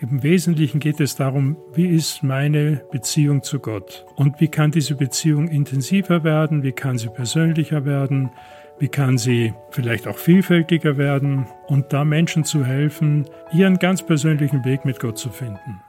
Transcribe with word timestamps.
Im 0.00 0.22
Wesentlichen 0.22 0.78
geht 0.78 1.00
es 1.00 1.16
darum, 1.16 1.56
wie 1.72 1.88
ist 1.88 2.22
meine 2.22 2.82
Beziehung 2.92 3.42
zu 3.42 3.58
Gott? 3.58 4.06
Und 4.14 4.40
wie 4.40 4.46
kann 4.46 4.70
diese 4.70 4.94
Beziehung 4.94 5.48
intensiver 5.48 6.22
werden, 6.22 6.62
wie 6.62 6.70
kann 6.70 6.98
sie 6.98 7.08
persönlicher 7.08 7.84
werden, 7.84 8.30
wie 8.78 8.86
kann 8.86 9.18
sie 9.18 9.54
vielleicht 9.70 10.06
auch 10.06 10.16
vielfältiger 10.16 10.98
werden? 10.98 11.48
Und 11.66 11.92
da 11.92 12.04
Menschen 12.04 12.44
zu 12.44 12.64
helfen, 12.64 13.26
ihren 13.52 13.80
ganz 13.80 14.06
persönlichen 14.06 14.64
Weg 14.64 14.84
mit 14.84 15.00
Gott 15.00 15.18
zu 15.18 15.30
finden. 15.30 15.80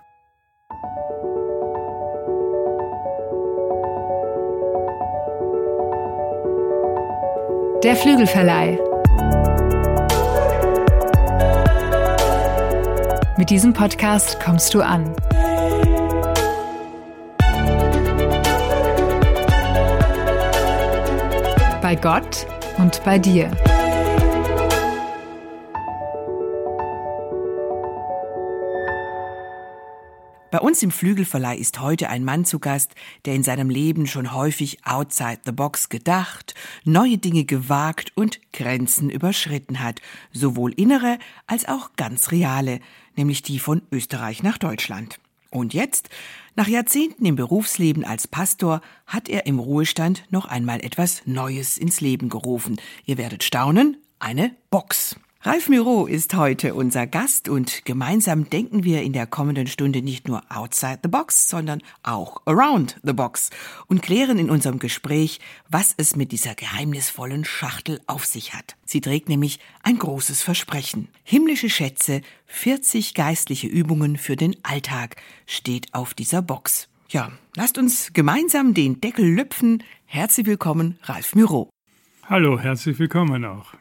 Der 7.84 7.96
Flügelverleih 7.96 8.80
Mit 13.40 13.52
diesem 13.52 13.72
Podcast 13.72 14.38
kommst 14.42 14.74
du 14.74 14.82
an. 14.82 15.16
Bei 21.82 21.96
Gott 21.96 22.46
und 22.78 23.02
bei 23.06 23.18
dir. 23.18 23.50
Uns 30.70 30.84
im 30.84 30.92
Flügelverleih 30.92 31.58
ist 31.58 31.82
heute 31.82 32.10
ein 32.10 32.24
Mann 32.24 32.46
zu 32.46 32.60
Gast, 32.60 32.94
der 33.26 33.34
in 33.34 33.44
seinem 33.44 33.70
Leben 33.70 34.08
schon 34.08 34.34
häufig 34.34 34.86
outside 34.86 35.40
the 35.44 35.52
box 35.52 35.90
gedacht, 35.90 36.54
neue 36.86 37.18
Dinge 37.18 37.44
gewagt 37.44 38.12
und 38.16 38.40
Grenzen 38.54 39.10
überschritten 39.10 39.82
hat, 39.82 40.00
sowohl 40.32 40.72
innere 40.74 41.18
als 41.48 41.68
auch 41.68 41.92
ganz 41.96 42.32
reale 42.32 42.80
nämlich 43.16 43.42
die 43.42 43.60
von 43.60 43.82
Österreich 43.92 44.44
nach 44.44 44.58
Deutschland. 44.58 45.20
Und 45.52 45.74
jetzt, 45.74 46.10
nach 46.56 46.68
Jahrzehnten 46.68 47.26
im 47.26 47.36
Berufsleben 47.36 48.06
als 48.06 48.28
Pastor, 48.28 48.82
hat 49.08 49.28
er 49.28 49.46
im 49.46 49.60
Ruhestand 49.60 50.24
noch 50.30 50.46
einmal 50.46 50.82
etwas 50.86 51.24
Neues 51.26 51.78
ins 51.78 52.00
Leben 52.00 52.30
gerufen. 52.30 52.80
Ihr 53.06 53.18
werdet 53.18 53.44
staunen, 53.44 53.98
eine 54.20 54.56
Box. 54.70 55.16
Ralf 55.42 55.70
Miro 55.70 56.06
ist 56.06 56.36
heute 56.36 56.74
unser 56.74 57.08
Gast 57.08 57.48
und 57.48 57.86
gemeinsam 57.86 58.50
denken 58.50 58.84
wir 58.84 59.04
in 59.04 59.14
der 59.14 59.26
kommenden 59.26 59.68
Stunde 59.68 60.02
nicht 60.02 60.28
nur 60.28 60.42
outside 60.50 61.00
the 61.02 61.08
box, 61.08 61.48
sondern 61.48 61.82
auch 62.04 62.42
around 62.46 62.98
the 63.04 63.14
box 63.14 63.50
und 63.88 64.02
klären 64.02 64.38
in 64.38 64.50
unserem 64.50 64.80
Gespräch, 64.80 65.40
was 65.70 65.94
es 65.96 66.18
mit 66.18 66.34
dieser 66.34 66.56
geheimnisvollen 66.56 67.46
Schachtel 67.46 68.02
auf 68.06 68.26
sich 68.26 68.54
hat. 68.54 68.76
Sie 68.84 69.00
trägt 69.00 69.30
nämlich 69.30 69.60
ein 69.82 69.98
großes 69.98 70.42
Versprechen. 70.42 71.08
Himmlische 71.24 71.70
Schätze, 71.70 72.20
40 72.48 73.14
geistliche 73.14 73.68
Übungen 73.68 74.18
für 74.18 74.36
den 74.36 74.58
Alltag 74.64 75.16
steht 75.46 75.94
auf 75.94 76.14
dieser 76.14 76.42
Box. 76.42 76.90
Ja, 77.08 77.32
lasst 77.56 77.78
uns 77.78 78.12
gemeinsam 78.12 78.74
den 78.74 79.00
Deckel 79.00 79.26
lüpfen. 79.26 79.84
Herzlich 80.06 80.48
willkommen, 80.48 81.00
Ralf 81.04 81.34
Miro. 81.34 81.70
Hallo, 82.26 82.60
herzlich 82.60 83.00
willkommen 83.00 83.46
auch. 83.46 83.74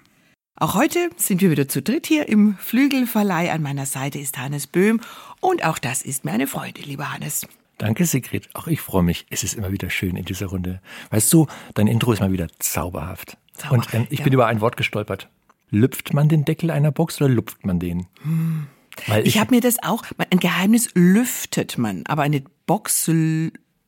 Auch 0.60 0.74
heute 0.74 1.10
sind 1.16 1.40
wir 1.40 1.52
wieder 1.52 1.68
zu 1.68 1.82
dritt 1.82 2.08
hier 2.08 2.28
im 2.28 2.56
Flügelverleih. 2.58 3.52
An 3.52 3.62
meiner 3.62 3.86
Seite 3.86 4.18
ist 4.18 4.38
Hannes 4.38 4.66
Böhm 4.66 5.00
und 5.40 5.64
auch 5.64 5.78
das 5.78 6.02
ist 6.02 6.24
mir 6.24 6.32
eine 6.32 6.48
Freude, 6.48 6.80
lieber 6.82 7.12
Hannes. 7.12 7.46
Danke, 7.78 8.04
Sigrid. 8.06 8.48
Auch 8.54 8.66
ich 8.66 8.80
freue 8.80 9.04
mich. 9.04 9.24
Es 9.30 9.44
ist 9.44 9.54
immer 9.54 9.70
wieder 9.70 9.88
schön 9.88 10.16
in 10.16 10.24
dieser 10.24 10.46
Runde. 10.46 10.80
Weißt 11.10 11.32
du, 11.32 11.46
dein 11.74 11.86
Intro 11.86 12.12
ist 12.12 12.18
mal 12.18 12.32
wieder 12.32 12.48
zauberhaft. 12.58 13.36
zauberhaft 13.54 13.94
und 13.94 13.94
ähm, 13.94 14.06
ich 14.10 14.18
ja. 14.18 14.24
bin 14.24 14.32
über 14.32 14.48
ein 14.48 14.60
Wort 14.60 14.76
gestolpert. 14.76 15.28
Lüpft 15.70 16.12
man 16.12 16.28
den 16.28 16.44
Deckel 16.44 16.72
einer 16.72 16.90
Box 16.90 17.20
oder 17.20 17.28
lupft 17.28 17.64
man 17.64 17.78
den? 17.78 18.08
Hm. 18.22 18.66
Weil 19.06 19.20
ich, 19.20 19.36
ich 19.36 19.40
habe 19.40 19.54
mir 19.54 19.60
das 19.60 19.80
auch, 19.80 20.02
ein 20.30 20.40
Geheimnis 20.40 20.90
lüftet 20.94 21.78
man, 21.78 22.02
aber 22.08 22.22
eine 22.22 22.42
Box 22.66 23.04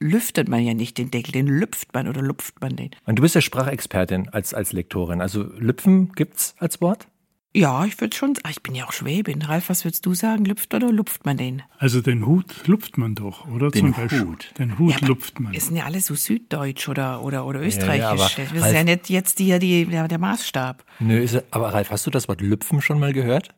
lüftet 0.00 0.48
man 0.48 0.64
ja 0.64 0.74
nicht 0.74 0.98
den 0.98 1.10
Deckel, 1.10 1.32
den 1.32 1.46
lüpft 1.46 1.94
man 1.94 2.08
oder 2.08 2.22
lupft 2.22 2.60
man 2.60 2.74
den. 2.74 2.90
Und 3.04 3.18
du 3.18 3.22
bist 3.22 3.34
ja 3.34 3.40
Sprachexpertin 3.40 4.30
als, 4.30 4.54
als 4.54 4.72
Lektorin. 4.72 5.20
Also 5.20 5.42
lüpfen 5.58 6.12
gibt's 6.12 6.54
als 6.58 6.80
Wort? 6.80 7.06
Ja, 7.52 7.84
ich 7.84 8.00
würde 8.00 8.16
schon, 8.16 8.34
ich 8.48 8.62
bin 8.62 8.76
ja 8.76 8.86
auch 8.86 8.92
Schwäbin. 8.92 9.42
Ralf, 9.42 9.70
was 9.70 9.84
würdest 9.84 10.06
du 10.06 10.14
sagen? 10.14 10.44
Lüpft 10.44 10.72
oder 10.72 10.92
lupft 10.92 11.26
man 11.26 11.36
den? 11.36 11.62
Also 11.78 12.00
den 12.00 12.24
Hut 12.24 12.68
lupft 12.68 12.96
man 12.96 13.16
doch, 13.16 13.48
oder? 13.48 13.70
Den 13.70 13.92
Zum 13.92 14.10
Hut. 14.10 14.54
Den 14.56 14.78
Hut 14.78 15.00
ja, 15.00 15.08
lupft 15.08 15.40
man. 15.40 15.52
Es 15.52 15.66
sind 15.66 15.76
ja 15.76 15.84
alle 15.84 16.00
so 16.00 16.14
süddeutsch 16.14 16.88
oder, 16.88 17.24
oder, 17.24 17.44
oder 17.44 17.60
österreichisch. 17.60 18.02
Ja, 18.02 18.14
ja, 18.14 18.28
das 18.36 18.52
ist 18.52 18.62
Ralf, 18.62 18.74
ja 18.74 18.84
nicht 18.84 19.10
jetzt 19.10 19.40
die, 19.40 19.58
die, 19.58 19.84
der, 19.84 20.06
der 20.06 20.18
Maßstab. 20.18 20.84
Nö, 21.00 21.18
ist, 21.18 21.42
aber 21.50 21.74
Ralf, 21.74 21.90
hast 21.90 22.06
du 22.06 22.10
das 22.10 22.28
Wort 22.28 22.40
lüpfen 22.40 22.80
schon 22.80 23.00
mal 23.00 23.12
gehört? 23.12 23.52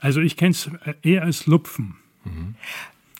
Also 0.00 0.20
ich 0.20 0.38
kenne 0.38 0.52
es 0.52 0.70
eher 1.02 1.22
als 1.22 1.46
lupfen. 1.46 1.96
Mhm. 2.24 2.54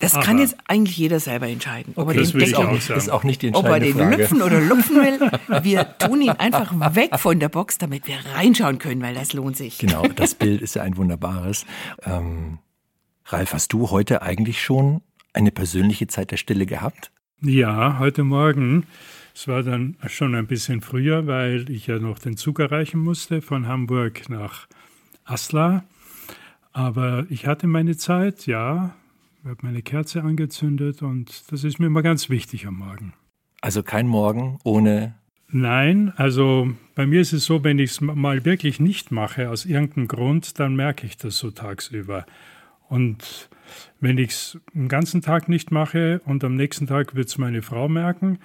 Das 0.02 0.14
Aber 0.14 0.24
kann 0.24 0.38
jetzt 0.40 0.56
eigentlich 0.66 0.96
jeder 0.96 1.20
selber 1.20 1.46
entscheiden. 1.46 1.92
Ob 1.94 2.08
okay, 2.08 2.18
er 2.18 2.24
den 2.24 2.40
das 2.40 2.54
auch, 2.54 2.80
sagen. 2.80 2.98
ist 2.98 3.08
auch 3.08 3.22
nicht 3.22 3.40
die 3.40 3.54
Ob 3.54 3.66
er 3.66 3.78
den 3.78 3.94
Frage. 3.94 4.16
lüpfen 4.16 4.42
oder 4.42 4.60
lupfen 4.68 4.96
will. 4.96 5.30
Wir 5.62 5.96
tun 5.96 6.22
ihn 6.22 6.30
einfach 6.30 6.74
weg 6.96 7.20
von 7.20 7.38
der 7.38 7.48
Box, 7.48 7.78
damit 7.78 8.08
wir 8.08 8.16
reinschauen 8.34 8.80
können, 8.80 9.00
weil 9.00 9.14
das 9.14 9.32
lohnt 9.32 9.56
sich. 9.56 9.78
Genau, 9.78 10.02
das 10.08 10.34
Bild 10.34 10.60
ist 10.60 10.74
ja 10.74 10.82
ein 10.82 10.96
wunderbares. 10.96 11.66
Ähm, 12.02 12.58
Ralf, 13.26 13.52
hast 13.52 13.72
du 13.72 13.90
heute 13.90 14.22
eigentlich 14.22 14.60
schon 14.60 15.02
eine 15.34 15.52
persönliche 15.52 16.08
Zeit 16.08 16.32
der 16.32 16.36
Stille 16.36 16.66
gehabt? 16.66 17.12
Ja, 17.40 18.00
heute 18.00 18.24
Morgen. 18.24 18.88
Es 19.36 19.46
war 19.46 19.62
dann 19.62 19.96
schon 20.08 20.34
ein 20.34 20.48
bisschen 20.48 20.80
früher, 20.80 21.28
weil 21.28 21.70
ich 21.70 21.86
ja 21.86 22.00
noch 22.00 22.18
den 22.18 22.36
Zug 22.36 22.58
erreichen 22.58 22.98
musste 22.98 23.40
von 23.40 23.68
Hamburg 23.68 24.28
nach 24.28 24.66
Asla. 25.24 25.84
Aber 26.72 27.24
ich 27.30 27.46
hatte 27.46 27.68
meine 27.68 27.96
Zeit, 27.96 28.48
ja, 28.48 28.96
ich 29.42 29.48
habe 29.48 29.58
meine 29.62 29.82
Kerze 29.82 30.22
angezündet 30.22 31.02
und 31.02 31.50
das 31.50 31.64
ist 31.64 31.80
mir 31.80 31.86
immer 31.86 32.02
ganz 32.02 32.30
wichtig 32.30 32.66
am 32.66 32.76
Morgen. 32.76 33.12
Also 33.60 33.82
kein 33.82 34.06
Morgen 34.06 34.58
ohne. 34.62 35.14
Nein, 35.48 36.12
also 36.16 36.70
bei 36.94 37.06
mir 37.06 37.20
ist 37.20 37.32
es 37.32 37.44
so, 37.44 37.64
wenn 37.64 37.78
ich 37.78 37.90
es 37.90 38.00
mal 38.00 38.44
wirklich 38.44 38.78
nicht 38.78 39.10
mache, 39.10 39.50
aus 39.50 39.66
irgendeinem 39.66 40.06
Grund, 40.06 40.60
dann 40.60 40.76
merke 40.76 41.06
ich 41.06 41.16
das 41.16 41.38
so 41.38 41.50
tagsüber. 41.50 42.24
Und 42.88 43.50
wenn 44.00 44.16
ich 44.16 44.30
es 44.30 44.58
den 44.74 44.88
ganzen 44.88 45.22
Tag 45.22 45.48
nicht 45.48 45.72
mache 45.72 46.20
und 46.24 46.44
am 46.44 46.54
nächsten 46.54 46.86
Tag 46.86 47.14
wird 47.14 47.28
es 47.28 47.36
meine 47.36 47.62
Frau 47.62 47.88
merken, 47.88 48.38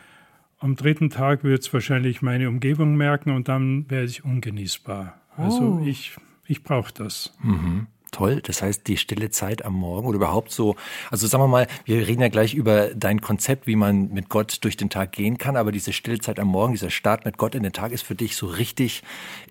am 0.57 0.75
dritten 0.75 1.11
Tag 1.11 1.43
wird 1.43 1.61
es 1.61 1.71
wahrscheinlich 1.71 2.23
meine 2.23 2.49
Umgebung 2.49 2.95
merken 2.97 3.31
und 3.31 3.47
dann 3.47 3.89
werde 3.89 4.07
ich 4.07 4.25
ungenießbar. 4.25 5.21
Also 5.35 5.79
oh. 5.79 5.85
ich, 5.85 6.17
ich 6.47 6.63
brauche 6.63 6.91
das. 6.91 7.37
Mhm 7.43 7.87
toll. 8.11 8.41
Das 8.41 8.61
heißt, 8.61 8.87
die 8.87 8.97
stille 8.97 9.29
Zeit 9.29 9.65
am 9.65 9.73
Morgen 9.73 10.07
oder 10.07 10.15
überhaupt 10.15 10.51
so, 10.51 10.75
also 11.11 11.27
sagen 11.27 11.43
wir 11.43 11.47
mal, 11.47 11.67
wir 11.85 12.07
reden 12.07 12.21
ja 12.21 12.29
gleich 12.29 12.53
über 12.53 12.93
dein 12.95 13.21
Konzept, 13.21 13.67
wie 13.67 13.75
man 13.75 14.09
mit 14.09 14.29
Gott 14.29 14.59
durch 14.61 14.77
den 14.77 14.89
Tag 14.89 15.11
gehen 15.11 15.37
kann, 15.37 15.55
aber 15.55 15.71
diese 15.71 15.93
stille 15.93 16.19
Zeit 16.19 16.39
am 16.39 16.47
Morgen, 16.47 16.73
dieser 16.73 16.89
Start 16.89 17.25
mit 17.25 17.37
Gott 17.37 17.55
in 17.55 17.63
den 17.63 17.73
Tag 17.73 17.91
ist 17.91 18.03
für 18.03 18.15
dich 18.15 18.35
so 18.35 18.47
richtig 18.47 19.03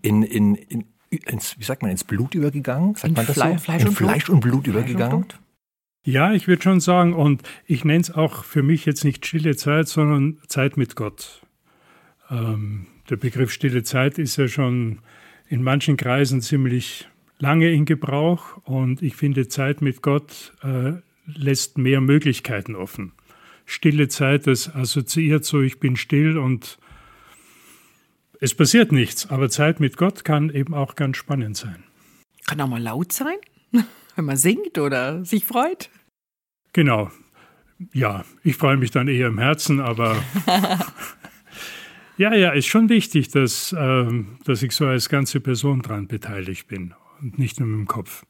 in, 0.03 0.23
in, 0.23 0.55
in 0.55 0.85
ins, 1.09 1.59
wie 1.59 1.65
sagt 1.65 1.83
man, 1.83 1.91
ins 1.91 2.05
Blut 2.05 2.35
übergegangen? 2.35 2.95
Sagt 2.95 3.09
in 3.09 3.15
man 3.15 3.27
das 3.27 3.37
Fle 3.37 3.53
so? 3.53 3.59
Fleisch, 3.59 3.83
in 3.83 3.89
und 3.89 3.95
Fleisch 3.95 4.29
und 4.29 4.41
Blut 4.41 4.67
übergegangen? 4.67 5.19
Und 5.19 5.29
Blut? 5.29 5.41
Ja, 6.05 6.33
ich 6.33 6.47
würde 6.47 6.63
schon 6.63 6.81
sagen, 6.81 7.15
und 7.15 7.43
ich 7.67 7.85
nenne 7.85 8.01
es 8.01 8.13
auch 8.13 8.45
für 8.45 8.63
mich 8.63 8.87
jetzt 8.87 9.05
nicht 9.05 9.27
stille 9.27 9.57
Zeit, 9.57 9.89
sondern 9.89 10.39
Zeit 10.47 10.77
mit 10.77 10.95
Gott. 10.95 11.43
Ähm, 12.31 12.87
der 13.11 13.17
Begriff 13.17 13.53
stille 13.53 13.83
Zeit 13.83 14.19
ist 14.19 14.37
ja 14.37 14.49
schon 14.49 15.01
in 15.49 15.63
manchen 15.63 15.97
Kreisen 15.97 16.43
ziemlich 16.43 17.09
lange 17.39 17.71
in 17.71 17.85
Gebrauch 17.85 18.59
und 18.65 19.03
ich 19.03 19.17
finde, 19.17 19.49
Zeit 19.49 19.83
mit 19.83 20.03
Gott 20.03 20.53
äh, 20.63 20.95
lässt 21.27 21.79
mehr 21.79 22.01
Möglichkeiten 22.01 22.75
offen. 22.75 23.13
Stille 23.65 24.09
Zeit, 24.09 24.47
das 24.47 24.75
assoziiert 24.75 25.45
so, 25.45 25.61
ich 25.61 25.81
bin 25.81 25.97
still 25.97 26.39
und 26.39 26.79
es 28.41 28.55
passiert 28.55 28.93
nichts, 28.93 29.29
aber 29.29 29.49
Zeit 29.51 29.81
mit 29.81 29.97
Gott 29.97 30.25
kann 30.25 30.51
eben 30.51 30.75
auch 30.75 30.95
ganz 30.95 31.17
spannend 31.17 31.57
sein. 31.57 31.83
Kann 32.47 32.61
auch 32.61 32.69
mal 32.69 32.83
laut 32.83 33.13
sein, 33.13 33.37
wenn 34.15 34.25
man 34.25 34.37
singt 34.37 34.79
oder 34.79 35.25
sich 35.25 35.45
freut. 35.45 35.91
Genau. 36.73 37.11
Ja, 37.93 38.25
ich 38.43 38.57
freue 38.57 38.77
mich 38.77 38.91
dann 38.91 39.09
eher 39.09 39.27
im 39.27 39.39
Herzen, 39.39 39.81
aber 39.81 40.17
ja, 42.17 42.35
ja, 42.35 42.53
ist 42.53 42.67
schon 42.67 42.89
wichtig, 42.89 43.29
dass, 43.29 43.73
äh, 43.73 44.25
dass 44.45 44.63
ich 44.63 44.73
so 44.73 44.87
als 44.87 45.09
ganze 45.09 45.41
Person 45.41 45.83
dran 45.83 46.07
beteiligt 46.07 46.69
bin 46.69 46.95
und 47.21 47.39
nicht 47.39 47.61
nur 47.61 47.69
mit 47.69 47.79
dem 47.79 47.87
Kopf. 47.87 48.25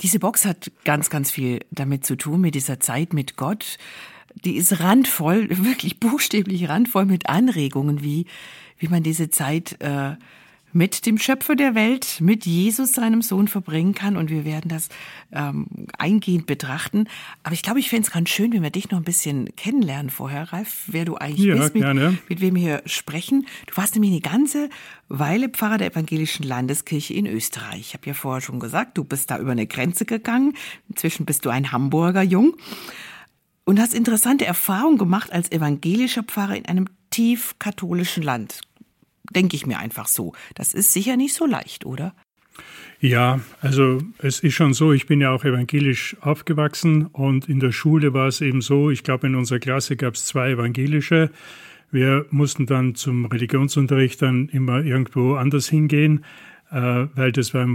Diese 0.00 0.18
Box 0.18 0.44
hat 0.44 0.72
ganz, 0.84 1.10
ganz 1.10 1.30
viel 1.30 1.60
damit 1.70 2.06
zu 2.06 2.16
tun, 2.16 2.40
mit 2.40 2.54
dieser 2.54 2.80
Zeit 2.80 3.12
mit 3.12 3.36
Gott. 3.36 3.76
Die 4.44 4.56
ist 4.56 4.80
randvoll, 4.80 5.48
wirklich 5.64 6.00
buchstäblich 6.00 6.68
randvoll 6.68 7.04
mit 7.04 7.28
Anregungen, 7.28 8.02
wie, 8.02 8.26
wie 8.78 8.88
man 8.88 9.02
diese 9.02 9.30
Zeit 9.30 9.80
äh, 9.80 10.16
mit 10.72 11.06
dem 11.06 11.18
Schöpfer 11.18 11.56
der 11.56 11.74
Welt, 11.74 12.18
mit 12.20 12.46
Jesus, 12.46 12.92
seinem 12.92 13.22
Sohn, 13.22 13.48
verbringen 13.48 13.94
kann. 13.94 14.16
Und 14.16 14.30
wir 14.30 14.44
werden 14.44 14.68
das 14.68 14.88
ähm, 15.32 15.66
eingehend 15.98 16.46
betrachten. 16.46 17.08
Aber 17.42 17.54
ich 17.54 17.62
glaube, 17.62 17.80
ich 17.80 17.88
fände 17.88 18.06
es 18.06 18.12
ganz 18.12 18.28
schön, 18.28 18.52
wenn 18.52 18.62
wir 18.62 18.70
dich 18.70 18.90
noch 18.90 18.98
ein 18.98 19.04
bisschen 19.04 19.54
kennenlernen 19.56 20.10
vorher, 20.10 20.52
Ralf, 20.52 20.84
wer 20.86 21.04
du 21.04 21.16
eigentlich 21.16 21.46
ja, 21.46 21.56
bist, 21.56 21.74
mit, 21.74 21.82
gerne. 21.82 22.18
mit 22.28 22.40
wem 22.40 22.54
wir 22.54 22.62
hier 22.62 22.82
sprechen. 22.86 23.46
Du 23.66 23.76
warst 23.76 23.94
nämlich 23.94 24.12
eine 24.12 24.20
ganze 24.20 24.70
Weile 25.08 25.48
Pfarrer 25.48 25.78
der 25.78 25.90
Evangelischen 25.90 26.44
Landeskirche 26.44 27.14
in 27.14 27.26
Österreich. 27.26 27.80
Ich 27.80 27.94
habe 27.94 28.06
ja 28.06 28.14
vorher 28.14 28.40
schon 28.40 28.60
gesagt, 28.60 28.96
du 28.96 29.04
bist 29.04 29.30
da 29.30 29.38
über 29.38 29.52
eine 29.52 29.66
Grenze 29.66 30.04
gegangen. 30.04 30.54
Inzwischen 30.88 31.26
bist 31.26 31.44
du 31.44 31.50
ein 31.50 31.72
Hamburger 31.72 32.22
Jung 32.22 32.56
und 33.64 33.80
hast 33.80 33.94
interessante 33.94 34.46
Erfahrungen 34.46 34.98
gemacht 34.98 35.32
als 35.32 35.50
evangelischer 35.50 36.22
Pfarrer 36.22 36.56
in 36.56 36.66
einem 36.66 36.86
tief 37.10 37.56
katholischen 37.58 38.22
Land 38.22 38.60
denke 39.30 39.56
ich 39.56 39.66
mir 39.66 39.78
einfach 39.78 40.08
so. 40.08 40.32
Das 40.54 40.74
ist 40.74 40.92
sicher 40.92 41.16
nicht 41.16 41.34
so 41.34 41.46
leicht, 41.46 41.84
oder? 41.86 42.14
Ja, 43.00 43.40
also 43.62 44.02
es 44.18 44.40
ist 44.40 44.54
schon 44.54 44.74
so, 44.74 44.92
ich 44.92 45.06
bin 45.06 45.22
ja 45.22 45.30
auch 45.30 45.44
evangelisch 45.44 46.16
aufgewachsen 46.20 47.06
und 47.06 47.48
in 47.48 47.58
der 47.58 47.72
Schule 47.72 48.12
war 48.12 48.28
es 48.28 48.42
eben 48.42 48.60
so, 48.60 48.90
ich 48.90 49.02
glaube 49.02 49.26
in 49.26 49.36
unserer 49.36 49.58
Klasse 49.58 49.96
gab 49.96 50.14
es 50.14 50.26
zwei 50.26 50.50
evangelische. 50.50 51.30
Wir 51.90 52.26
mussten 52.30 52.66
dann 52.66 52.94
zum 52.94 53.24
Religionsunterricht 53.24 54.20
dann 54.20 54.48
immer 54.50 54.84
irgendwo 54.84 55.34
anders 55.36 55.68
hingehen, 55.68 56.24
äh, 56.70 57.06
weil 57.14 57.32
das 57.32 57.54
war 57.54 57.66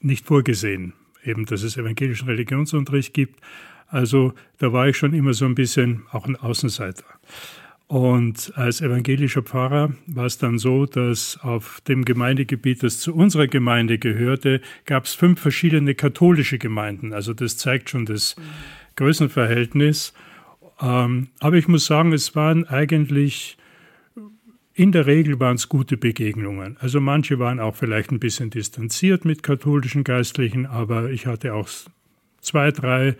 nicht 0.00 0.24
vorgesehen, 0.24 0.92
eben 1.24 1.46
dass 1.46 1.62
es 1.62 1.76
evangelischen 1.76 2.28
Religionsunterricht 2.28 3.12
gibt. 3.12 3.40
Also 3.88 4.34
da 4.58 4.72
war 4.72 4.86
ich 4.86 4.96
schon 4.96 5.14
immer 5.14 5.34
so 5.34 5.46
ein 5.46 5.56
bisschen 5.56 6.04
auch 6.12 6.26
ein 6.26 6.36
Außenseiter. 6.36 7.04
Und 7.90 8.52
als 8.54 8.80
evangelischer 8.80 9.42
Pfarrer 9.42 9.92
war 10.06 10.26
es 10.26 10.38
dann 10.38 10.58
so, 10.58 10.86
dass 10.86 11.40
auf 11.42 11.80
dem 11.88 12.04
Gemeindegebiet, 12.04 12.84
das 12.84 13.00
zu 13.00 13.12
unserer 13.12 13.48
Gemeinde 13.48 13.98
gehörte, 13.98 14.60
gab 14.84 15.06
es 15.06 15.14
fünf 15.14 15.40
verschiedene 15.40 15.96
katholische 15.96 16.58
Gemeinden. 16.58 17.12
Also 17.12 17.34
das 17.34 17.56
zeigt 17.56 17.90
schon 17.90 18.06
das 18.06 18.36
Größenverhältnis. 18.94 20.14
Ähm, 20.80 21.30
aber 21.40 21.56
ich 21.56 21.66
muss 21.66 21.86
sagen, 21.86 22.12
es 22.12 22.36
waren 22.36 22.64
eigentlich 22.68 23.58
in 24.72 24.92
der 24.92 25.06
Regel 25.06 25.40
waren 25.40 25.56
es 25.56 25.68
gute 25.68 25.96
Begegnungen. 25.96 26.76
Also 26.78 27.00
manche 27.00 27.40
waren 27.40 27.58
auch 27.58 27.74
vielleicht 27.74 28.12
ein 28.12 28.20
bisschen 28.20 28.50
distanziert 28.50 29.24
mit 29.24 29.42
katholischen 29.42 30.04
Geistlichen, 30.04 30.64
aber 30.64 31.10
ich 31.10 31.26
hatte 31.26 31.54
auch 31.54 31.68
zwei, 32.40 32.70
drei 32.70 33.16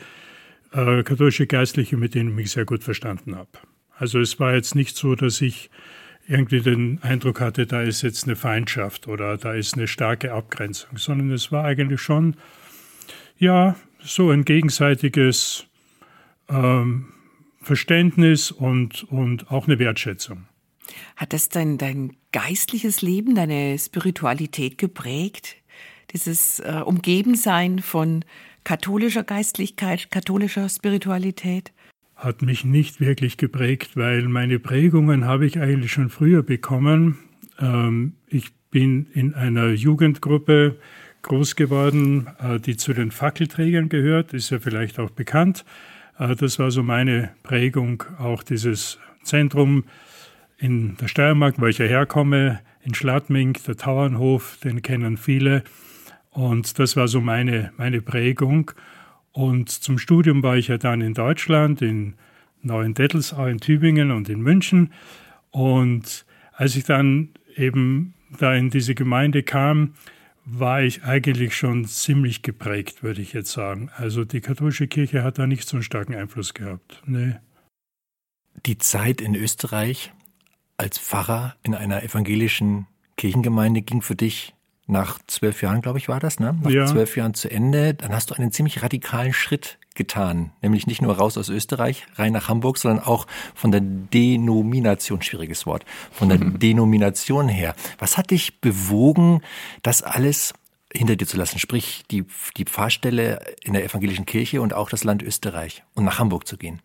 äh, 0.71 1.03
katholische 1.03 1.49
Geistliche, 1.49 1.97
mit 1.97 2.15
denen 2.15 2.29
ich 2.31 2.37
mich 2.37 2.51
sehr 2.53 2.67
gut 2.67 2.85
verstanden 2.85 3.35
habe. 3.35 3.51
Also 4.01 4.19
es 4.19 4.41
war 4.41 4.55
jetzt 4.55 4.75
nicht 4.75 4.97
so, 4.97 5.15
dass 5.15 5.43
ich 5.43 5.69
irgendwie 6.27 6.61
den 6.61 7.03
Eindruck 7.03 7.41
hatte, 7.41 7.67
da 7.67 7.83
ist 7.83 8.01
jetzt 8.01 8.25
eine 8.25 8.35
Feindschaft 8.35 9.09
oder 9.09 9.37
da 9.37 9.53
ist 9.53 9.75
eine 9.75 9.87
starke 9.87 10.33
Abgrenzung, 10.33 10.97
sondern 10.97 11.31
es 11.33 11.53
war 11.53 11.65
eigentlich 11.65 12.01
schon, 12.01 12.35
ja, 13.37 13.77
so 14.03 14.31
ein 14.31 14.47
gegenseitiges 14.47 15.67
ähm, 16.49 17.13
Verständnis 17.61 18.51
und, 18.51 19.05
und 19.05 19.51
auch 19.51 19.67
eine 19.67 19.79
Wertschätzung. 19.79 20.47
Hat 21.17 21.35
das 21.35 21.51
dein, 21.51 21.77
dein 21.77 22.17
geistliches 22.33 23.03
Leben, 23.03 23.35
deine 23.35 23.79
Spiritualität 23.79 24.79
geprägt? 24.79 25.57
Dieses 26.13 26.59
äh, 26.61 26.81
Umgebensein 26.83 27.81
von 27.81 28.25
katholischer 28.65 29.25
Geistlichkeit, 29.25 30.11
katholischer 30.11 30.71
Spiritualität? 30.71 31.73
Hat 32.21 32.43
mich 32.43 32.65
nicht 32.65 33.01
wirklich 33.01 33.39
geprägt, 33.39 33.97
weil 33.97 34.29
meine 34.29 34.59
Prägungen 34.59 35.25
habe 35.25 35.47
ich 35.47 35.59
eigentlich 35.59 35.91
schon 35.91 36.11
früher 36.11 36.43
bekommen. 36.43 37.19
Ähm, 37.59 38.13
ich 38.29 38.53
bin 38.71 39.07
in 39.15 39.35
einer 39.35 39.71
Jugendgruppe 39.71 40.77
groß 41.23 41.57
geworden, 41.57 42.29
äh, 42.39 42.61
die 42.61 42.77
zu 42.77 42.93
den 42.93 43.11
Fackelträgern 43.11 43.89
gehört, 43.89 44.35
ist 44.35 44.51
ja 44.51 44.59
vielleicht 44.59 44.99
auch 44.99 45.11
bekannt. 45.11 45.65
Äh, 46.19 46.37
das 46.37 46.59
war 46.59 46.71
so 46.71 46.83
meine 46.83 47.31
Prägung, 47.43 48.05
auch 48.19 48.43
dieses 48.43 48.99
Zentrum 49.23 49.85
in 50.59 50.97
der 50.99 51.09
Steiermark, 51.09 51.59
wo 51.59 51.67
ich 51.67 51.79
ja 51.79 51.87
herkomme, 51.87 52.61
in 52.83 52.95
Schladming, 52.95 53.59
der 53.67 53.77
Tauernhof, 53.77 54.59
den 54.63 54.83
kennen 54.83 55.17
viele. 55.17 55.65
Und 56.31 56.79
das 56.79 56.97
war 56.97 57.09
so 57.09 57.21
meine, 57.21 57.73
meine 57.79 58.03
Prägung. 58.03 58.73
Und 59.33 59.71
zum 59.71 59.99
Studium 59.99 60.43
war 60.43 60.57
ich 60.57 60.69
ja 60.69 60.79
dann 60.79 61.01
in 61.01 61.15
Deutschland, 61.15 61.83
in 61.83 62.15
Neuendettelsau, 62.63 63.47
in 63.47 63.59
Tübingen 63.59 64.11
und 64.11 64.29
in 64.29 64.41
München. 64.41 64.93
Und 65.51 66.27
als 66.53 66.77
ich 66.77 66.85
dann 66.85 67.31
eben 67.57 68.15
da 68.39 68.55
in 68.55 68.71
diese 68.71 68.95
Gemeinde 68.95 69.43
kam, 69.43 69.95
war 70.45 70.83
ich 70.83 71.05
eigentlich 71.05 71.55
schon 71.55 71.85
ziemlich 71.85 72.43
geprägt, 72.43 73.03
würde 73.03 73.23
ich 73.23 73.33
jetzt 73.33 73.53
sagen. 73.53 73.91
Also 73.97 74.25
die 74.25 74.41
katholische 74.41 74.89
Kirche 74.89 75.23
hat 75.23 75.39
da 75.39 75.47
nicht 75.47 75.69
so 75.69 75.77
einen 75.77 75.85
starken 75.85 76.15
Einfluss 76.15 76.55
gehabt. 76.55 77.03
Nee. 77.07 77.37
Die 78.67 78.79
Zeit 78.79 79.21
in 79.21 79.35
Österreich 79.35 80.13
als 80.77 80.99
Pfarrer 80.99 81.57
in 81.63 81.75
einer 81.75 82.03
evangelischen 82.03 82.87
Kirchengemeinde 83.17 83.83
ging 83.83 84.03
für 84.03 84.17
dich 84.17 84.55
nach 84.91 85.19
zwölf 85.27 85.63
Jahren, 85.63 85.81
glaube 85.81 85.99
ich, 85.99 86.09
war 86.09 86.21
das, 86.21 86.41
ne? 86.41 86.59
Nach 86.63 86.71
ja. 86.71 86.87
zwölf 86.87 87.17
Jahren 87.17 87.35
zu 87.35 87.51
Ende, 87.51 87.95
dann 87.95 88.13
hast 88.13 88.31
du 88.31 88.35
einen 88.35 88.53
ziemlich 88.53 88.83
radikalen 88.83 89.33
Schritt 89.33 89.79
getan. 89.95 90.53
Nämlich 90.63 90.87
nicht 90.87 91.03
nur 91.03 91.17
raus 91.17 91.39
aus 91.39 91.49
Österreich, 91.49 92.07
rein 92.17 92.33
nach 92.33 92.49
Hamburg, 92.49 92.79
sondern 92.79 93.05
auch 93.05 93.27
von 93.55 93.71
der 93.71 93.81
Denomination, 93.81 95.23
schwieriges 95.23 95.67
Wort, 95.67 95.85
von 96.11 96.29
der 96.29 96.39
Denomination 96.39 97.49
her. 97.49 97.75
Was 97.99 98.17
hat 98.17 98.31
dich 98.31 98.61
bewogen, 98.61 99.43
das 99.83 100.03
alles 100.03 100.55
hinter 100.93 101.17
dir 101.17 101.27
zu 101.27 101.37
lassen? 101.37 101.59
Sprich, 101.59 102.03
die, 102.11 102.25
die 102.57 102.65
Pfarrstelle 102.65 103.41
in 103.63 103.73
der 103.73 103.85
evangelischen 103.85 104.27
Kirche 104.27 104.61
und 104.61 104.75
auch 104.75 104.91
das 104.91 105.05
Land 105.05 105.23
Österreich 105.23 105.83
und 105.95 106.05
nach 106.05 106.19
Hamburg 106.19 106.47
zu 106.47 106.57
gehen? 106.57 106.83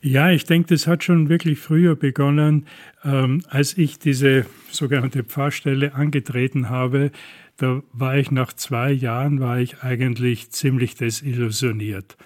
Ja, 0.00 0.30
ich 0.30 0.44
denke, 0.44 0.68
das 0.68 0.86
hat 0.86 1.04
schon 1.04 1.28
wirklich 1.28 1.58
früher 1.58 1.96
begonnen, 1.96 2.66
ähm, 3.04 3.42
als 3.48 3.76
ich 3.76 3.98
diese 3.98 4.46
sogenannte 4.70 5.24
Pfarrstelle 5.24 5.94
angetreten 5.94 6.70
habe. 6.70 7.10
Da 7.56 7.82
war 7.92 8.16
ich 8.16 8.30
nach 8.30 8.52
zwei 8.52 8.90
Jahren, 8.90 9.40
war 9.40 9.58
ich 9.58 9.82
eigentlich 9.82 10.50
ziemlich 10.50 10.94
desillusioniert. 10.94 12.16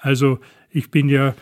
Also 0.00 0.40
ich 0.70 0.90
bin 0.90 1.08
ja 1.08 1.34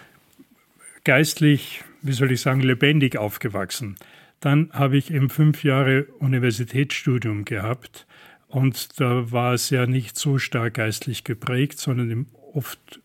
geistlich, 1.04 1.84
wie 2.02 2.12
soll 2.12 2.32
ich 2.32 2.40
sagen, 2.40 2.60
lebendig 2.60 3.16
aufgewachsen. 3.16 3.96
Dann 4.40 4.70
habe 4.72 4.96
ich 4.96 5.12
eben 5.12 5.30
fünf 5.30 5.64
Jahre 5.64 6.04
Universitätsstudium 6.18 7.44
gehabt 7.44 8.06
und 8.48 9.00
da 9.00 9.30
war 9.30 9.52
es 9.54 9.70
ja 9.70 9.86
nicht 9.86 10.18
so 10.18 10.38
stark 10.38 10.74
geistlich 10.74 11.24
geprägt, 11.24 11.78
sondern 11.78 12.26
oft 12.52 13.00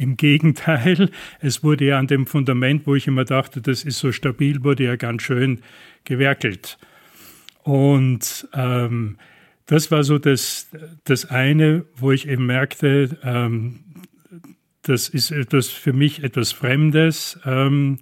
im 0.00 0.16
Gegenteil, 0.16 1.10
es 1.40 1.62
wurde 1.62 1.84
ja 1.84 1.98
an 1.98 2.06
dem 2.06 2.26
Fundament, 2.26 2.86
wo 2.86 2.94
ich 2.94 3.06
immer 3.06 3.24
dachte, 3.24 3.60
das 3.60 3.84
ist 3.84 3.98
so 3.98 4.12
stabil, 4.12 4.64
wurde 4.64 4.84
ja 4.84 4.96
ganz 4.96 5.22
schön 5.22 5.60
gewerkelt. 6.04 6.78
Und 7.62 8.48
ähm, 8.54 9.18
das 9.66 9.90
war 9.90 10.02
so 10.02 10.18
das, 10.18 10.70
das 11.04 11.26
eine, 11.26 11.84
wo 11.94 12.12
ich 12.12 12.26
eben 12.26 12.46
merkte, 12.46 13.18
ähm, 13.22 13.80
das 14.82 15.10
ist 15.10 15.30
etwas 15.30 15.68
für 15.68 15.92
mich 15.92 16.24
etwas 16.24 16.52
Fremdes. 16.52 17.38
Ähm, 17.44 17.98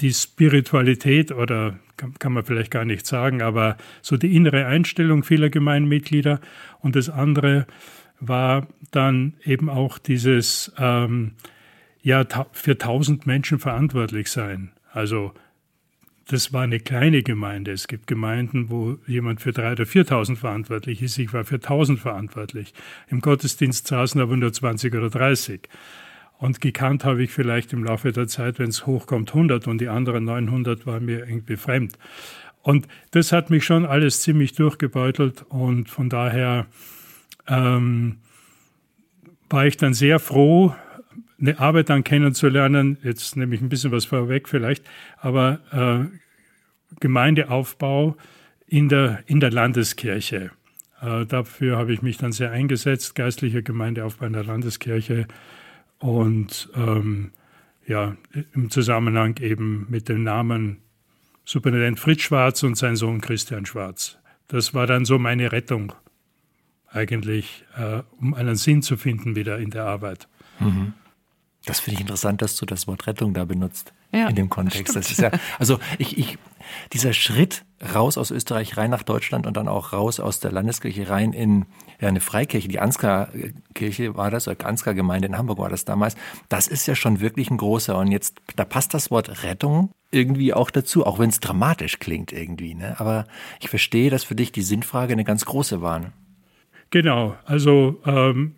die 0.00 0.12
Spiritualität 0.12 1.30
oder 1.30 1.78
kann, 1.98 2.14
kann, 2.18 2.32
man 2.32 2.44
vielleicht 2.44 2.70
gar 2.70 2.86
nicht 2.86 3.06
sagen, 3.06 3.42
aber 3.42 3.76
so 4.00 4.16
die 4.16 4.34
innere 4.34 4.66
Einstellung 4.66 5.22
vieler 5.22 5.50
Gemeindemitglieder. 5.50 6.40
Und 6.80 6.96
das 6.96 7.10
andere, 7.10 7.66
war 8.20 8.66
dann 8.90 9.34
eben 9.44 9.68
auch 9.68 9.98
dieses 9.98 10.72
ähm, 10.78 11.32
ja 12.02 12.24
für 12.52 12.78
tausend 12.78 13.26
Menschen 13.26 13.58
verantwortlich 13.58 14.30
sein. 14.30 14.72
Also 14.92 15.32
das 16.28 16.52
war 16.52 16.62
eine 16.62 16.80
kleine 16.80 17.22
Gemeinde. 17.22 17.72
Es 17.72 17.88
gibt 17.88 18.06
Gemeinden, 18.06 18.70
wo 18.70 18.96
jemand 19.06 19.40
für 19.40 19.52
drei 19.52 19.72
oder 19.72 19.86
viertausend 19.86 20.38
verantwortlich 20.38 21.02
ist. 21.02 21.18
Ich 21.18 21.32
war 21.32 21.44
für 21.44 21.60
tausend 21.60 21.98
verantwortlich. 22.00 22.72
Im 23.08 23.20
Gottesdienst 23.20 23.86
saßen 23.86 24.20
aber 24.20 24.36
nur 24.36 24.52
20 24.52 24.94
oder 24.94 25.10
30. 25.10 25.68
Und 26.38 26.60
gekannt 26.60 27.04
habe 27.04 27.22
ich 27.22 27.30
vielleicht 27.30 27.72
im 27.72 27.84
Laufe 27.84 28.12
der 28.12 28.28
Zeit, 28.28 28.58
wenn 28.58 28.68
es 28.68 28.86
hochkommt, 28.86 29.30
100 29.30 29.68
und 29.68 29.80
die 29.80 29.88
anderen 29.88 30.24
900 30.24 30.86
waren 30.86 31.04
mir 31.04 31.20
irgendwie 31.20 31.56
fremd. 31.56 31.98
Und 32.62 32.86
das 33.10 33.32
hat 33.32 33.50
mich 33.50 33.64
schon 33.64 33.84
alles 33.84 34.22
ziemlich 34.22 34.52
durchgebeutelt 34.52 35.44
und 35.48 35.90
von 35.90 36.08
daher 36.08 36.66
ähm, 37.46 38.18
war 39.48 39.66
ich 39.66 39.76
dann 39.76 39.94
sehr 39.94 40.18
froh, 40.18 40.74
eine 41.40 41.58
Arbeit 41.58 41.90
dann 41.90 42.04
kennenzulernen. 42.04 42.98
Jetzt 43.02 43.36
nehme 43.36 43.54
ich 43.54 43.60
ein 43.60 43.68
bisschen 43.68 43.92
was 43.92 44.04
vorweg 44.04 44.48
vielleicht, 44.48 44.84
aber 45.18 45.60
äh, 45.72 46.18
Gemeindeaufbau 47.00 48.16
in 48.66 48.88
der, 48.88 49.22
in 49.26 49.40
der 49.40 49.50
Landeskirche. 49.50 50.50
Äh, 51.00 51.26
dafür 51.26 51.76
habe 51.76 51.92
ich 51.92 52.00
mich 52.00 52.16
dann 52.16 52.32
sehr 52.32 52.52
eingesetzt, 52.52 53.14
geistlicher 53.14 53.62
Gemeindeaufbau 53.62 54.26
in 54.26 54.32
der 54.32 54.44
Landeskirche 54.44 55.26
und 55.98 56.70
ähm, 56.74 57.32
ja, 57.86 58.16
im 58.54 58.70
Zusammenhang 58.70 59.36
eben 59.40 59.86
mit 59.90 60.08
dem 60.08 60.22
Namen 60.22 60.78
Superintendent 61.44 61.98
Fritz 61.98 62.22
Schwarz 62.22 62.62
und 62.62 62.76
sein 62.76 62.94
Sohn 62.94 63.20
Christian 63.20 63.66
Schwarz. 63.66 64.18
das 64.46 64.74
war 64.74 64.86
dann 64.86 65.04
so 65.04 65.18
meine 65.18 65.50
Rettung 65.50 65.92
eigentlich, 66.92 67.64
äh, 67.76 68.02
um 68.20 68.34
einen 68.34 68.56
Sinn 68.56 68.82
zu 68.82 68.96
finden 68.96 69.36
wieder 69.36 69.58
in 69.58 69.70
der 69.70 69.84
Arbeit. 69.84 70.28
Mhm. 70.58 70.94
Das 71.64 71.78
finde 71.78 71.94
ich 71.94 72.00
interessant, 72.00 72.42
dass 72.42 72.56
du 72.56 72.66
das 72.66 72.88
Wort 72.88 73.06
Rettung 73.06 73.34
da 73.34 73.44
benutzt 73.44 73.92
ja, 74.12 74.28
in 74.28 74.34
dem 74.34 74.50
Kontext. 74.50 74.96
Das, 74.96 75.06
das 75.06 75.12
ist 75.12 75.20
ja, 75.20 75.30
also 75.60 75.78
ich, 75.98 76.18
ich, 76.18 76.38
dieser 76.92 77.12
Schritt 77.12 77.64
raus 77.94 78.18
aus 78.18 78.32
Österreich 78.32 78.76
rein 78.76 78.90
nach 78.90 79.04
Deutschland 79.04 79.46
und 79.46 79.56
dann 79.56 79.68
auch 79.68 79.92
raus 79.92 80.18
aus 80.18 80.40
der 80.40 80.50
Landeskirche 80.50 81.08
rein 81.08 81.32
in 81.32 81.66
ja, 82.00 82.08
eine 82.08 82.20
Freikirche, 82.20 82.66
die 82.66 82.80
Ansgar-Kirche 82.80 84.16
war 84.16 84.30
das, 84.32 84.48
oder 84.48 84.66
Ansgar-Gemeinde 84.66 85.28
in 85.28 85.38
Hamburg 85.38 85.58
war 85.58 85.68
das 85.68 85.84
damals, 85.84 86.16
das 86.48 86.66
ist 86.66 86.86
ja 86.86 86.96
schon 86.96 87.20
wirklich 87.20 87.48
ein 87.50 87.58
großer. 87.58 87.96
Und 87.96 88.10
jetzt, 88.10 88.40
da 88.56 88.64
passt 88.64 88.92
das 88.92 89.12
Wort 89.12 89.44
Rettung 89.44 89.90
irgendwie 90.10 90.52
auch 90.52 90.70
dazu, 90.70 91.06
auch 91.06 91.20
wenn 91.20 91.30
es 91.30 91.38
dramatisch 91.38 92.00
klingt 92.00 92.32
irgendwie. 92.32 92.74
Ne? 92.74 92.98
Aber 92.98 93.26
ich 93.60 93.68
verstehe, 93.68 94.10
dass 94.10 94.24
für 94.24 94.34
dich 94.34 94.50
die 94.50 94.62
Sinnfrage 94.62 95.12
eine 95.12 95.24
ganz 95.24 95.44
große 95.44 95.80
war. 95.80 96.12
Genau, 96.92 97.38
also 97.46 98.02
ähm, 98.04 98.52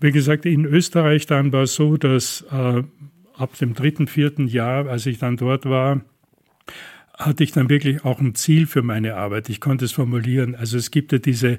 wie 0.00 0.12
gesagt, 0.12 0.46
in 0.46 0.64
Österreich 0.64 1.26
dann 1.26 1.52
war 1.52 1.64
es 1.64 1.74
so, 1.74 1.98
dass 1.98 2.40
äh, 2.50 2.82
ab 3.36 3.58
dem 3.60 3.74
dritten, 3.74 4.06
vierten 4.06 4.48
Jahr, 4.48 4.88
als 4.88 5.04
ich 5.04 5.18
dann 5.18 5.36
dort 5.36 5.66
war, 5.66 6.00
hatte 7.18 7.44
ich 7.44 7.52
dann 7.52 7.68
wirklich 7.68 8.02
auch 8.02 8.18
ein 8.18 8.34
Ziel 8.34 8.66
für 8.66 8.80
meine 8.80 9.14
Arbeit. 9.16 9.50
Ich 9.50 9.60
konnte 9.60 9.84
es 9.84 9.92
formulieren. 9.92 10.54
Also 10.54 10.78
es 10.78 10.90
gibt 10.90 11.12
ja 11.12 11.18
diese 11.18 11.58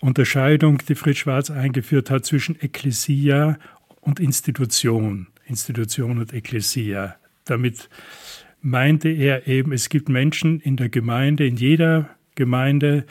Unterscheidung, 0.00 0.78
die 0.88 0.96
Fritz 0.96 1.18
Schwarz 1.18 1.48
eingeführt 1.48 2.10
hat 2.10 2.26
zwischen 2.26 2.60
Ekklesia 2.60 3.56
und 4.00 4.18
Institution. 4.18 5.28
Institution 5.46 6.18
und 6.18 6.34
Ekklesia. 6.34 7.14
Damit 7.44 7.88
meinte 8.62 9.10
er 9.10 9.46
eben, 9.46 9.70
es 9.70 9.88
gibt 9.90 10.08
Menschen 10.08 10.58
in 10.58 10.76
der 10.76 10.88
Gemeinde, 10.88 11.46
in 11.46 11.56
jeder 11.56 12.10
Gemeinde, 12.34 13.06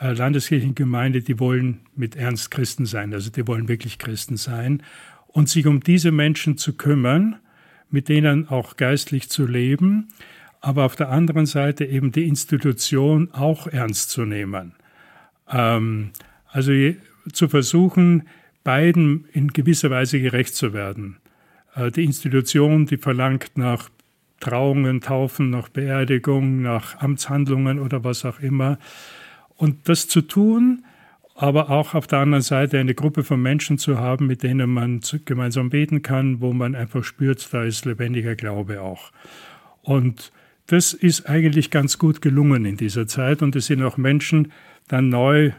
Landeskirchengemeinde, 0.00 1.22
die 1.22 1.38
wollen 1.38 1.80
mit 1.94 2.16
Ernst 2.16 2.50
Christen 2.50 2.86
sein, 2.86 3.14
also 3.14 3.30
die 3.30 3.46
wollen 3.46 3.68
wirklich 3.68 3.98
Christen 3.98 4.36
sein. 4.36 4.82
Und 5.26 5.48
sich 5.48 5.66
um 5.66 5.80
diese 5.80 6.12
Menschen 6.12 6.58
zu 6.58 6.74
kümmern, 6.74 7.36
mit 7.90 8.08
denen 8.08 8.48
auch 8.48 8.76
geistlich 8.76 9.28
zu 9.30 9.46
leben, 9.46 10.08
aber 10.60 10.84
auf 10.84 10.96
der 10.96 11.10
anderen 11.10 11.46
Seite 11.46 11.84
eben 11.84 12.12
die 12.12 12.26
Institution 12.26 13.30
auch 13.32 13.66
ernst 13.66 14.10
zu 14.10 14.24
nehmen. 14.24 14.72
Ähm, 15.48 16.10
also 16.48 16.72
zu 17.32 17.48
versuchen, 17.48 18.24
beiden 18.64 19.26
in 19.32 19.52
gewisser 19.52 19.90
Weise 19.90 20.20
gerecht 20.20 20.56
zu 20.56 20.72
werden. 20.72 21.18
Äh, 21.74 21.90
die 21.90 22.04
Institution, 22.04 22.86
die 22.86 22.96
verlangt 22.96 23.56
nach 23.56 23.90
Trauungen, 24.40 25.00
Taufen, 25.00 25.50
nach 25.50 25.68
Beerdigung, 25.68 26.62
nach 26.62 27.00
Amtshandlungen 27.00 27.78
oder 27.78 28.04
was 28.04 28.24
auch 28.24 28.40
immer. 28.40 28.78
Und 29.56 29.88
das 29.88 30.08
zu 30.08 30.22
tun, 30.22 30.84
aber 31.34 31.70
auch 31.70 31.94
auf 31.94 32.06
der 32.06 32.20
anderen 32.20 32.42
Seite 32.42 32.78
eine 32.78 32.94
Gruppe 32.94 33.22
von 33.22 33.40
Menschen 33.40 33.78
zu 33.78 33.98
haben, 33.98 34.26
mit 34.26 34.42
denen 34.42 34.70
man 34.70 35.00
gemeinsam 35.24 35.70
beten 35.70 36.02
kann, 36.02 36.40
wo 36.40 36.52
man 36.52 36.74
einfach 36.74 37.04
spürt, 37.04 37.46
da 37.52 37.62
ist 37.62 37.84
lebendiger 37.84 38.34
Glaube 38.34 38.80
auch. 38.80 39.12
Und 39.82 40.32
das 40.66 40.94
ist 40.94 41.28
eigentlich 41.28 41.70
ganz 41.70 41.98
gut 41.98 42.22
gelungen 42.22 42.64
in 42.64 42.76
dieser 42.76 43.06
Zeit 43.06 43.42
und 43.42 43.54
es 43.54 43.66
sind 43.66 43.82
auch 43.82 43.98
Menschen 43.98 44.52
dann 44.88 45.10
neu 45.10 45.52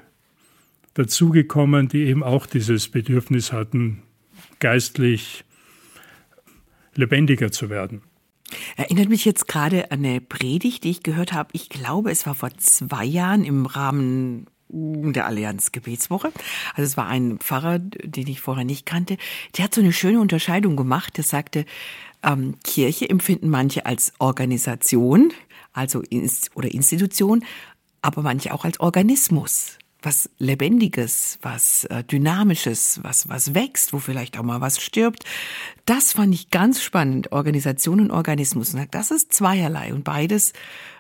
dazugekommen, 0.96 1.88
die 1.88 2.06
eben 2.06 2.24
auch 2.24 2.48
dieses 2.48 2.90
Bedürfnis 2.90 3.54
hatten, 3.54 4.02
geistlich 4.60 5.46
lebendiger 6.96 7.52
zu 7.52 7.70
werden. 7.70 8.02
Erinnert 8.76 9.10
mich 9.10 9.26
jetzt 9.26 9.48
gerade 9.48 9.92
an 9.92 10.00
eine 10.00 10.22
Predigt, 10.22 10.84
die 10.84 10.92
ich 10.92 11.04
gehört 11.04 11.34
habe. 11.34 11.50
Ich 11.54 11.70
glaube, 11.70 12.12
es 12.12 12.26
war 12.26 12.36
vor 12.36 12.50
zwei 12.58 13.06
Jahren 13.06 13.44
im 13.44 13.66
Rahmen 13.66 14.48
der 14.70 15.26
Allianz 15.26 15.72
Gebetswoche. 15.72 16.32
Also 16.76 16.84
es 16.84 16.98
war 16.98 17.08
ein 17.08 17.40
Pfarrer, 17.40 17.80
den 17.80 18.28
ich 18.28 18.42
vorher 18.42 18.66
nicht 18.66 18.86
kannte. 18.86 19.18
Der 19.56 19.66
hat 19.66 19.74
so 19.74 19.82
eine 19.82 19.94
schöne 19.94 20.20
Unterscheidung 20.20 20.76
gemacht. 20.76 21.18
Der 21.18 21.24
sagte, 21.24 21.66
ähm, 22.24 22.56
Kirche 22.64 23.10
empfinden 23.10 23.50
manche 23.50 23.86
als 23.86 24.14
Organisation, 24.20 25.32
also 25.74 26.04
oder 26.56 26.72
Institution, 26.72 27.46
aber 28.02 28.22
manche 28.22 28.54
auch 28.54 28.66
als 28.66 28.80
Organismus 28.80 29.78
was 30.08 30.30
Lebendiges, 30.40 31.38
was 31.42 31.84
äh, 31.86 32.02
Dynamisches, 32.02 33.02
was, 33.04 33.28
was 33.28 33.54
wächst, 33.54 33.92
wo 33.92 34.00
vielleicht 34.00 34.40
auch 34.40 34.44
mal 34.44 34.62
was 34.62 34.82
stirbt. 34.82 35.26
Das 35.86 36.14
fand 36.14 36.34
ich 36.34 36.50
ganz 36.50 36.82
spannend. 36.82 37.34
Organisation 37.34 38.00
und 38.00 38.12
Organismus. 38.12 38.74
das 38.90 39.12
ist 39.12 39.34
zweierlei 39.34 39.94
und 39.94 40.06
beides 40.06 40.54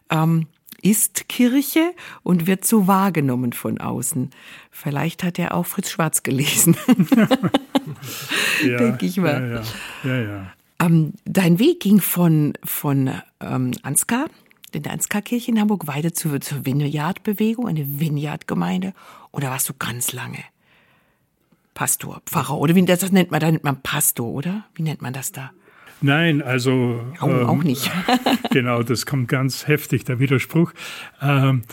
ähm, 0.10 0.48
ist 0.82 1.30
Kirche 1.30 1.94
und 2.24 2.48
wird 2.48 2.66
so 2.66 2.88
wahrgenommen 2.88 3.54
von 3.54 3.80
außen. 3.80 4.32
Vielleicht 4.72 5.24
hat 5.24 5.40
er 5.40 5.56
auch 5.56 5.66
Fritz 5.66 5.90
Schwarz 5.90 6.24
gelesen. 6.24 6.76
ja, 8.66 8.78
Denke 8.78 9.06
ich 9.06 9.16
mal. 9.16 9.64
Ja, 10.04 10.10
ja. 10.10 10.22
ja, 10.22 10.52
ähm, 10.82 11.14
dein 11.24 11.60
Weg 11.60 11.80
ging 11.80 12.02
von, 12.02 12.54
von 12.62 13.10
ähm, 13.40 13.72
Ansgar 13.84 14.26
in 14.74 14.84
der 14.84 14.94
Ansgar-Kirche 14.94 15.52
in 15.52 15.60
Hamburg 15.60 15.88
weiter 15.88 16.14
zur, 16.14 16.42
zur 16.42 16.66
Vineyard-Bewegung, 16.66 17.68
eine 17.68 18.00
Vineyard-Gemeinde. 18.00 18.94
Oder 19.32 19.50
warst 19.50 19.70
du 19.70 19.74
ganz 19.78 20.14
lange 20.14 20.44
Pastor, 21.74 22.22
Pfarrer? 22.26 22.58
Oder 22.58 22.76
wie 22.76 22.86
das 22.86 23.12
nennt 23.12 23.32
man, 23.32 23.40
da 23.40 23.52
nennt 23.52 23.64
man 23.64 23.82
Pastor, 23.82 24.28
oder? 24.28 24.66
Wie 24.76 24.84
nennt 24.84 25.02
man 25.02 25.14
das 25.14 25.32
da? 25.32 25.52
Nein, 26.02 26.42
also. 26.42 27.02
Auch, 27.20 27.28
ähm, 27.28 27.46
auch 27.46 27.64
nicht. 27.64 27.92
genau, 28.52 28.84
das 28.84 29.06
kommt 29.06 29.28
ganz 29.28 29.68
heftig, 29.68 30.04
der 30.04 30.20
Widerspruch. 30.20 30.74
Ähm, 31.22 31.64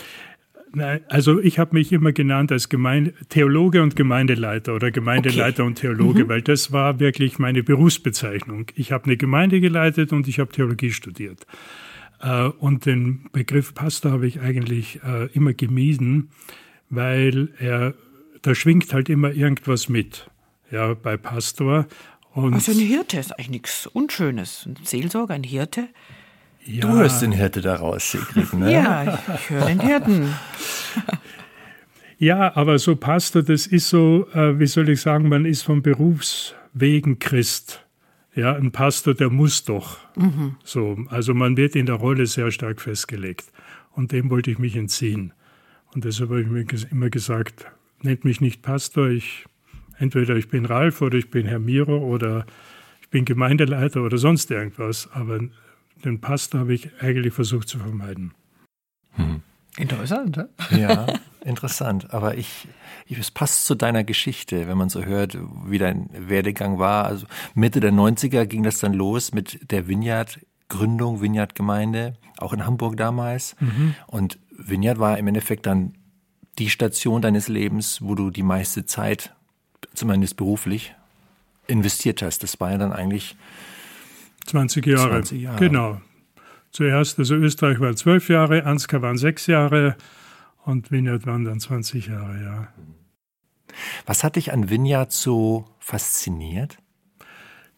also 1.09 1.41
ich 1.41 1.59
habe 1.59 1.75
mich 1.77 1.93
immer 1.93 2.13
genannt 2.13 2.51
als 2.51 2.69
Gemeinde, 2.69 3.15
Theologe 3.29 3.83
und 3.83 3.97
Gemeindeleiter 3.97 4.75
oder 4.75 4.91
Gemeindeleiter 4.91 5.63
okay. 5.63 5.69
und 5.69 5.75
Theologe, 5.77 6.25
mhm. 6.25 6.29
weil 6.29 6.43
das 6.43 6.73
war 6.73 6.99
wirklich 7.01 7.39
meine 7.39 7.63
Berufsbezeichnung. 7.63 8.67
Ich 8.75 8.93
habe 8.93 9.05
eine 9.05 9.17
Gemeinde 9.17 9.61
geleitet 9.61 10.13
und 10.13 10.27
ich 10.27 10.41
habe 10.41 10.51
Theologie 10.51 10.91
studiert. 10.91 11.47
Äh, 12.25 12.49
und 12.59 12.87
den 12.87 13.29
Begriff 13.33 13.75
Pastor 13.75 14.13
habe 14.13 14.27
ich 14.27 14.41
eigentlich 14.41 15.01
äh, 15.05 15.27
immer 15.33 15.53
gemieden, 15.53 16.31
weil 16.89 17.51
er, 17.59 17.95
da 18.43 18.55
schwingt 18.55 18.93
halt 18.93 19.09
immer 19.09 19.33
irgendwas 19.33 19.89
mit, 19.89 20.31
ja, 20.71 20.95
bei 20.95 21.17
Pastor. 21.17 21.87
Und 22.33 22.55
also 22.55 22.73
ein 22.73 22.79
Hirte 22.79 23.19
ist 23.19 23.33
eigentlich 23.33 23.51
nichts 23.51 23.87
Unschönes. 23.87 24.67
Ein 24.67 24.77
Seelsorger, 24.85 25.35
ein 25.35 25.45
Hirte. 25.45 25.89
Ja. 26.65 26.81
Du 26.81 26.89
hörst 26.95 27.21
den 27.21 27.33
Hirte 27.33 27.61
daraus, 27.61 28.11
Sigrid, 28.11 28.55
ne? 28.55 28.73
ja, 28.73 29.19
ich 29.35 29.51
höre 29.51 29.67
den 29.67 29.81
Hirten. 29.81 30.35
ja, 32.19 32.57
aber 32.57 32.79
so 32.79 32.97
Pastor, 32.97 33.43
das 33.43 33.67
ist 33.67 33.91
so, 33.91 34.27
äh, 34.33 34.59
wie 34.59 34.67
soll 34.67 34.89
ich 34.89 35.03
sagen, 35.03 35.29
man 35.29 35.45
ist 35.45 35.63
vom 35.63 35.83
Berufswegen 35.83 37.19
Christ. 37.19 37.84
Ja, 38.35 38.55
ein 38.55 38.73
Pastor, 38.73 39.15
der 39.15 39.31
muss 39.31 39.65
doch. 39.65 39.99
Mhm. 40.17 40.57
So, 40.65 40.99
also 41.09 41.35
man 41.35 41.57
wird 41.57 41.77
in 41.77 41.87
der 41.87 41.95
Rolle 41.97 42.27
sehr 42.27 42.51
stark 42.51 42.81
festgelegt. 42.81 43.53
Und 43.93 44.11
dem 44.11 44.29
wollte 44.31 44.51
ich 44.51 44.59
mich 44.59 44.75
entziehen. 44.75 45.33
Und 45.95 46.05
deshalb 46.05 46.31
habe 46.31 46.43
ich 46.43 46.49
mir 46.49 46.67
immer 46.91 47.11
gesagt, 47.11 47.67
nennt 48.03 48.25
mich 48.25 48.41
nicht 48.41 48.63
Pastor, 48.63 49.09
ich, 49.09 49.45
entweder 49.99 50.35
ich 50.35 50.49
bin 50.49 50.65
Ralf 50.65 51.01
oder 51.01 51.17
ich 51.17 51.31
bin 51.31 51.47
Herr 51.47 51.61
Miro 51.61 51.99
oder 51.99 52.45
ich 53.01 53.09
bin 53.09 53.25
Gemeindeleiter 53.25 54.03
oder 54.03 54.19
sonst 54.19 54.51
irgendwas. 54.51 55.09
Aber 55.13 55.39
den 56.05 56.21
Pastor 56.21 56.61
habe 56.61 56.75
ich 56.75 56.91
eigentlich 57.01 57.33
versucht 57.33 57.69
zu 57.69 57.79
vermeiden. 57.79 58.33
Hm. 59.13 59.43
Interessant, 59.77 60.37
ne? 60.37 60.49
Ja, 60.71 61.07
interessant. 61.45 62.13
Aber 62.13 62.37
ich, 62.37 62.69
es 63.09 63.31
passt 63.31 63.67
zu 63.67 63.75
deiner 63.75 64.05
Geschichte, 64.05 64.67
wenn 64.69 64.79
man 64.79 64.89
so 64.89 65.05
hört, 65.05 65.39
wie 65.67 65.79
dein 65.79 66.09
Werdegang 66.13 66.79
war. 66.79 67.05
Also 67.05 67.27
Mitte 67.55 67.81
der 67.81 67.93
90er 67.93 68.47
ging 68.47 68.63
das 68.63 68.79
dann 68.79 68.93
los 68.93 69.33
mit 69.33 69.71
der 69.71 69.89
Vineyard 69.89 70.41
Gründung, 70.69 71.21
Vineyard-Gemeinde, 71.21 72.15
auch 72.39 72.53
in 72.53 72.67
Hamburg 72.67 72.97
damals. 72.97 73.55
Mhm. 73.61 73.95
Und 74.07 74.39
Vineyard 74.51 74.99
war 74.99 75.19
im 75.19 75.27
Endeffekt 75.27 75.67
dann 75.67 75.95
die 76.59 76.71
Station 76.71 77.23
deines 77.23 77.49
Lebens, 77.49 78.01
wo 78.03 78.15
du 78.15 78.31
die 78.31 78.43
meiste 78.43 78.87
Zeit, 78.87 79.35
zumindest 79.93 80.37
beruflich, 80.37 80.95
investiert 81.67 82.23
hast. 82.23 82.43
Das 82.43 82.59
war 82.61 82.71
ja 82.73 82.79
dann 82.79 82.93
eigentlich 82.93 83.37
20 84.47 84.87
Jahre. 84.87 85.11
20 85.11 85.43
Jahre. 85.43 85.59
Genau. 85.59 86.01
Zuerst, 86.71 87.19
also 87.19 87.35
Österreich 87.37 87.79
war 87.81 87.95
zwölf 87.95 88.29
Jahre, 88.29 88.65
Ansgar 88.65 89.01
waren 89.03 89.17
sechs 89.17 89.47
Jahre 89.47 89.97
und 90.65 90.91
Vineyard 90.91 91.27
waren 91.27 91.45
dann 91.45 91.61
20 91.61 92.07
Jahre, 92.07 92.43
ja. 92.43 92.69
Was 94.07 94.25
hat 94.25 94.37
dich 94.37 94.53
an 94.53 94.71
Vineyard 94.71 95.13
so 95.13 95.69
fasziniert? 95.79 96.79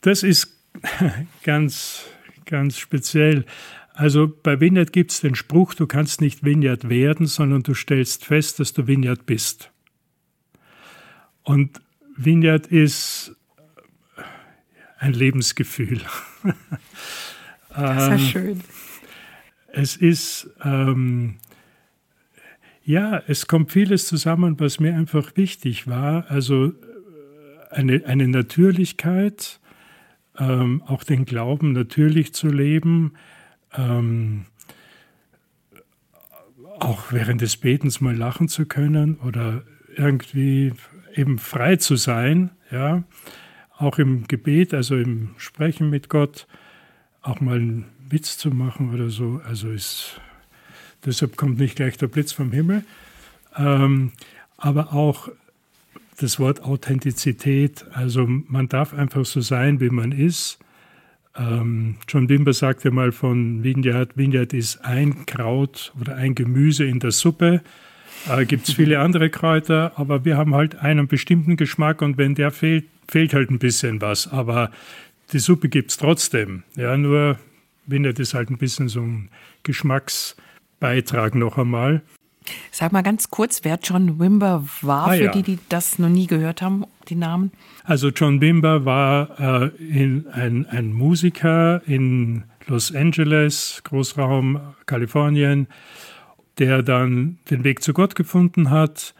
Das 0.00 0.22
ist 0.22 0.56
ganz, 1.42 2.04
ganz 2.44 2.78
speziell. 2.78 3.44
Also 3.92 4.28
bei 4.28 4.60
Vineyard 4.60 4.92
gibt 4.92 5.10
es 5.10 5.20
den 5.20 5.34
Spruch, 5.34 5.74
du 5.74 5.86
kannst 5.86 6.20
nicht 6.20 6.44
Vineyard 6.44 6.88
werden, 6.88 7.26
sondern 7.26 7.62
du 7.62 7.74
stellst 7.74 8.24
fest, 8.24 8.60
dass 8.60 8.72
du 8.72 8.86
Vineyard 8.86 9.26
bist. 9.26 9.72
Und 11.42 11.80
Vineyard 12.16 12.66
ist 12.66 13.34
ein 14.98 15.12
Lebensgefühl. 15.12 16.02
Das 17.70 18.02
ist 18.02 18.08
ja 18.08 18.12
ähm, 18.12 18.18
schön. 18.18 18.60
Es 19.68 19.96
ist, 19.96 20.50
ähm, 20.64 21.36
Ja, 22.88 23.20
es 23.26 23.48
kommt 23.48 23.72
vieles 23.72 24.06
zusammen, 24.06 24.60
was 24.60 24.78
mir 24.78 24.94
einfach 24.94 25.36
wichtig 25.36 25.88
war. 25.88 26.30
Also 26.30 26.66
äh, 26.66 26.72
eine, 27.70 28.04
eine 28.06 28.28
Natürlichkeit, 28.28 29.58
ähm, 30.38 30.84
auch 30.86 31.02
den 31.02 31.24
Glauben 31.24 31.72
natürlich 31.72 32.32
zu 32.32 32.46
leben, 32.46 33.14
ähm, 33.76 34.46
auch 36.78 37.10
während 37.10 37.40
des 37.40 37.56
Betens 37.56 38.00
mal 38.00 38.14
lachen 38.14 38.46
zu 38.46 38.66
können 38.66 39.16
oder 39.16 39.64
irgendwie 39.96 40.72
eben 41.12 41.38
frei 41.38 41.74
zu 41.74 41.96
sein, 41.96 42.52
ja, 42.70 43.02
auch 43.76 43.98
im 43.98 44.28
Gebet, 44.28 44.72
also 44.72 44.96
im 44.96 45.30
Sprechen 45.38 45.90
mit 45.90 46.08
Gott, 46.08 46.46
auch 47.20 47.40
mal 47.40 47.56
einen 47.56 47.86
Witz 48.08 48.38
zu 48.38 48.50
machen 48.50 48.94
oder 48.94 49.10
so. 49.10 49.40
Also 49.44 49.70
ist, 49.70 50.20
deshalb 51.06 51.36
kommt 51.36 51.58
nicht 51.58 51.76
gleich 51.76 51.96
der 51.96 52.08
Blitz 52.08 52.32
vom 52.32 52.52
Himmel. 52.52 52.84
Ähm, 53.56 54.12
aber 54.58 54.92
auch 54.92 55.28
das 56.18 56.38
Wort 56.38 56.62
Authentizität, 56.62 57.84
also 57.92 58.26
man 58.26 58.68
darf 58.68 58.94
einfach 58.94 59.24
so 59.24 59.40
sein, 59.40 59.80
wie 59.80 59.90
man 59.90 60.12
ist. 60.12 60.58
Ähm, 61.36 61.96
John 62.08 62.28
Wimber 62.28 62.52
sagte 62.52 62.90
mal 62.90 63.12
von 63.12 63.62
Vineyard, 63.62 64.16
Vineyard 64.16 64.54
ist 64.54 64.82
ein 64.84 65.26
Kraut 65.26 65.92
oder 66.00 66.16
ein 66.16 66.34
Gemüse 66.34 66.84
in 66.84 67.00
der 67.00 67.10
Suppe. 67.10 67.60
Äh, 68.28 68.46
Gibt 68.46 68.68
es 68.68 68.74
viele 68.76 69.00
andere 69.00 69.28
Kräuter, 69.28 69.92
aber 69.96 70.24
wir 70.24 70.36
haben 70.38 70.54
halt 70.54 70.76
einen 70.76 71.06
bestimmten 71.06 71.56
Geschmack 71.56 72.00
und 72.00 72.16
wenn 72.16 72.34
der 72.34 72.50
fehlt, 72.50 72.86
fehlt 73.08 73.34
halt 73.34 73.50
ein 73.50 73.58
bisschen 73.58 74.00
was. 74.00 74.28
Aber 74.28 74.70
die 75.32 75.38
Suppe 75.38 75.68
gibt 75.68 75.90
es 75.90 75.98
trotzdem. 75.98 76.62
Ja, 76.76 76.96
nur 76.96 77.38
Vineyard 77.86 78.18
ist 78.18 78.32
halt 78.32 78.50
ein 78.50 78.58
bisschen 78.58 78.88
so 78.88 79.02
ein 79.02 79.28
Geschmacksbeitrag 80.80 81.34
noch 81.34 81.58
einmal. 81.58 82.02
Sag 82.70 82.92
mal 82.92 83.02
ganz 83.02 83.28
kurz, 83.30 83.64
wer 83.64 83.78
John 83.82 84.20
Wimber 84.20 84.64
war, 84.82 85.08
ah, 85.08 85.12
für 85.14 85.24
ja. 85.24 85.32
die, 85.32 85.42
die 85.42 85.58
das 85.68 85.98
noch 85.98 86.08
nie 86.08 86.28
gehört 86.28 86.62
haben, 86.62 86.84
die 87.08 87.16
Namen. 87.16 87.50
Also 87.84 88.10
John 88.10 88.40
Wimber 88.40 88.84
war 88.84 89.40
äh, 89.40 89.66
in, 89.78 90.28
ein, 90.28 90.66
ein 90.66 90.92
Musiker 90.92 91.82
in 91.86 92.44
Los 92.66 92.94
Angeles, 92.94 93.80
Großraum 93.84 94.60
Kalifornien, 94.86 95.66
der 96.58 96.82
dann 96.82 97.38
den 97.50 97.64
Weg 97.64 97.82
zu 97.82 97.92
Gott 97.92 98.14
gefunden 98.14 98.70
hat 98.70 99.14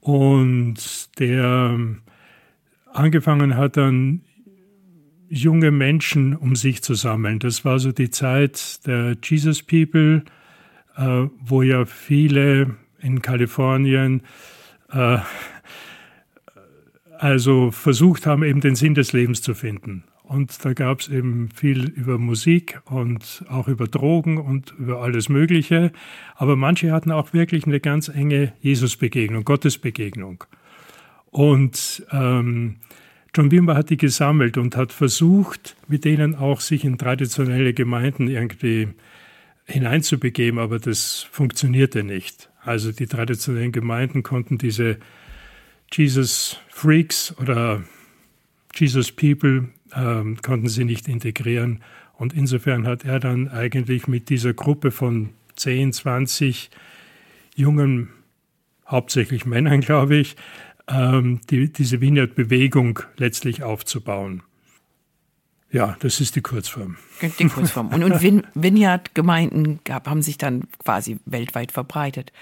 und 0.00 0.76
der 1.18 1.78
angefangen 2.92 3.56
hat 3.56 3.76
dann 3.78 4.20
junge 5.28 5.70
Menschen 5.70 6.36
um 6.36 6.56
sich 6.56 6.82
zu 6.82 6.94
sammeln. 6.94 7.38
Das 7.38 7.64
war 7.64 7.78
so 7.78 7.90
die 7.90 8.10
Zeit 8.10 8.86
der 8.86 9.16
Jesus 9.22 9.62
People, 9.62 10.22
äh, 10.96 11.26
wo 11.40 11.62
ja 11.62 11.84
viele 11.84 12.76
in 13.00 13.22
Kalifornien 13.22 14.22
äh, 14.90 15.18
also 17.18 17.70
versucht 17.70 18.26
haben, 18.26 18.42
eben 18.42 18.60
den 18.60 18.76
Sinn 18.76 18.94
des 18.94 19.12
Lebens 19.12 19.42
zu 19.42 19.54
finden. 19.54 20.04
Und 20.22 20.64
da 20.64 20.72
gab 20.72 21.00
es 21.00 21.08
eben 21.08 21.50
viel 21.54 21.88
über 21.90 22.18
Musik 22.18 22.80
und 22.84 23.44
auch 23.48 23.68
über 23.68 23.86
Drogen 23.86 24.38
und 24.38 24.74
über 24.76 25.00
alles 25.00 25.28
Mögliche. 25.28 25.92
Aber 26.34 26.56
manche 26.56 26.90
hatten 26.90 27.12
auch 27.12 27.32
wirklich 27.32 27.64
eine 27.64 27.78
ganz 27.78 28.08
enge 28.08 28.52
Jesusbegegnung, 28.60 29.44
Gottesbegegnung. 29.44 30.42
Und 31.30 32.04
ähm, 32.10 32.76
John 33.34 33.52
Wimber 33.52 33.76
hat 33.76 33.90
die 33.90 33.98
gesammelt 33.98 34.58
und 34.58 34.76
hat 34.76 34.92
versucht, 34.92 35.76
mit 35.86 36.04
denen 36.04 36.34
auch 36.34 36.60
sich 36.60 36.84
in 36.84 36.98
traditionelle 36.98 37.72
Gemeinden 37.72 38.26
irgendwie 38.26 38.88
hineinzubegeben, 39.66 40.58
aber 40.58 40.78
das 40.78 41.26
funktionierte 41.30 42.04
nicht. 42.04 42.50
Also 42.62 42.92
die 42.92 43.06
traditionellen 43.06 43.72
Gemeinden 43.72 44.22
konnten 44.22 44.58
diese 44.58 44.98
Jesus 45.92 46.58
Freaks 46.68 47.34
oder 47.38 47.84
Jesus 48.74 49.12
People 49.12 49.68
ähm, 49.94 50.38
konnten 50.42 50.68
sie 50.68 50.84
nicht 50.84 51.08
integrieren. 51.08 51.82
Und 52.14 52.32
insofern 52.32 52.86
hat 52.86 53.04
er 53.04 53.20
dann 53.20 53.48
eigentlich 53.48 54.08
mit 54.08 54.28
dieser 54.30 54.54
Gruppe 54.54 54.90
von 54.90 55.30
10, 55.56 55.92
20 55.92 56.70
jungen, 57.54 58.10
hauptsächlich 58.86 59.46
Männern, 59.46 59.80
glaube 59.82 60.16
ich, 60.16 60.36
ähm, 60.88 61.40
die, 61.50 61.72
diese 61.72 62.00
Vineyard-Bewegung 62.00 63.00
letztlich 63.16 63.62
aufzubauen. 63.62 64.42
Ja, 65.70 65.96
das 66.00 66.20
ist 66.20 66.36
die 66.36 66.40
Kurzform. 66.40 66.96
Die 67.38 67.48
Kurzform. 67.48 67.88
Und, 67.88 68.04
und 68.04 68.22
Vineyard-Gemeinden 68.54 69.80
haben 69.88 70.22
sich 70.22 70.38
dann 70.38 70.64
quasi 70.82 71.18
weltweit 71.26 71.72
verbreitet 71.72 72.32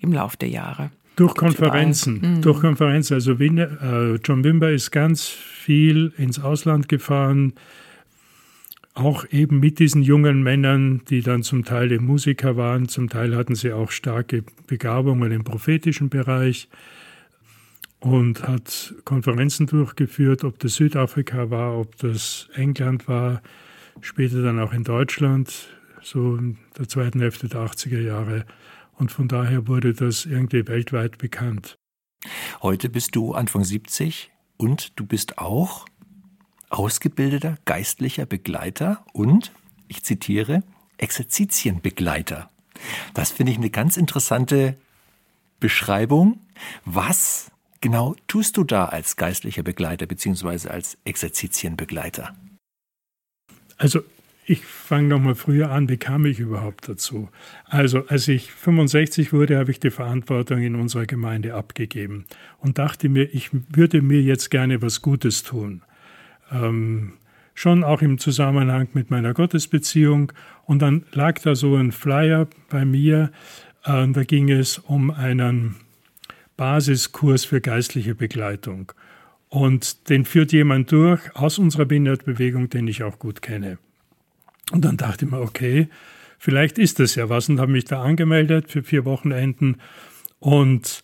im 0.00 0.12
Laufe 0.12 0.36
der 0.36 0.48
Jahre. 0.48 0.90
Durch 1.16 1.34
Konferenzen, 1.34 2.36
mhm. 2.36 2.42
durch 2.42 2.60
Konferenzen. 2.60 3.14
Also 3.14 3.38
Wien, 3.38 3.58
äh, 3.58 4.14
John 4.24 4.42
Wimber 4.42 4.70
ist 4.70 4.90
ganz 4.90 5.26
viel 5.26 6.12
ins 6.16 6.38
Ausland 6.38 6.88
gefahren, 6.88 7.52
auch 8.94 9.24
eben 9.30 9.60
mit 9.60 9.78
diesen 9.78 10.02
jungen 10.02 10.42
Männern, 10.42 11.02
die 11.08 11.22
dann 11.22 11.42
zum 11.42 11.64
Teil 11.64 11.98
Musiker 12.00 12.56
waren, 12.56 12.88
zum 12.88 13.08
Teil 13.08 13.36
hatten 13.36 13.54
sie 13.54 13.72
auch 13.72 13.90
starke 13.90 14.44
Begabungen 14.66 15.30
im 15.32 15.44
prophetischen 15.44 16.08
Bereich 16.08 16.68
und 18.00 18.42
hat 18.48 18.94
Konferenzen 19.04 19.66
durchgeführt, 19.66 20.44
ob 20.44 20.58
das 20.58 20.74
Südafrika 20.74 21.50
war, 21.50 21.78
ob 21.78 21.96
das 21.96 22.48
England 22.54 23.06
war, 23.08 23.42
später 24.00 24.42
dann 24.42 24.58
auch 24.58 24.72
in 24.72 24.84
Deutschland, 24.84 25.68
so 26.02 26.36
in 26.36 26.58
der 26.78 26.88
zweiten 26.88 27.20
Hälfte 27.20 27.48
der 27.48 27.60
80er 27.60 28.00
Jahre. 28.00 28.46
Und 28.94 29.12
von 29.12 29.28
daher 29.28 29.68
wurde 29.68 29.92
das 29.92 30.26
irgendwie 30.26 30.66
weltweit 30.66 31.18
bekannt. 31.18 31.76
Heute 32.62 32.88
bist 32.88 33.16
du 33.16 33.34
Anfang 33.34 33.64
70 33.64 34.30
und 34.56 34.98
du 34.98 35.06
bist 35.06 35.38
auch 35.38 35.86
ausgebildeter 36.68 37.56
geistlicher 37.64 38.26
Begleiter 38.26 39.04
und, 39.12 39.52
ich 39.88 40.02
zitiere, 40.04 40.62
Exerzitienbegleiter. 40.98 42.50
Das 43.14 43.30
finde 43.30 43.52
ich 43.52 43.58
eine 43.58 43.70
ganz 43.70 43.96
interessante 43.96 44.76
Beschreibung. 45.58 46.40
Was 46.84 47.50
genau 47.80 48.16
tust 48.26 48.56
du 48.56 48.64
da 48.64 48.86
als 48.86 49.16
geistlicher 49.16 49.62
Begleiter 49.62 50.06
bzw. 50.06 50.68
als 50.68 50.98
Exerzitienbegleiter? 51.04 52.34
Also 53.76 54.02
ich 54.44 54.64
fange 54.64 55.08
nochmal 55.08 55.36
früher 55.36 55.70
an, 55.70 55.88
wie 55.88 55.96
kam 55.96 56.26
ich 56.26 56.40
überhaupt 56.40 56.88
dazu? 56.88 57.28
Also 57.66 58.06
als 58.08 58.26
ich 58.26 58.50
65 58.52 59.32
wurde, 59.32 59.58
habe 59.58 59.70
ich 59.70 59.78
die 59.78 59.90
Verantwortung 59.90 60.60
in 60.60 60.74
unserer 60.74 61.06
Gemeinde 61.06 61.54
abgegeben 61.54 62.26
und 62.58 62.78
dachte 62.78 63.08
mir, 63.08 63.32
ich 63.32 63.50
würde 63.52 64.02
mir 64.02 64.20
jetzt 64.20 64.50
gerne 64.50 64.82
was 64.82 65.02
Gutes 65.02 65.44
tun. 65.44 65.82
Ähm, 66.50 67.12
schon 67.54 67.84
auch 67.84 68.02
im 68.02 68.18
Zusammenhang 68.18 68.88
mit 68.92 69.10
meiner 69.10 69.34
Gottesbeziehung. 69.34 70.32
Und 70.64 70.82
dann 70.82 71.04
lag 71.12 71.38
da 71.40 71.54
so 71.54 71.76
ein 71.76 71.92
Flyer 71.92 72.48
bei 72.70 72.84
mir, 72.84 73.30
äh, 73.84 74.08
da 74.08 74.24
ging 74.24 74.50
es 74.50 74.78
um 74.78 75.10
einen 75.10 75.76
Basiskurs 76.60 77.46
für 77.46 77.62
geistliche 77.62 78.14
Begleitung. 78.14 78.92
Und 79.48 80.10
den 80.10 80.26
führt 80.26 80.52
jemand 80.52 80.92
durch 80.92 81.34
aus 81.34 81.58
unserer 81.58 81.86
Binderbewegung, 81.86 82.68
den 82.68 82.86
ich 82.86 83.02
auch 83.02 83.18
gut 83.18 83.40
kenne. 83.40 83.78
Und 84.70 84.84
dann 84.84 84.98
dachte 84.98 85.24
ich 85.24 85.30
mir, 85.30 85.40
okay, 85.40 85.88
vielleicht 86.38 86.76
ist 86.76 86.98
das 87.00 87.14
ja 87.14 87.30
was 87.30 87.48
und 87.48 87.60
habe 87.60 87.72
mich 87.72 87.86
da 87.86 88.02
angemeldet 88.02 88.70
für 88.70 88.82
vier 88.82 89.06
Wochenenden. 89.06 89.78
Und 90.38 91.02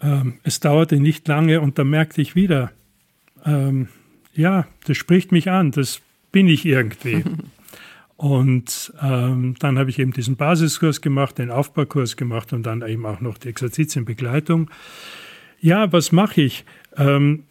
ähm, 0.00 0.34
es 0.44 0.60
dauerte 0.60 1.00
nicht 1.00 1.26
lange 1.26 1.60
und 1.60 1.80
da 1.80 1.82
merkte 1.82 2.22
ich 2.22 2.36
wieder, 2.36 2.70
ähm, 3.44 3.88
ja, 4.34 4.68
das 4.86 4.96
spricht 4.96 5.32
mich 5.32 5.50
an, 5.50 5.72
das 5.72 6.00
bin 6.30 6.46
ich 6.46 6.64
irgendwie. 6.64 7.24
Und 8.16 8.94
ähm, 9.02 9.54
dann 9.58 9.78
habe 9.78 9.90
ich 9.90 9.98
eben 9.98 10.12
diesen 10.12 10.36
Basiskurs 10.36 11.02
gemacht, 11.02 11.38
den 11.38 11.50
Aufbaukurs 11.50 12.16
gemacht 12.16 12.52
und 12.52 12.64
dann 12.64 12.82
eben 12.86 13.04
auch 13.04 13.20
noch 13.20 13.36
die 13.36 13.48
Exerzitienbegleitung. 13.48 14.70
Ja, 15.60 15.92
was 15.92 16.12
mache 16.12 16.40
ich? 16.40 16.64
Ähm, 16.96 17.44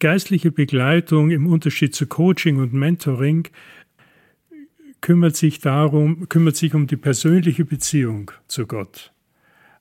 geistliche 0.00 0.50
Begleitung 0.50 1.30
im 1.30 1.46
Unterschied 1.46 1.94
zu 1.94 2.06
Coaching 2.06 2.56
und 2.56 2.72
Mentoring 2.72 3.48
kümmert 5.00 5.36
sich 5.36 5.60
darum, 5.60 6.28
kümmert 6.28 6.56
sich 6.56 6.74
um 6.74 6.86
die 6.86 6.96
persönliche 6.96 7.64
Beziehung 7.64 8.32
zu 8.48 8.66
Gott. 8.66 9.12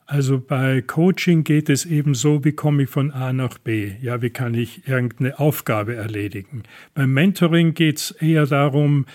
Also 0.06 0.40
bei 0.40 0.82
Coaching 0.82 1.46
geht 1.46 1.70
es 1.70 1.86
eben 1.86 2.16
so, 2.16 2.44
wie 2.44 2.52
komme 2.52 2.84
ich 2.84 2.90
von 2.90 3.12
A 3.12 3.32
nach 3.32 3.58
B? 3.58 3.94
Ja, 4.02 4.22
wie 4.22 4.30
kann 4.30 4.54
ich 4.54 4.86
irgendeine 4.88 5.40
Aufgabe 5.40 5.96
erledigen? 5.96 6.64
Beim 6.94 7.14
Mentoring 7.14 7.74
geht 7.74 7.98
es 8.00 8.12
eher 8.12 8.46
darum, 8.46 9.06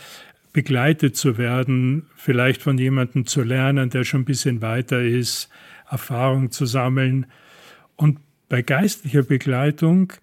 begleitet 0.57 1.17
zu 1.17 1.37
werden, 1.37 2.07
vielleicht 2.17 2.63
von 2.63 2.79
jemandem 2.79 3.27
zu 3.27 3.43
lernen, 3.43 3.91
der 3.91 4.05
schon 4.05 4.23
ein 4.23 4.25
bisschen 4.25 4.63
weiter 4.63 5.03
ist, 5.03 5.51
Erfahrung 5.87 6.51
zu 6.51 6.65
sammeln. 6.65 7.27
Und 7.95 8.21
bei 8.49 8.63
geistlicher 8.63 9.23
Begleitung 9.23 10.15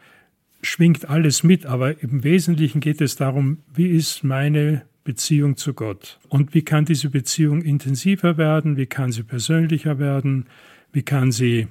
schwingt 0.63 1.07
alles 1.07 1.43
mit, 1.43 1.67
aber 1.67 2.01
im 2.01 2.23
Wesentlichen 2.23 2.81
geht 2.81 2.99
es 2.99 3.15
darum, 3.15 3.59
wie 3.75 3.89
ist 3.89 4.23
meine 4.23 4.81
Beziehung 5.03 5.55
zu 5.55 5.75
Gott 5.75 6.19
und 6.29 6.55
wie 6.55 6.63
kann 6.63 6.85
diese 6.85 7.11
Beziehung 7.11 7.61
intensiver 7.61 8.35
werden, 8.35 8.75
wie 8.75 8.87
kann 8.87 9.11
sie 9.11 9.21
persönlicher 9.21 9.99
werden, 9.99 10.47
Wie 10.93 11.03
kann 11.03 11.31
sie 11.31 11.67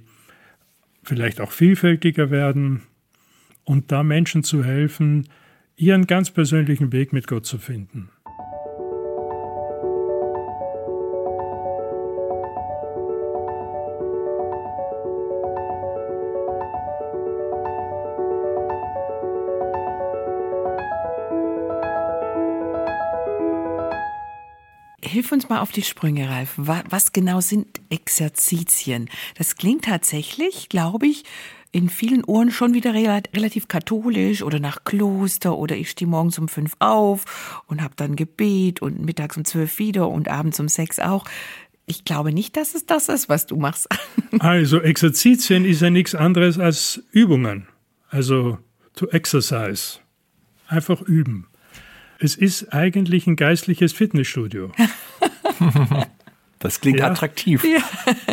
vielleicht 1.03 1.41
auch 1.41 1.51
vielfältiger 1.51 2.31
werden? 2.31 2.83
Und 3.65 3.91
da 3.91 4.05
Menschen 4.05 4.45
zu 4.45 4.63
helfen, 4.65 5.29
ihren 5.75 6.07
ganz 6.07 6.31
persönlichen 6.31 6.93
Weg 6.93 7.13
mit 7.13 7.27
Gott 7.27 7.45
zu 7.45 7.59
finden. 7.59 8.12
Hilf 25.13 25.31
uns 25.31 25.51
mal 25.51 25.61
auf 25.61 25.73
die 25.73 25.83
Sprünge, 25.83 26.31
Ralf. 26.31 26.55
Was 26.57 27.13
genau 27.13 27.43
sind 27.43 27.83
Exerzitien? 27.91 29.11
Das 29.37 29.57
klingt 29.57 29.85
tatsächlich, 29.85 30.71
glaube 30.71 31.07
ich, 31.07 31.25
in 31.71 31.91
vielen 31.91 32.25
Ohren 32.25 32.51
schon 32.51 32.73
wieder 32.73 32.95
relativ 32.95 33.69
katholisch 33.69 34.43
oder 34.43 34.59
nach 34.59 34.85
Kloster 34.85 35.59
oder 35.59 35.77
ich 35.77 35.91
stehe 35.91 36.09
morgens 36.09 36.39
um 36.39 36.49
fünf 36.49 36.77
auf 36.79 37.63
und 37.67 37.83
habe 37.83 37.93
dann 37.95 38.17
Gebet 38.17 38.81
und 38.81 39.05
mittags 39.05 39.37
um 39.37 39.45
zwölf 39.45 39.79
wieder 39.79 40.09
und 40.09 40.29
abends 40.29 40.59
um 40.61 40.69
sechs 40.69 40.99
auch. 40.99 41.27
Ich 41.85 42.07
glaube 42.07 42.33
nicht, 42.33 42.57
dass 42.57 42.75
es 42.75 42.87
das 42.87 43.11
ist, 43.11 43.29
was 43.29 43.45
du 43.45 43.57
machst. 43.57 43.89
Also 44.39 44.81
Exerzitien 44.81 45.67
ist 45.67 45.83
ja 45.83 45.91
nichts 45.91 46.15
anderes 46.15 46.59
als 46.59 47.03
Übungen. 47.11 47.69
Also 48.09 48.57
to 48.95 49.09
exercise. 49.09 49.99
Einfach 50.69 51.03
üben. 51.03 51.49
Es 52.23 52.37
ist 52.37 52.73
eigentlich 52.73 53.27
ein 53.27 53.35
geistliches 53.37 53.93
Fitnessstudio. 53.93 54.71
Das 56.59 56.81
klingt 56.81 57.01
ja. 57.01 57.09
attraktiv 57.09 57.65
ja. 57.65 57.81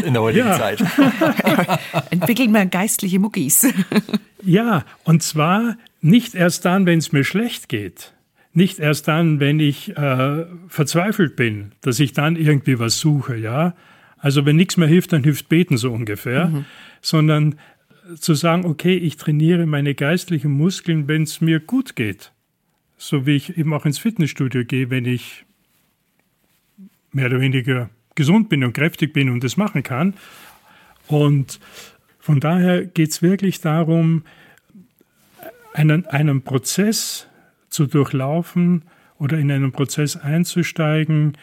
in 0.05 0.13
der 0.13 0.21
heutigen 0.21 0.49
ja. 0.49 0.55
Zeit. 0.55 0.79
Entwickeln 2.11 2.51
wir 2.51 2.67
geistliche 2.67 3.17
Muckis. 3.17 3.67
Ja, 4.43 4.85
und 5.03 5.23
zwar 5.23 5.77
nicht 5.99 6.35
erst 6.35 6.63
dann, 6.63 6.85
wenn 6.85 6.99
es 6.99 7.11
mir 7.11 7.23
schlecht 7.23 7.69
geht. 7.69 8.13
Nicht 8.53 8.77
erst 8.77 9.07
dann, 9.07 9.39
wenn 9.39 9.59
ich 9.59 9.97
äh, 9.97 10.45
verzweifelt 10.67 11.35
bin, 11.35 11.71
dass 11.81 11.99
ich 11.99 12.13
dann 12.13 12.35
irgendwie 12.35 12.77
was 12.77 12.99
suche, 12.99 13.35
ja. 13.35 13.73
Also 14.19 14.45
wenn 14.45 14.57
nichts 14.57 14.77
mehr 14.77 14.87
hilft, 14.87 15.11
dann 15.11 15.23
hilft 15.23 15.49
beten 15.49 15.77
so 15.77 15.91
ungefähr, 15.91 16.49
mhm. 16.49 16.65
sondern 17.01 17.55
zu 18.19 18.35
sagen, 18.35 18.65
okay, 18.65 18.95
ich 18.95 19.17
trainiere 19.17 19.65
meine 19.65 19.95
geistlichen 19.95 20.51
Muskeln, 20.51 21.07
wenn 21.07 21.23
es 21.23 21.41
mir 21.41 21.59
gut 21.59 21.95
geht 21.95 22.31
so 22.99 23.25
wie 23.25 23.37
ich 23.37 23.57
eben 23.57 23.73
auch 23.73 23.85
ins 23.85 23.97
Fitnessstudio 23.97 24.65
gehe, 24.65 24.89
wenn 24.91 25.05
ich 25.05 25.45
mehr 27.11 27.27
oder 27.27 27.39
weniger 27.39 27.89
gesund 28.13 28.49
bin 28.49 28.63
und 28.63 28.73
kräftig 28.73 29.13
bin 29.13 29.29
und 29.29 29.43
das 29.43 29.57
machen 29.57 29.81
kann. 29.81 30.13
Und 31.07 31.59
von 32.19 32.41
daher 32.41 32.85
geht 32.85 33.09
es 33.09 33.21
wirklich 33.21 33.61
darum, 33.61 34.23
einen, 35.73 36.05
einen 36.07 36.41
Prozess 36.43 37.27
zu 37.69 37.87
durchlaufen 37.87 38.83
oder 39.17 39.37
in 39.37 39.49
einen 39.49 39.71
Prozess 39.71 40.17
einzusteigen, 40.17 41.37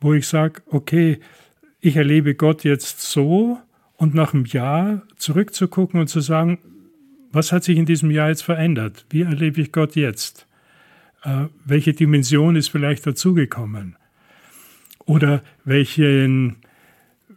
wo 0.00 0.14
ich 0.14 0.26
sage, 0.26 0.62
okay, 0.66 1.20
ich 1.80 1.94
erlebe 1.96 2.34
Gott 2.34 2.64
jetzt 2.64 3.02
so 3.02 3.60
und 3.96 4.14
nach 4.14 4.34
einem 4.34 4.46
Jahr 4.46 5.02
zurückzugucken 5.16 6.00
und 6.00 6.08
zu 6.08 6.20
sagen, 6.20 6.58
was 7.30 7.52
hat 7.52 7.62
sich 7.62 7.78
in 7.78 7.86
diesem 7.86 8.10
Jahr 8.10 8.30
jetzt 8.30 8.42
verändert? 8.42 9.06
Wie 9.10 9.22
erlebe 9.22 9.60
ich 9.60 9.70
Gott 9.70 9.94
jetzt? 9.94 10.47
Äh, 11.22 11.46
welche 11.64 11.92
Dimension 11.92 12.56
ist 12.56 12.68
vielleicht 12.68 13.06
dazugekommen? 13.06 13.96
Oder 15.04 15.42
welchen, 15.64 16.56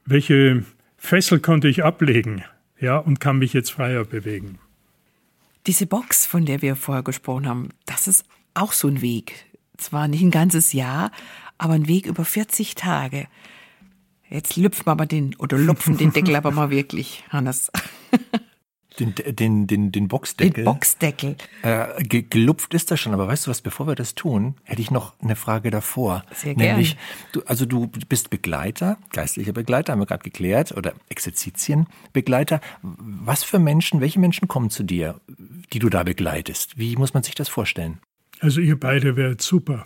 welche 0.06 0.66
Fessel 0.98 1.40
konnte 1.40 1.68
ich 1.68 1.84
ablegen 1.84 2.44
ja, 2.80 2.98
und 2.98 3.20
kann 3.20 3.38
mich 3.38 3.54
jetzt 3.54 3.72
freier 3.72 4.04
bewegen? 4.04 4.60
Diese 5.68 5.86
Box, 5.86 6.26
von 6.26 6.46
der 6.46 6.62
wir 6.62 6.76
vorher 6.76 7.04
gesprochen 7.04 7.48
haben, 7.48 7.70
das 7.86 8.08
ist 8.08 8.26
auch 8.54 8.74
so 8.74 8.88
ein 8.88 9.02
Weg. 9.02 9.46
Zwar 9.78 10.08
nicht 10.08 10.22
ein 10.22 10.32
ganzes 10.32 10.74
Jahr, 10.74 11.12
aber 11.58 11.74
ein 11.74 11.88
Weg 11.88 12.08
über 12.08 12.26
40 12.26 12.76
Tage. 12.76 13.28
Jetzt 14.30 14.56
lüpfen 14.56 14.86
wir 14.86 14.96
mal 14.96 15.06
den, 15.06 15.36
oder 15.36 15.58
lupfen 15.58 15.98
den 15.98 16.14
Deckel 16.14 16.36
aber 16.38 16.52
mal 16.52 16.70
wirklich, 16.70 17.24
Hannes. 17.30 17.72
Den, 19.00 19.16
den, 19.16 19.68
den, 19.68 19.92
den 19.92 20.08
Boxdeckel. 20.08 20.64
Den 20.64 20.66
Boxdeckel. 20.66 21.36
Äh, 21.62 22.04
ge 22.04 22.24
gelupft 22.24 22.74
ist 22.74 22.92
das 22.92 23.00
schon, 23.00 23.14
aber 23.14 23.28
weißt 23.28 23.48
du 23.48 23.52
was, 23.52 23.62
bevor 23.62 23.88
wir 23.88 23.96
das 23.96 24.16
tun, 24.16 24.56
hätte 24.64 24.82
ich 24.82 24.92
noch 24.92 25.14
eine 25.22 25.36
Frage 25.36 25.72
davor. 25.72 26.24
Sehr 26.34 26.56
gerne. 26.56 26.72
Nämlich, 26.72 26.98
du, 27.32 27.42
also 27.46 27.66
du 27.66 27.88
bist 27.88 28.30
Begleiter, 28.30 28.98
geistlicher 29.12 29.54
Begleiter, 29.54 29.94
haben 29.94 30.00
wir 30.00 30.06
gerade 30.06 30.24
geklärt, 30.24 30.74
oder 30.74 30.94
Exerzitienbegleiter. 31.10 32.60
Was 32.82 33.44
für 33.44 33.60
Menschen, 33.60 34.02
welche 34.02 34.20
Menschen 34.20 34.48
kommen 34.48 34.70
zu 34.70 34.84
dir, 34.84 35.22
die 35.72 35.80
du 35.80 35.90
da 35.90 36.04
begleitest? 36.04 36.78
Wie 36.78 36.96
muss 36.98 37.14
man 37.14 37.24
sich 37.24 37.36
das 37.36 37.48
vorstellen? 37.48 38.00
Also 38.42 38.60
ihr 38.60 38.80
beide 38.80 39.16
wärt 39.16 39.42
super. 39.42 39.86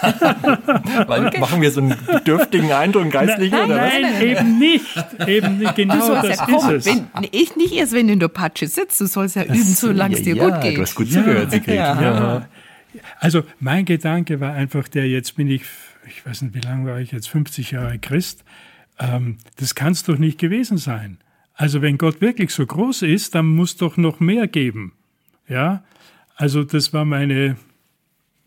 Weil 1.06 1.26
okay. 1.26 1.40
machen 1.40 1.60
wir 1.60 1.70
so 1.70 1.80
einen 1.80 1.96
dürftigen 2.26 2.72
Eindruck 2.72 3.10
geistlich 3.10 3.50
nein, 3.50 3.64
oder 3.64 3.76
was? 3.76 3.92
Nein, 4.00 4.22
eben 4.22 4.58
nicht. 4.58 5.04
Eben 5.26 5.58
nicht. 5.58 5.76
Genau 5.76 6.14
das 6.14 6.36
ja 6.36 6.44
kommen, 6.44 6.76
ist 6.76 6.86
es. 6.86 6.94
Wenn, 6.94 7.28
ich 7.30 7.56
nicht 7.56 7.74
erst, 7.74 7.92
wenn 7.92 8.06
du 8.06 8.12
in 8.14 8.20
der 8.20 8.28
Patsche 8.28 8.66
sitzt, 8.66 9.00
du 9.00 9.06
sollst 9.06 9.36
ja 9.36 9.44
üben, 9.44 9.62
solange 9.62 10.16
es 10.16 10.22
dir 10.22 10.36
ja, 10.36 10.48
gut 10.48 10.60
geht. 10.60 10.76
Du 10.76 10.82
hast 10.82 10.94
gut 10.94 11.10
zugehört. 11.10 11.66
Ja. 11.66 12.00
ja. 12.00 12.48
Also 13.20 13.42
mein 13.60 13.84
Gedanke 13.84 14.40
war 14.40 14.52
einfach 14.52 14.88
der, 14.88 15.08
jetzt 15.08 15.36
bin 15.36 15.48
ich, 15.48 15.62
ich 16.06 16.24
weiß 16.24 16.42
nicht, 16.42 16.54
wie 16.54 16.60
lange 16.60 16.90
war 16.90 17.00
ich 17.00 17.12
jetzt, 17.12 17.28
50 17.28 17.72
Jahre 17.72 17.98
Christ. 17.98 18.44
Ähm, 18.98 19.38
das 19.56 19.74
kann 19.74 19.92
es 19.92 20.02
doch 20.02 20.18
nicht 20.18 20.38
gewesen 20.38 20.78
sein. 20.78 21.18
Also 21.54 21.82
wenn 21.82 21.98
Gott 21.98 22.20
wirklich 22.20 22.52
so 22.52 22.64
groß 22.64 23.02
ist, 23.02 23.34
dann 23.34 23.46
muss 23.46 23.76
doch 23.76 23.96
noch 23.96 24.20
mehr 24.20 24.46
geben. 24.46 24.92
Ja, 25.48 25.82
also 26.36 26.62
das 26.62 26.92
war 26.92 27.04
meine 27.04 27.56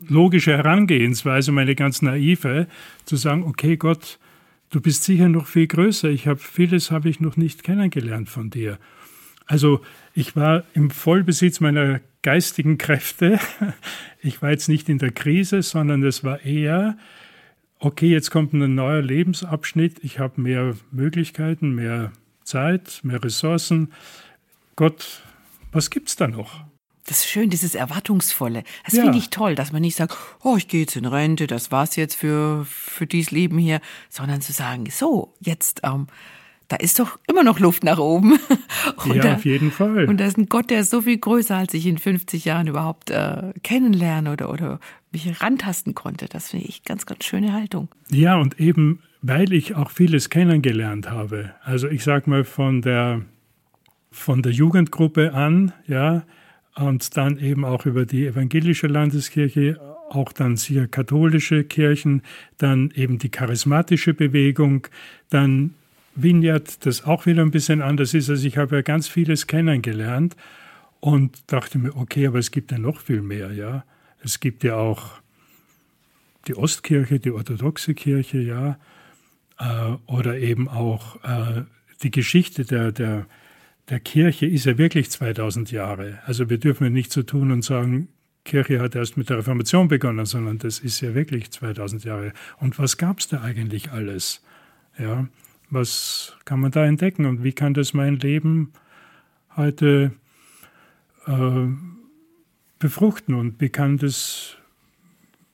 logische 0.08 0.58
Herangehensweise, 0.58 1.52
meine 1.52 1.76
ganz 1.76 2.02
naive, 2.02 2.68
zu 3.06 3.16
sagen, 3.16 3.44
okay 3.44 3.78
Gott, 3.78 4.20
du 4.70 4.82
bist 4.82 5.04
sicher 5.04 5.30
noch 5.30 5.48
viel 5.48 5.68
größer. 5.68 6.10
Ich 6.10 6.28
habe 6.28 6.40
vieles 6.40 6.92
habe 6.92 7.10
ich 7.10 7.20
noch 7.20 7.38
nicht 7.38 7.64
kennengelernt 7.64 8.30
von 8.30 8.50
dir. 8.50 8.78
Also 9.46 9.82
ich 10.14 10.36
war 10.36 10.64
im 10.74 10.90
Vollbesitz 10.90 11.60
meiner 11.60 12.02
geistigen 12.22 12.78
Kräfte. 12.78 13.40
Ich 14.24 14.40
war 14.44 14.52
jetzt 14.52 14.70
nicht 14.70 14.88
in 14.88 15.00
der 15.00 15.12
Krise, 15.12 15.64
sondern 15.64 16.04
es 16.04 16.24
war 16.24 16.46
eher, 16.46 16.96
okay, 17.80 18.08
jetzt 18.08 18.30
kommt 18.30 18.54
ein 18.54 18.76
neuer 18.76 19.02
Lebensabschnitt. 19.02 19.98
Ich 20.04 20.20
habe 20.20 20.40
mehr 20.40 20.76
Möglichkeiten, 20.92 21.74
mehr 21.74 22.12
Zeit, 22.44 23.00
mehr 23.02 23.24
Ressourcen. 23.24 23.92
Gott, 24.76 25.24
was 25.72 25.90
gibt's 25.90 26.16
da 26.16 26.28
noch? 26.28 26.64
Das 27.12 27.26
ist 27.26 27.30
schön, 27.30 27.50
dieses 27.50 27.76
Erwartungsvolle. 27.76 28.64
Das 28.86 28.94
ja. 28.94 29.04
finde 29.04 29.18
ich 29.18 29.32
toll, 29.32 29.54
dass 29.54 29.74
man 29.74 29.82
nicht 29.82 29.98
sagt, 29.98 30.16
oh, 30.44 30.56
ich 30.56 30.70
gehe 30.70 30.80
jetzt 30.84 30.96
in 30.96 31.06
Rente, 31.06 31.46
das 31.46 31.70
war's 31.70 31.98
jetzt 31.98 32.16
für, 32.16 32.64
für 32.64 33.06
dieses 33.06 33.32
Leben 33.32 33.58
hier, 33.58 33.82
sondern 34.08 34.40
zu 34.40 34.54
sagen, 34.54 34.86
so, 34.90 35.34
jetzt, 35.42 35.82
ähm, 35.84 36.08
da 36.70 36.78
ist 36.78 37.00
doch 37.00 37.20
immer 37.28 37.44
noch 37.44 37.60
Luft 37.60 37.84
nach 37.84 37.98
oben. 37.98 38.40
Und 39.04 39.16
ja, 39.16 39.24
da, 39.24 39.34
auf 39.34 39.44
jeden 39.44 39.72
Fall. 39.72 40.06
Und 40.06 40.22
da 40.22 40.26
ist 40.26 40.38
ein 40.38 40.46
Gott, 40.46 40.70
der 40.70 40.80
ist 40.80 40.90
so 40.90 41.02
viel 41.02 41.18
größer, 41.18 41.58
als 41.58 41.74
ich 41.74 41.86
in 41.86 41.98
50 41.98 42.46
Jahren 42.46 42.68
überhaupt 42.68 43.10
äh, 43.10 43.52
kennenlernen 43.62 44.32
oder, 44.32 44.50
oder 44.50 44.80
mich 45.12 45.42
rantasten 45.42 45.94
konnte. 45.94 46.28
Das 46.28 46.52
finde 46.52 46.68
ich 46.68 46.86
ganz, 46.86 47.06
ganz 47.06 47.26
schöne 47.26 47.52
Haltung. 47.52 47.90
Ja, 48.10 48.38
und 48.38 48.58
eben, 48.58 49.02
weil 49.22 49.52
ich 49.52 49.76
auch 49.76 49.92
vieles 49.92 50.30
kennengelernt 50.30 51.10
habe. 51.10 51.56
Also 51.62 51.90
ich 51.90 52.06
sage 52.06 52.30
mal 52.30 52.46
von 52.46 52.82
der, 52.82 53.24
von 54.12 54.42
der 54.42 54.54
Jugendgruppe 54.54 55.34
an, 55.34 55.74
ja, 55.88 56.24
und 56.76 57.18
dann 57.18 57.38
eben 57.40 57.66
auch 57.66 57.86
über 57.86 58.06
die 58.06 58.26
evangelische 58.26 58.88
Landeskirche, 58.88 59.80
auch 60.10 60.34
dann 60.34 60.58
sehr 60.58 60.88
katholische 60.88 61.64
Kirchen, 61.64 62.22
dann 62.58 62.92
eben 62.96 63.18
die 63.18 63.30
charismatische 63.30 64.14
Bewegung, 64.14 64.88
dann 65.30 65.76
Vineyard, 66.16 66.86
das 66.86 67.06
auch 67.06 67.26
wieder 67.26 67.42
ein 67.42 67.52
bisschen 67.52 67.82
anders 67.82 68.14
ist. 68.14 68.30
Also 68.30 68.46
ich 68.46 68.58
habe 68.58 68.76
ja 68.78 68.82
ganz 68.82 69.08
vieles 69.08 69.48
kennengelernt 69.48 70.36
und 71.00 71.52
dachte 71.52 71.78
mir, 71.78 71.96
okay, 71.96 72.28
aber 72.28 72.40
es 72.40 72.52
gibt 72.52 72.72
ja 72.72 72.78
noch 72.78 73.00
viel 73.00 73.22
mehr, 73.22 73.52
ja. 73.54 73.86
Es 74.24 74.40
gibt 74.40 74.64
ja 74.64 74.76
auch 74.76 75.22
die 76.48 76.56
Ostkirche, 76.56 77.20
die 77.20 77.32
orthodoxe 77.32 77.94
Kirche, 77.94 78.40
ja, 78.40 78.78
äh, 79.60 79.96
oder 80.06 80.38
eben 80.38 80.68
auch 80.68 81.24
äh, 81.24 81.64
die 82.04 82.12
Geschichte 82.12 82.66
der, 82.66 82.92
der 82.92 83.26
der 83.92 84.00
Kirche 84.00 84.46
ist 84.46 84.66
ja 84.66 84.78
wirklich 84.78 85.12
2000 85.12 85.70
Jahre. 85.70 86.20
Also 86.26 86.50
wir 86.50 86.58
dürfen 86.58 86.92
nicht 86.94 87.12
so 87.12 87.24
tun 87.24 87.52
und 87.52 87.62
sagen, 87.62 88.08
Kirche 88.46 88.80
hat 88.80 88.96
erst 88.96 89.18
mit 89.18 89.30
der 89.30 89.40
Reformation 89.40 89.90
begonnen, 89.90 90.26
sondern 90.26 90.58
das 90.60 90.80
ist 90.80 91.02
ja 91.02 91.14
wirklich 91.14 91.52
2000 91.52 92.06
Jahre. 92.06 92.32
Und 92.58 92.80
was 92.80 92.98
gab 92.98 93.20
es 93.20 93.28
da 93.28 93.42
eigentlich 93.42 93.92
alles? 93.92 94.42
Ja, 94.98 95.28
was 95.70 96.38
kann 96.46 96.62
man 96.62 96.72
da 96.72 96.86
entdecken 96.86 97.26
und 97.26 97.44
wie 97.44 97.52
kann 97.52 97.74
das 97.74 97.94
mein 97.94 98.16
Leben 98.16 98.72
heute 99.58 100.14
äh, 101.28 101.68
befruchten 102.80 103.36
und 103.36 103.60
wie 103.60 103.70
kann 103.70 103.98
das 103.98 104.56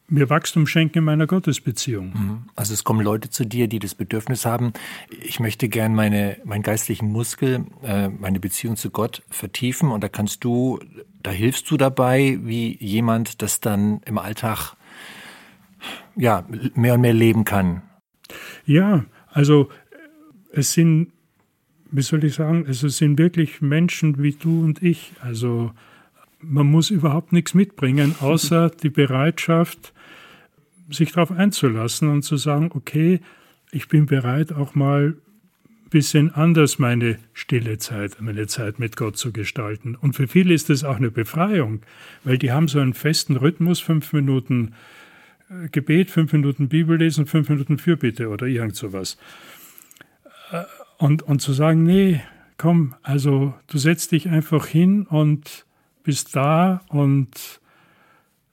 mir 0.10 0.30
Wachstum 0.30 0.68
schenken 0.68 1.00
in 1.00 1.04
meiner 1.04 1.28
Gottesbeziehung. 1.28 2.14
Mhm. 2.14 2.50
Also 2.56 2.74
es 2.74 2.84
kommen 2.84 3.02
Leute 3.02 3.30
zu 3.30 3.46
dir, 3.46 3.68
die 3.68 3.80
das 3.80 3.94
Bedürfnis 3.94 4.46
haben, 4.46 4.72
ich 5.10 5.40
möchte 5.40 5.68
gern 5.68 5.94
meine, 5.94 6.38
meinen 6.46 6.64
geistlichen 6.64 7.12
Muskel, 7.12 7.66
äh, 7.84 8.08
meine 8.10 8.40
Beziehung 8.40 8.78
zu 8.78 8.90
Gott 8.90 9.24
vertiefen 9.30 9.92
und 9.92 10.04
da 10.04 10.10
kannst 10.10 10.44
du, 10.44 10.80
da 11.24 11.32
hilfst 11.32 11.70
du 11.70 11.78
dabei, 11.78 12.40
wie 12.42 12.78
jemand 12.78 13.42
das 13.42 13.60
dann 13.60 14.02
im 14.06 14.18
Alltag 14.18 14.76
ja, 16.16 16.46
mehr 16.74 16.96
und 16.96 17.02
mehr 17.02 17.14
leben 17.14 17.44
kann. 17.46 17.84
Ja, 18.66 19.06
also 19.30 19.70
es 20.52 20.74
sind, 20.74 21.12
wie 21.92 22.02
soll 22.02 22.24
ich 22.24 22.36
sagen, 22.36 22.66
also 22.66 22.88
es 22.88 22.98
sind 22.98 23.18
wirklich 23.20 23.62
Menschen 23.62 24.22
wie 24.22 24.34
du 24.34 24.64
und 24.64 24.82
ich. 24.82 25.14
Also 25.22 25.72
man 26.40 26.68
muss 26.68 26.90
überhaupt 26.90 27.34
nichts 27.34 27.54
mitbringen, 27.54 28.16
außer 28.20 28.70
die 28.70 28.90
Bereitschaft, 28.90 29.94
sich 30.90 31.12
darauf 31.12 31.32
einzulassen 31.32 32.10
und 32.10 32.24
zu 32.24 32.38
sagen, 32.38 32.72
okay, 32.74 33.20
ich 33.72 33.88
bin 33.88 34.06
bereit, 34.06 34.54
auch 34.54 34.76
mal 34.76 35.16
ein 35.88 35.90
bisschen 35.90 36.34
anders 36.34 36.80
meine 36.80 37.18
stille 37.34 37.78
Zeit, 37.78 38.18
meine 38.20 38.48
Zeit 38.48 38.80
mit 38.80 38.98
Gott 38.98 39.18
zu 39.18 39.32
gestalten. 39.32 39.96
Und 39.96 40.14
für 40.14 40.28
viele 40.28 40.54
ist 40.54 40.70
das 40.70 40.84
auch 40.84 40.98
eine 40.98 41.12
Befreiung, 41.12 41.82
weil 42.24 42.38
die 42.38 42.52
haben 42.52 42.68
so 42.68 42.80
einen 42.80 42.94
festen 42.94 43.38
Rhythmus, 43.38 43.80
fünf 43.80 44.14
Minuten 44.14 44.74
äh, 45.50 45.70
Gebet, 45.70 46.12
fünf 46.12 46.34
Minuten 46.34 46.70
Bibel 46.70 46.98
lesen, 46.98 47.26
fünf 47.26 47.50
Minuten 47.50 47.78
Fürbitte 47.78 48.30
oder 48.30 48.48
irgend 48.48 48.76
sowas. 48.76 49.18
Äh, 50.52 50.64
und, 50.98 51.24
und 51.24 51.42
zu 51.42 51.54
sagen, 51.54 51.84
nee, 51.84 52.22
komm, 52.58 52.96
also 53.04 53.54
du 53.68 53.78
setzt 53.78 54.12
dich 54.12 54.30
einfach 54.30 54.66
hin 54.66 55.04
und 55.04 55.66
bist 56.04 56.36
da 56.36 56.82
und 56.90 57.60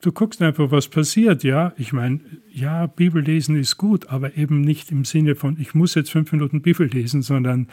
du 0.04 0.12
guckst 0.12 0.42
einfach, 0.42 0.70
was 0.70 0.88
passiert, 0.88 1.44
ja. 1.44 1.72
Ich 1.78 1.92
meine, 1.92 2.20
ja, 2.50 2.86
Bibel 2.86 3.22
lesen 3.22 3.56
ist 3.56 3.78
gut, 3.78 4.08
aber 4.08 4.36
eben 4.36 4.60
nicht 4.60 4.90
im 4.90 5.04
Sinne 5.04 5.34
von, 5.34 5.58
ich 5.58 5.74
muss 5.74 5.94
jetzt 5.94 6.10
fünf 6.10 6.30
Minuten 6.32 6.62
Bibel 6.62 6.86
lesen, 6.86 7.22
sondern 7.22 7.68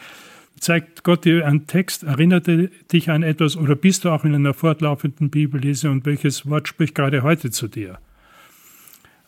zeigt 0.58 1.04
Gott 1.04 1.24
dir 1.24 1.46
einen 1.46 1.66
Text, 1.66 2.04
erinnert 2.04 2.48
er 2.48 2.68
dich 2.92 3.10
an 3.10 3.22
etwas 3.22 3.56
oder 3.56 3.74
bist 3.74 4.04
du 4.04 4.10
auch 4.10 4.24
in 4.24 4.34
einer 4.34 4.54
fortlaufenden 4.54 5.30
Bibellese 5.30 5.90
und 5.90 6.06
welches 6.06 6.48
Wort 6.48 6.68
spricht 6.68 6.94
gerade 6.94 7.22
heute 7.22 7.50
zu 7.50 7.68
dir? 7.68 7.98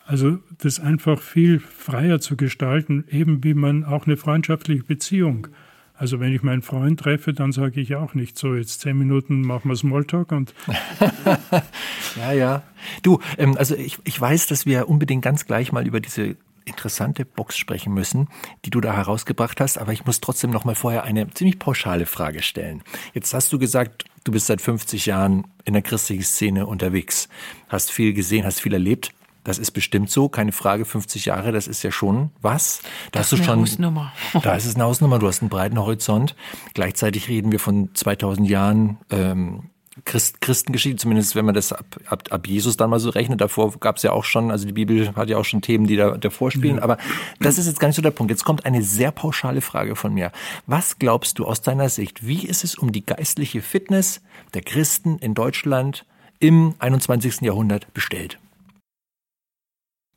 Also 0.05 0.39
das 0.59 0.79
einfach 0.79 1.21
viel 1.21 1.59
freier 1.59 2.19
zu 2.19 2.37
gestalten, 2.37 3.05
eben 3.09 3.43
wie 3.43 3.55
man 3.55 3.83
auch 3.83 4.05
eine 4.05 4.17
freundschaftliche 4.17 4.83
Beziehung 4.83 5.47
also 5.97 6.19
wenn 6.19 6.33
ich 6.33 6.43
meinen 6.43 6.61
Freund 6.61 6.99
treffe, 6.99 7.33
dann 7.33 7.51
sage 7.51 7.79
ich 7.79 7.95
auch 7.95 8.13
nicht 8.13 8.37
so, 8.37 8.55
jetzt 8.55 8.81
zehn 8.81 8.97
Minuten 8.97 9.41
machen 9.41 9.69
wir 9.69 9.75
Smalltalk 9.75 10.31
und. 10.31 10.53
ja, 12.17 12.31
ja. 12.33 12.63
Du, 13.01 13.19
ähm, 13.37 13.55
also 13.57 13.75
ich, 13.75 13.99
ich 14.03 14.19
weiß, 14.19 14.47
dass 14.47 14.65
wir 14.65 14.89
unbedingt 14.89 15.23
ganz 15.23 15.45
gleich 15.45 15.71
mal 15.71 15.87
über 15.87 15.99
diese 15.99 16.35
interessante 16.65 17.25
Box 17.25 17.57
sprechen 17.57 17.93
müssen, 17.93 18.27
die 18.65 18.71
du 18.71 18.81
da 18.81 18.93
herausgebracht 18.93 19.61
hast, 19.61 19.77
aber 19.77 19.93
ich 19.93 20.05
muss 20.05 20.19
trotzdem 20.19 20.49
noch 20.49 20.65
mal 20.65 20.75
vorher 20.75 21.03
eine 21.03 21.29
ziemlich 21.29 21.59
pauschale 21.59 22.05
Frage 22.05 22.41
stellen. 22.41 22.83
Jetzt 23.13 23.33
hast 23.33 23.53
du 23.53 23.59
gesagt, 23.59 24.05
du 24.23 24.31
bist 24.31 24.47
seit 24.47 24.61
50 24.61 25.05
Jahren 25.05 25.45
in 25.63 25.73
der 25.73 25.83
christlichen 25.83 26.23
Szene 26.23 26.65
unterwegs, 26.65 27.29
hast 27.69 27.91
viel 27.91 28.13
gesehen, 28.13 28.45
hast 28.45 28.61
viel 28.61 28.73
erlebt. 28.73 29.13
Das 29.45 29.59
ist 29.59 29.71
bestimmt 29.71 30.09
so, 30.09 30.27
keine 30.27 30.51
Frage. 30.51 30.83
50 30.83 31.25
Jahre, 31.25 31.53
das 31.53 31.67
ist 31.67 31.83
ja 31.83 31.91
schon 31.91 32.31
was. 32.41 32.81
Da 33.11 33.19
das 33.19 33.27
hast 33.27 33.33
ist 33.33 33.39
du 33.39 33.45
schon, 33.45 33.53
eine 33.53 33.61
Hausnummer. 33.61 34.13
Da 34.41 34.55
ist 34.55 34.65
es 34.65 34.75
eine 34.75 34.83
Hausnummer. 34.83 35.19
Du 35.19 35.27
hast 35.27 35.41
einen 35.41 35.49
breiten 35.49 35.79
Horizont. 35.79 36.35
Gleichzeitig 36.73 37.29
reden 37.29 37.51
wir 37.51 37.59
von 37.59 37.91
2000 37.93 38.49
Jahren 38.49 38.97
ähm, 39.11 39.69
Christ, 40.03 40.41
Christengeschichte, 40.41 40.97
zumindest 40.97 41.35
wenn 41.35 41.45
man 41.45 41.55
das 41.55 41.71
ab, 41.71 41.85
ab, 42.07 42.23
ab 42.29 42.47
Jesus 42.47 42.75
dann 42.75 42.89
mal 42.89 42.99
so 42.99 43.11
rechnet. 43.11 43.39
Davor 43.39 43.71
gab 43.79 43.95
es 43.97 44.03
ja 44.03 44.11
auch 44.11 44.25
schon, 44.25 44.51
also 44.51 44.65
die 44.65 44.73
Bibel 44.73 45.15
hat 45.15 45.29
ja 45.29 45.37
auch 45.37 45.45
schon 45.45 45.61
Themen, 45.61 45.87
die 45.87 45.95
da 45.95 46.17
davor 46.17 46.51
spielen. 46.51 46.77
Ja. 46.77 46.83
Aber 46.83 46.97
das 47.39 47.57
ist 47.57 47.67
jetzt 47.67 47.79
gar 47.79 47.87
nicht 47.87 47.95
so 47.95 48.01
der 48.01 48.11
Punkt. 48.11 48.31
Jetzt 48.31 48.43
kommt 48.43 48.65
eine 48.65 48.81
sehr 48.81 49.11
pauschale 49.11 49.61
Frage 49.61 49.95
von 49.95 50.13
mir. 50.13 50.31
Was 50.65 50.99
glaubst 50.99 51.39
du 51.39 51.45
aus 51.45 51.61
deiner 51.61 51.87
Sicht, 51.87 52.27
wie 52.27 52.45
ist 52.45 52.63
es 52.63 52.75
um 52.75 52.91
die 52.91 53.05
geistliche 53.05 53.61
Fitness 53.61 54.21
der 54.53 54.63
Christen 54.63 55.17
in 55.19 55.33
Deutschland 55.33 56.05
im 56.39 56.73
21. 56.79 57.41
Jahrhundert 57.41 57.93
bestellt? 57.93 58.39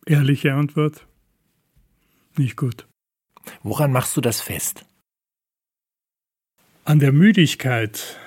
Ehrliche 0.09 0.55
Antwort, 0.55 1.07
nicht 2.39 2.57
gut. 2.57 2.87
Woran 3.63 3.93
machst 3.93 4.17
du 4.17 4.23
das 4.23 4.41
fest? 4.41 4.87
An 6.87 6.99
der 6.99 7.13
Müdigkeit 7.13 8.19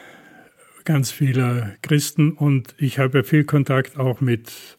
ganz 0.86 1.10
vieler 1.10 1.76
Christen 1.82 2.34
und 2.34 2.76
ich 2.78 3.00
habe 3.00 3.18
ja 3.18 3.24
viel 3.24 3.46
Kontakt 3.46 3.98
auch 3.98 4.22
mit 4.22 4.78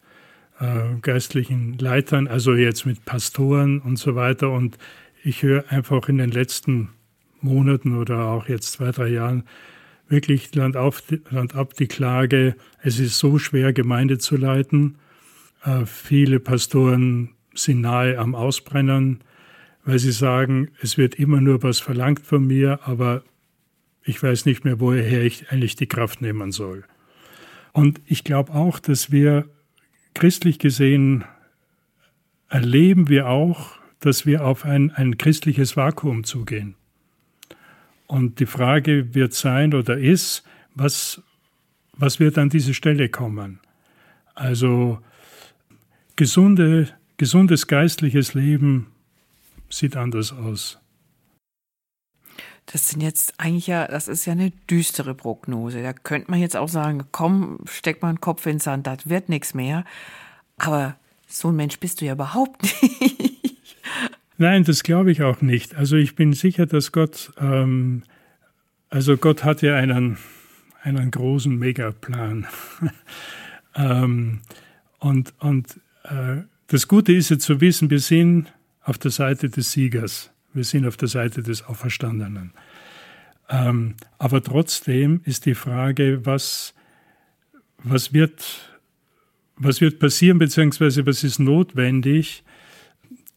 äh, 0.61 0.95
geistlichen 1.01 1.77
Leitern, 1.77 2.29
also 2.29 2.55
jetzt 2.55 2.87
mit 2.87 3.05
Pastoren 3.05 3.81
und 3.81 3.97
so 3.97 4.15
weiter 4.15 4.53
und 4.53 4.79
ich 5.25 5.43
höre 5.43 5.73
einfach 5.73 6.09
in 6.09 6.19
den 6.19 6.31
letzten 6.31 6.91
Monaten 7.41 7.99
oder 7.99 8.27
auch 8.27 8.49
jetzt 8.49 8.75
zwei, 8.75 8.93
drei 8.93 9.09
Jahren 9.09 9.43
wirklich 10.07 10.55
Land, 10.55 10.77
auf, 10.77 11.03
Land 11.31 11.57
ab 11.57 11.75
die 11.75 11.89
Klage, 11.89 12.55
es 12.81 13.01
ist 13.01 13.19
so 13.19 13.41
schwer, 13.41 13.73
Gemeinde 13.73 14.19
zu 14.19 14.37
leiten 14.37 14.99
viele 15.87 16.41
Pastoren 16.41 17.31
sind 17.55 17.81
nahe 17.83 18.19
am 18.19 18.35
Ausbrennen, 18.35 19.21
weil 19.85 19.99
sie 19.99 20.13
sagen, 20.13 20.71
es 20.81 20.97
wird 20.97 21.17
immer 21.17 21.41
nur 21.41 21.63
was 21.63 21.81
verlangt 21.81 22.21
von 22.21 22.47
mir, 22.47 22.81
aber 22.85 23.23
ich 24.05 24.23
weiß 24.23 24.47
nicht 24.47 24.65
mehr, 24.65 24.81
woher 24.81 25.23
ich 25.23 25.51
eigentlich 25.51 25.77
die 25.77 25.87
Kraft 25.87 26.23
nehmen 26.23 26.53
soll. 26.53 26.85
Und 27.73 28.01
ich 28.07 28.25
glaube 28.25 28.53
auch, 28.53 28.79
dass 28.79 29.11
wir 29.13 29.47
christlich 30.15 30.59
gesehen 30.59 31.25
erleben 32.49 33.09
wir 33.09 33.29
auch, 33.29 33.79
dass 34.01 34.27
wir 34.27 34.45
auf 34.45 34.65
ein, 34.65 34.91
ein 34.91 35.17
christliches 35.17 35.77
Vakuum 35.77 36.25
zugehen. 36.25 36.75
Und 38.07 38.41
die 38.41 38.47
Frage 38.47 39.15
wird 39.15 39.33
sein 39.33 39.73
oder 39.73 39.97
ist, 39.97 40.45
was, 40.75 41.23
was 41.95 42.21
wird 42.21 42.37
an 42.37 42.51
diese 42.51 42.75
Stelle 42.75 43.09
kommen? 43.09 43.61
Also 44.35 44.99
gesunde, 46.17 46.89
gesundes 47.17 47.67
geistliches 47.67 48.35
Leben 48.35 48.89
sieht 49.69 49.97
anders 49.97 50.33
aus. 50.33 50.79
Das 52.67 52.89
sind 52.89 53.01
jetzt 53.01 53.35
eigentlich 53.39 53.67
ja, 53.67 53.87
das 53.87 54.09
ist 54.09 54.25
ja 54.25 54.33
eine 54.33 54.51
düstere 54.71 55.15
Prognose. 55.15 55.83
Da 55.83 55.93
könnte 55.93 56.31
man 56.31 56.41
jetzt 56.41 56.57
auch 56.57 56.69
sagen, 56.69 57.05
komm, 57.11 57.59
steck 57.67 58.03
mal 58.03 58.11
einen 58.11 58.21
Kopf 58.21 58.47
in 58.47 58.55
den 58.55 58.61
Sand, 58.61 58.87
das 58.87 59.09
wird 59.09 59.29
nichts 59.29 59.53
mehr. 59.53 59.85
Aber 60.57 60.97
so 61.27 61.49
ein 61.49 61.57
Mensch 61.57 61.79
bist 61.81 62.01
du 62.01 62.05
ja 62.05 62.13
überhaupt 62.13 62.63
nicht. 62.83 63.77
Nein, 64.39 64.65
das 64.65 64.83
glaube 64.83 65.11
ich 65.11 65.23
auch 65.23 65.41
nicht. 65.41 65.75
Also 65.75 65.97
ich 65.97 66.15
bin 66.15 66.33
sicher, 66.33 66.67
dass 66.67 66.93
Gott, 66.93 67.33
ähm, 67.39 68.03
also 68.91 69.17
Gott 69.17 69.45
hat 69.45 69.63
ja 69.63 69.77
einen, 69.77 70.19
einen 70.83 71.11
großen 71.11 71.57
Megaplan. 71.59 72.47
ähm, 73.75 74.41
und, 74.99 75.35
und 75.41 75.81
das 76.67 76.89
Gute 76.89 77.13
ist 77.13 77.31
jetzt 77.31 77.45
zu 77.45 77.61
wissen, 77.61 77.91
wir 77.91 78.01
sind 78.01 78.53
auf 78.83 78.99
der 78.99 79.11
Seite 79.11 79.49
des 79.49 79.73
Siegers. 79.73 80.31
Wir 80.55 80.65
sind 80.65 80.87
auf 80.87 80.97
der 80.97 81.09
Seite 81.09 81.43
des 81.43 81.63
Auferstandenen. 81.65 82.53
Ähm, 83.49 83.95
aber 84.19 84.43
trotzdem 84.43 85.21
ist 85.25 85.47
die 85.47 85.55
Frage, 85.55 86.25
was, 86.25 86.75
was, 87.79 88.13
wird, 88.13 88.77
was 89.57 89.81
wird 89.81 89.99
passieren, 89.99 90.39
beziehungsweise 90.39 91.07
was 91.07 91.25
ist 91.25 91.39
notwendig, 91.39 92.45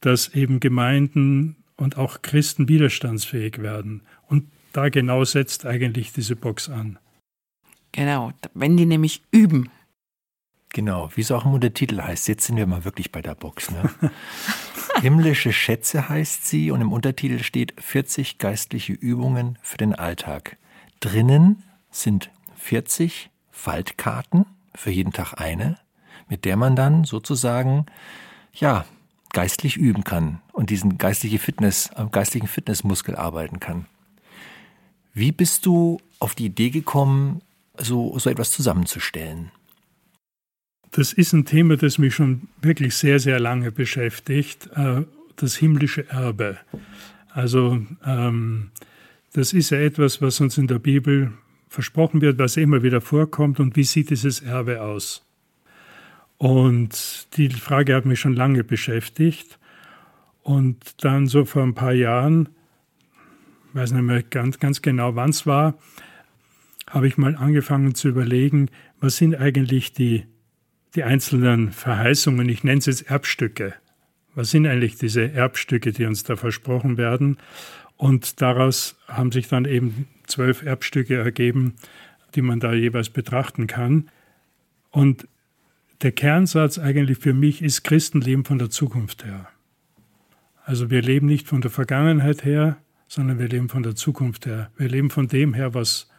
dass 0.01 0.33
eben 0.33 0.59
Gemeinden 0.59 1.57
und 1.77 1.97
auch 1.97 2.21
Christen 2.21 2.67
widerstandsfähig 2.67 3.61
werden. 3.61 4.01
Und 4.27 4.49
da 4.73 4.89
genau 4.89 5.23
setzt 5.23 5.65
eigentlich 5.65 6.13
diese 6.13 6.35
Box 6.35 6.69
an. 6.69 6.99
Genau, 7.91 8.33
wenn 8.53 8.75
die 8.75 8.85
nämlich 8.85 9.21
üben, 9.31 9.69
Genau, 10.75 11.09
wie 11.15 11.21
es 11.21 11.31
auch 11.31 11.45
im 11.45 11.53
Untertitel 11.53 12.01
heißt. 12.01 12.27
Jetzt 12.27 12.47
sind 12.47 12.57
wir 12.57 12.67
mal 12.67 12.83
wirklich 12.83 13.09
bei 13.09 13.21
der 13.21 13.33
Box. 13.33 13.71
Ne? 13.71 13.89
Himmlische 15.01 15.53
Schätze 15.53 16.09
heißt 16.09 16.45
sie 16.45 16.69
und 16.69 16.81
im 16.81 16.91
Untertitel 16.91 17.41
steht 17.41 17.73
40 17.81 18.39
geistliche 18.39 18.91
Übungen 18.91 19.57
für 19.61 19.77
den 19.77 19.95
Alltag. 19.95 20.57
Drinnen 20.99 21.63
sind 21.91 22.29
40 22.57 23.29
Faltkarten, 23.51 24.47
für 24.73 24.91
jeden 24.91 25.13
Tag 25.13 25.35
eine, 25.39 25.77
mit 26.27 26.43
der 26.43 26.57
man 26.57 26.75
dann 26.75 27.05
sozusagen, 27.05 27.85
ja, 28.51 28.83
geistlich 29.31 29.77
üben 29.77 30.03
kann 30.03 30.41
und 30.51 30.71
diesen 30.71 30.97
geistliche 30.97 31.39
Fitness, 31.39 31.89
am 31.91 32.11
geistlichen 32.11 32.49
Fitnessmuskel 32.49 33.15
arbeiten 33.15 33.61
kann. 33.61 33.85
Wie 35.13 35.31
bist 35.31 35.65
du 35.67 36.01
auf 36.19 36.35
die 36.35 36.47
Idee 36.47 36.69
gekommen, 36.69 37.41
so, 37.77 38.19
so 38.19 38.29
etwas 38.29 38.51
zusammenzustellen? 38.51 39.51
Das 40.95 41.11
ist 41.11 41.33
ein 41.33 41.43
Thema, 41.43 41.75
das 41.75 41.97
mich 41.97 42.15
schon 42.15 42.47
wirklich 42.61 42.95
sehr, 42.95 43.19
sehr 43.19 43.37
lange 43.37 43.69
beschäftigt, 43.69 44.69
äh, 44.75 45.01
das 45.35 45.57
himmlische 45.57 46.07
Erbe. 46.07 46.57
Also 47.31 47.85
ähm, 48.05 48.71
das 49.33 49.51
ist 49.51 49.71
ja 49.71 49.79
etwas, 49.79 50.21
was 50.21 50.39
uns 50.39 50.57
in 50.57 50.67
der 50.67 50.79
Bibel 50.79 51.33
versprochen 51.67 52.21
wird, 52.21 52.39
was 52.39 52.55
immer 52.55 52.81
wieder 52.81 53.01
vorkommt 53.01 53.59
und 53.59 53.75
wie 53.75 53.83
sieht 53.83 54.09
dieses 54.09 54.41
Erbe 54.41 54.83
aus? 54.83 55.25
Und 56.37 57.27
die 57.35 57.49
Frage 57.49 57.93
hat 57.93 58.05
mich 58.05 58.21
schon 58.21 58.33
lange 58.33 58.63
beschäftigt. 58.63 59.59
Und 60.43 61.03
dann 61.03 61.27
so 61.27 61.43
vor 61.43 61.63
ein 61.63 61.75
paar 61.75 61.91
Jahren, 61.91 62.47
weiß 63.73 63.91
nicht 63.91 64.01
mehr 64.01 64.23
ganz, 64.23 64.59
ganz 64.59 64.81
genau, 64.81 65.13
wann 65.17 65.31
es 65.31 65.45
war, 65.45 65.77
habe 66.89 67.09
ich 67.09 67.17
mal 67.17 67.35
angefangen 67.35 67.95
zu 67.95 68.07
überlegen, 68.07 68.69
was 69.01 69.17
sind 69.17 69.35
eigentlich 69.35 69.91
die, 69.91 70.23
die 70.95 71.03
einzelnen 71.03 71.71
Verheißungen, 71.71 72.47
ich 72.49 72.63
nenne 72.63 72.79
es 72.79 72.85
jetzt 72.85 73.09
Erbstücke. 73.09 73.73
Was 74.33 74.51
sind 74.51 74.67
eigentlich 74.67 74.97
diese 74.97 75.31
Erbstücke, 75.31 75.91
die 75.91 76.05
uns 76.05 76.23
da 76.23 76.35
versprochen 76.35 76.97
werden? 76.97 77.37
Und 77.97 78.41
daraus 78.41 78.97
haben 79.07 79.31
sich 79.31 79.47
dann 79.47 79.65
eben 79.65 80.07
zwölf 80.27 80.63
Erbstücke 80.63 81.15
ergeben, 81.15 81.75
die 82.35 82.41
man 82.41 82.59
da 82.59 82.73
jeweils 82.73 83.09
betrachten 83.09 83.67
kann. 83.67 84.09
Und 84.91 85.27
der 86.01 86.11
Kernsatz 86.11 86.77
eigentlich 86.77 87.19
für 87.19 87.33
mich 87.33 87.61
ist, 87.61 87.83
Christen 87.83 88.19
leben 88.19 88.43
von 88.43 88.59
der 88.59 88.69
Zukunft 88.69 89.23
her. 89.23 89.47
Also 90.65 90.89
wir 90.89 91.01
leben 91.01 91.27
nicht 91.27 91.47
von 91.47 91.61
der 91.61 91.71
Vergangenheit 91.71 92.43
her, 92.43 92.77
sondern 93.07 93.39
wir 93.39 93.47
leben 93.47 93.69
von 93.69 93.83
der 93.83 93.95
Zukunft 93.95 94.45
her. 94.45 94.71
Wir 94.77 94.89
leben 94.89 95.09
von 95.09 95.27
dem 95.27 95.53
her, 95.53 95.73
was, 95.73 96.09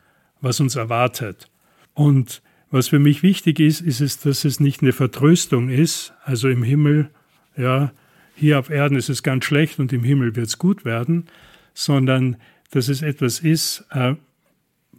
was 0.40 0.60
uns 0.60 0.76
erwartet. 0.76 1.50
Und 1.92 2.42
was 2.70 2.88
für 2.88 2.98
mich 2.98 3.22
wichtig 3.22 3.60
ist, 3.60 3.80
ist 3.80 4.00
es, 4.00 4.18
dass 4.18 4.44
es 4.44 4.60
nicht 4.60 4.82
eine 4.82 4.92
Vertröstung 4.92 5.68
ist, 5.68 6.12
also 6.24 6.48
im 6.48 6.62
Himmel, 6.62 7.10
ja, 7.56 7.92
hier 8.34 8.58
auf 8.58 8.70
Erden 8.70 8.98
ist 8.98 9.08
es 9.08 9.22
ganz 9.22 9.44
schlecht 9.44 9.78
und 9.78 9.92
im 9.92 10.04
Himmel 10.04 10.36
wird 10.36 10.48
es 10.48 10.58
gut 10.58 10.84
werden, 10.84 11.26
sondern 11.72 12.36
dass 12.70 12.88
es 12.88 13.02
etwas 13.02 13.38
ist, 13.38 13.86
äh, 13.90 14.14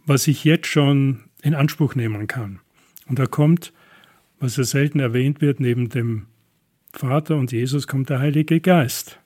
was 0.06 0.26
ich 0.26 0.44
jetzt 0.44 0.66
schon 0.66 1.24
in 1.42 1.54
Anspruch 1.54 1.94
nehmen 1.94 2.26
kann. 2.26 2.60
Und 3.06 3.18
da 3.18 3.26
kommt, 3.26 3.72
was 4.40 4.56
ja 4.56 4.64
selten 4.64 4.98
erwähnt 4.98 5.40
wird, 5.40 5.60
neben 5.60 5.88
dem 5.88 6.26
Vater 6.92 7.36
und 7.36 7.52
Jesus 7.52 7.86
kommt 7.86 8.08
der 8.08 8.18
Heilige 8.18 8.60
Geist. 8.60 9.20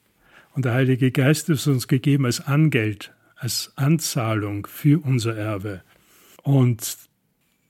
Und 0.54 0.64
der 0.64 0.74
Heilige 0.74 1.10
Geist 1.10 1.48
ist 1.48 1.66
uns 1.66 1.88
gegeben 1.88 2.26
als 2.26 2.40
Angeld, 2.40 3.14
als 3.36 3.72
Anzahlung 3.76 4.66
für 4.66 5.02
unser 5.02 5.36
Erbe. 5.36 5.82
Und 6.42 6.98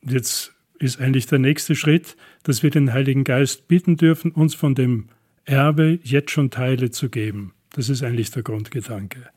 jetzt 0.03 0.53
ist 0.83 1.01
eigentlich 1.01 1.27
der 1.27 1.39
nächste 1.39 1.77
Schritt, 1.77 2.17
dass 2.43 2.63
wir 2.63 2.71
den 2.71 2.93
Heiligen 2.93 3.25
Geist 3.25 3.69
bitten 3.69 3.97
dürfen, 3.97 4.33
uns 4.33 4.55
von 4.55 4.75
dem 4.75 5.09
Erbe 5.45 6.01
jetzt 6.03 6.31
schon 6.31 6.51
Teile 6.51 6.91
zu 6.91 7.09
geben. 7.09 7.53
Das 7.71 7.89
ist 7.89 8.03
eigentlich 8.03 8.31
der 8.31 8.43
Grundgedanke. 8.43 9.31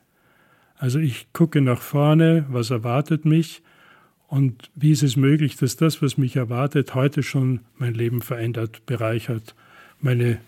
Also 0.76 0.98
ich 0.98 1.32
gucke 1.32 1.60
nach 1.60 1.80
vorne, 1.80 2.46
was 2.50 2.70
erwartet 2.70 3.24
mich 3.24 3.62
und 4.26 4.70
wie 4.74 4.90
ist 4.90 5.02
es 5.02 5.16
möglich, 5.16 5.56
dass 5.56 5.76
das, 5.76 6.02
was 6.02 6.18
mich 6.18 6.36
erwartet, 6.36 6.94
heute 6.94 7.22
schon 7.22 7.60
mein 7.76 7.94
Leben 7.94 8.22
verändert, 8.22 8.84
bereichert, 8.84 9.54
meine 10.00 10.38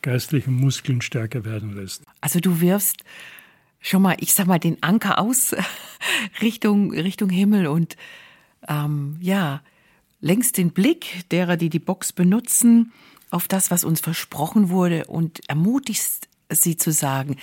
geistlichen 0.00 0.54
Muskeln 0.54 1.02
stärker 1.02 1.44
werden 1.44 1.74
lässt. 1.74 2.04
Also 2.20 2.38
du 2.38 2.60
wirfst 2.60 3.04
schon 3.80 4.02
mal, 4.02 4.16
ich 4.20 4.32
sag 4.32 4.46
mal, 4.46 4.58
den 4.58 4.82
Anker 4.82 5.18
aus 5.18 5.54
Richtung, 6.40 6.92
Richtung 6.92 7.30
Himmel 7.30 7.66
und 7.66 7.96
ähm, 8.68 9.16
ja, 9.20 9.60
lenkst 10.26 10.58
den 10.58 10.72
Blick 10.72 11.28
derer, 11.30 11.56
die 11.56 11.70
die 11.70 11.78
Box 11.78 12.12
benutzen, 12.12 12.92
auf 13.30 13.48
das, 13.48 13.70
was 13.70 13.84
uns 13.84 14.00
versprochen 14.00 14.68
wurde 14.68 15.06
und 15.06 15.40
ermutigst 15.48 16.28
sie 16.50 16.76
zu 16.76 16.92
sagen, 16.92 17.36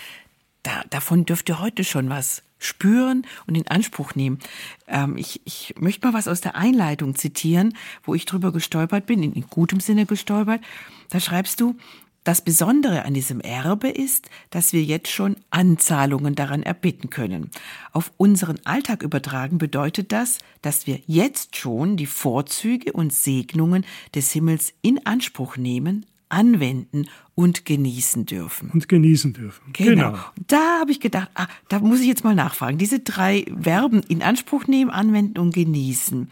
da, 0.64 0.84
davon 0.90 1.26
dürft 1.26 1.50
ihr 1.50 1.60
heute 1.60 1.84
schon 1.84 2.10
was 2.10 2.44
spüren 2.60 3.26
und 3.46 3.56
in 3.56 3.68
Anspruch 3.68 4.16
nehmen. 4.16 4.40
Ähm, 4.88 5.18
ich, 5.18 5.42
ich 5.46 5.76
möchte 5.78 6.08
mal 6.08 6.14
was 6.14 6.28
aus 6.28 6.40
der 6.40 6.56
Einleitung 6.56 7.16
zitieren, 7.16 7.76
wo 8.04 8.16
ich 8.16 8.26
drüber 8.26 8.54
gestolpert 8.54 9.06
bin, 9.06 9.22
in, 9.22 9.34
in 9.34 9.48
gutem 9.50 9.82
Sinne 9.82 10.06
gestolpert. 10.06 10.62
Da 11.10 11.20
schreibst 11.20 11.60
du, 11.60 11.76
das 12.24 12.42
Besondere 12.42 13.06
an 13.06 13.14
diesem 13.14 13.42
Erbe 13.42 13.90
ist, 13.90 14.30
dass 14.50 14.74
wir 14.74 14.84
jetzt 14.84 15.10
schon 15.10 15.36
Anzahlungen 15.50 16.36
daran 16.36 16.64
erbitten 16.64 17.10
können. 17.10 17.50
Auf 17.92 18.12
unseren 18.18 18.60
Alltag 18.66 19.04
übertragen 19.04 19.58
bedeutet 19.58 20.12
das, 20.12 20.40
dass 20.62 20.88
wir 20.88 21.00
jetzt 21.06 21.56
schon 21.58 21.98
die 21.98 22.06
Vorzüge 22.06 22.94
und 22.94 23.14
Segnungen 23.14 23.86
des 24.16 24.32
Himmels 24.32 24.74
in 24.82 25.06
Anspruch 25.06 25.58
nehmen, 25.58 26.06
anwenden 26.30 27.10
und 27.36 27.66
genießen 27.66 28.26
dürfen. 28.26 28.72
Und 28.72 28.88
genießen 28.88 29.34
dürfen. 29.34 29.62
Genau. 29.74 30.12
genau. 30.12 30.24
Da 30.48 30.80
habe 30.80 30.92
ich 30.92 31.00
gedacht, 31.00 31.30
ah, 31.36 31.48
da 31.70 31.80
muss 31.80 32.00
ich 32.00 32.08
jetzt 32.08 32.24
mal 32.24 32.36
nachfragen. 32.36 32.78
Diese 32.78 33.00
drei 33.00 33.46
Verben 33.62 34.02
in 34.08 34.24
Anspruch 34.24 34.68
nehmen, 34.68 34.90
anwenden 34.90 35.40
und 35.40 35.54
genießen. 35.54 36.32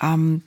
Ähm, 0.00 0.42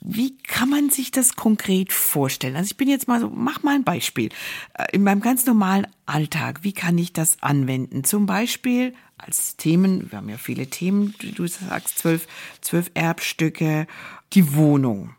wie 0.00 0.36
kann 0.38 0.70
man 0.70 0.90
sich 0.90 1.10
das 1.10 1.34
konkret 1.34 1.92
vorstellen? 1.92 2.56
Also 2.56 2.68
ich 2.68 2.76
bin 2.76 2.88
jetzt 2.88 3.08
mal 3.08 3.20
so, 3.20 3.28
mach 3.28 3.62
mal 3.62 3.74
ein 3.74 3.84
Beispiel. 3.84 4.30
Äh, 4.74 4.86
in 4.92 5.02
meinem 5.02 5.20
ganz 5.20 5.46
normalen 5.46 5.86
Alltag, 6.06 6.60
wie 6.62 6.72
kann 6.72 6.96
ich 6.96 7.12
das 7.12 7.42
anwenden? 7.42 8.04
Zum 8.04 8.26
Beispiel 8.26 8.94
als 9.16 9.56
Themen, 9.56 10.10
wir 10.10 10.18
haben 10.18 10.28
ja 10.28 10.38
viele 10.38 10.68
Themen, 10.68 11.14
du 11.34 11.46
sagst 11.46 11.98
zwölf, 11.98 12.28
zwölf 12.60 12.90
Erbstücke, 12.94 13.86
die 14.32 14.54
Wohnung. 14.54 15.14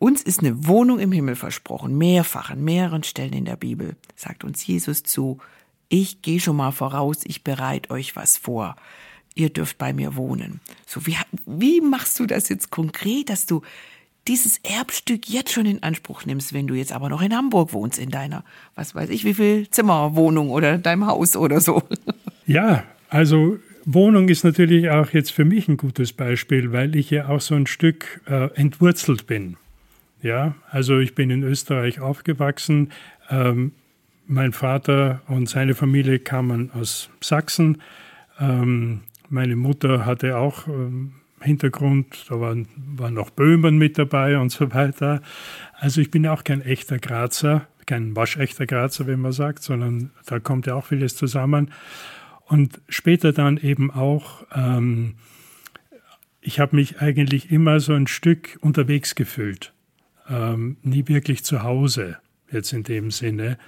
Uns 0.00 0.22
ist 0.22 0.40
eine 0.40 0.66
Wohnung 0.66 0.98
im 0.98 1.12
Himmel 1.12 1.36
versprochen, 1.36 1.96
mehrfach 1.96 2.50
an 2.50 2.64
mehreren 2.64 3.04
Stellen 3.04 3.32
in 3.32 3.44
der 3.44 3.56
Bibel, 3.56 3.96
sagt 4.16 4.42
uns 4.42 4.66
Jesus 4.66 5.04
zu. 5.04 5.38
Ich 5.88 6.20
gehe 6.20 6.40
schon 6.40 6.56
mal 6.56 6.72
voraus, 6.72 7.20
ich 7.24 7.44
bereite 7.44 7.90
euch 7.90 8.16
was 8.16 8.36
vor 8.36 8.74
ihr 9.34 9.50
dürft 9.50 9.78
bei 9.78 9.92
mir 9.92 10.16
wohnen. 10.16 10.60
So, 10.86 11.06
wie, 11.06 11.16
wie 11.46 11.80
machst 11.80 12.18
du 12.20 12.26
das 12.26 12.48
jetzt 12.48 12.70
konkret, 12.70 13.30
dass 13.30 13.46
du 13.46 13.62
dieses 14.26 14.58
Erbstück 14.58 15.28
jetzt 15.28 15.52
schon 15.52 15.66
in 15.66 15.82
Anspruch 15.82 16.24
nimmst, 16.24 16.54
wenn 16.54 16.66
du 16.66 16.74
jetzt 16.74 16.92
aber 16.92 17.08
noch 17.08 17.20
in 17.20 17.34
Hamburg 17.34 17.72
wohnst, 17.72 17.98
in 17.98 18.10
deiner, 18.10 18.44
was 18.74 18.94
weiß 18.94 19.10
ich, 19.10 19.24
wie 19.24 19.34
viel 19.34 19.68
Zimmerwohnung 19.68 20.50
oder 20.50 20.78
deinem 20.78 21.06
Haus 21.06 21.36
oder 21.36 21.60
so? 21.60 21.82
Ja, 22.46 22.84
also 23.10 23.58
Wohnung 23.84 24.28
ist 24.28 24.44
natürlich 24.44 24.90
auch 24.90 25.10
jetzt 25.10 25.32
für 25.32 25.44
mich 25.44 25.68
ein 25.68 25.76
gutes 25.76 26.12
Beispiel, 26.12 26.72
weil 26.72 26.96
ich 26.96 27.10
ja 27.10 27.28
auch 27.28 27.40
so 27.40 27.54
ein 27.54 27.66
Stück 27.66 28.20
äh, 28.26 28.50
entwurzelt 28.54 29.26
bin. 29.26 29.56
Ja, 30.22 30.54
also 30.70 30.98
ich 31.00 31.14
bin 31.14 31.30
in 31.30 31.42
Österreich 31.42 32.00
aufgewachsen. 32.00 32.92
Ähm, 33.30 33.72
mein 34.26 34.52
Vater 34.52 35.20
und 35.26 35.50
seine 35.50 35.74
Familie 35.74 36.18
kamen 36.18 36.70
aus 36.72 37.10
Sachsen. 37.20 37.82
Ähm, 38.40 39.02
meine 39.34 39.56
Mutter 39.56 40.06
hatte 40.06 40.38
auch 40.38 40.68
ähm, 40.68 41.12
Hintergrund, 41.42 42.24
da 42.28 42.40
waren, 42.40 42.66
waren 42.96 43.14
noch 43.14 43.30
Böhmen 43.30 43.76
mit 43.76 43.98
dabei 43.98 44.38
und 44.38 44.50
so 44.50 44.72
weiter. 44.72 45.20
Also 45.74 46.00
ich 46.00 46.10
bin 46.10 46.26
auch 46.26 46.44
kein 46.44 46.62
echter 46.62 46.98
Grazer, 46.98 47.66
kein 47.84 48.16
waschechter 48.16 48.64
Grazer, 48.64 49.06
wenn 49.06 49.20
man 49.20 49.32
sagt, 49.32 49.62
sondern 49.62 50.12
da 50.24 50.38
kommt 50.38 50.66
ja 50.66 50.74
auch 50.74 50.86
vieles 50.86 51.16
zusammen. 51.16 51.72
Und 52.46 52.80
später 52.88 53.32
dann 53.32 53.58
eben 53.58 53.90
auch, 53.90 54.46
ähm, 54.54 55.16
ich 56.40 56.60
habe 56.60 56.76
mich 56.76 57.00
eigentlich 57.00 57.50
immer 57.50 57.80
so 57.80 57.92
ein 57.92 58.06
Stück 58.06 58.58
unterwegs 58.60 59.14
gefühlt, 59.14 59.74
ähm, 60.28 60.76
nie 60.82 61.08
wirklich 61.08 61.44
zu 61.44 61.62
Hause, 61.62 62.18
jetzt 62.50 62.72
in 62.72 62.84
dem 62.84 63.10
Sinne. 63.10 63.58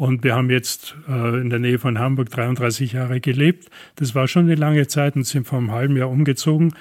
Und 0.00 0.24
wir 0.24 0.34
haben 0.34 0.48
jetzt 0.48 0.96
äh, 1.10 1.42
in 1.42 1.50
der 1.50 1.58
Nähe 1.58 1.78
von 1.78 1.98
Hamburg 1.98 2.30
33 2.30 2.94
Jahre 2.94 3.20
gelebt. 3.20 3.68
Das 3.96 4.14
war 4.14 4.28
schon 4.28 4.46
eine 4.46 4.54
lange 4.54 4.86
Zeit 4.86 5.14
und 5.14 5.24
sind 5.24 5.46
vor 5.46 5.58
einem 5.58 5.72
halben 5.72 5.94
Jahr 5.94 6.08
umgezogen 6.08 6.72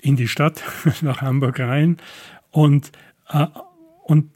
in 0.00 0.16
die 0.16 0.26
Stadt, 0.26 0.64
nach 1.00 1.20
Hamburg 1.20 1.60
rein. 1.60 1.98
Und, 2.50 2.90
äh, 3.28 3.46
und 4.02 4.32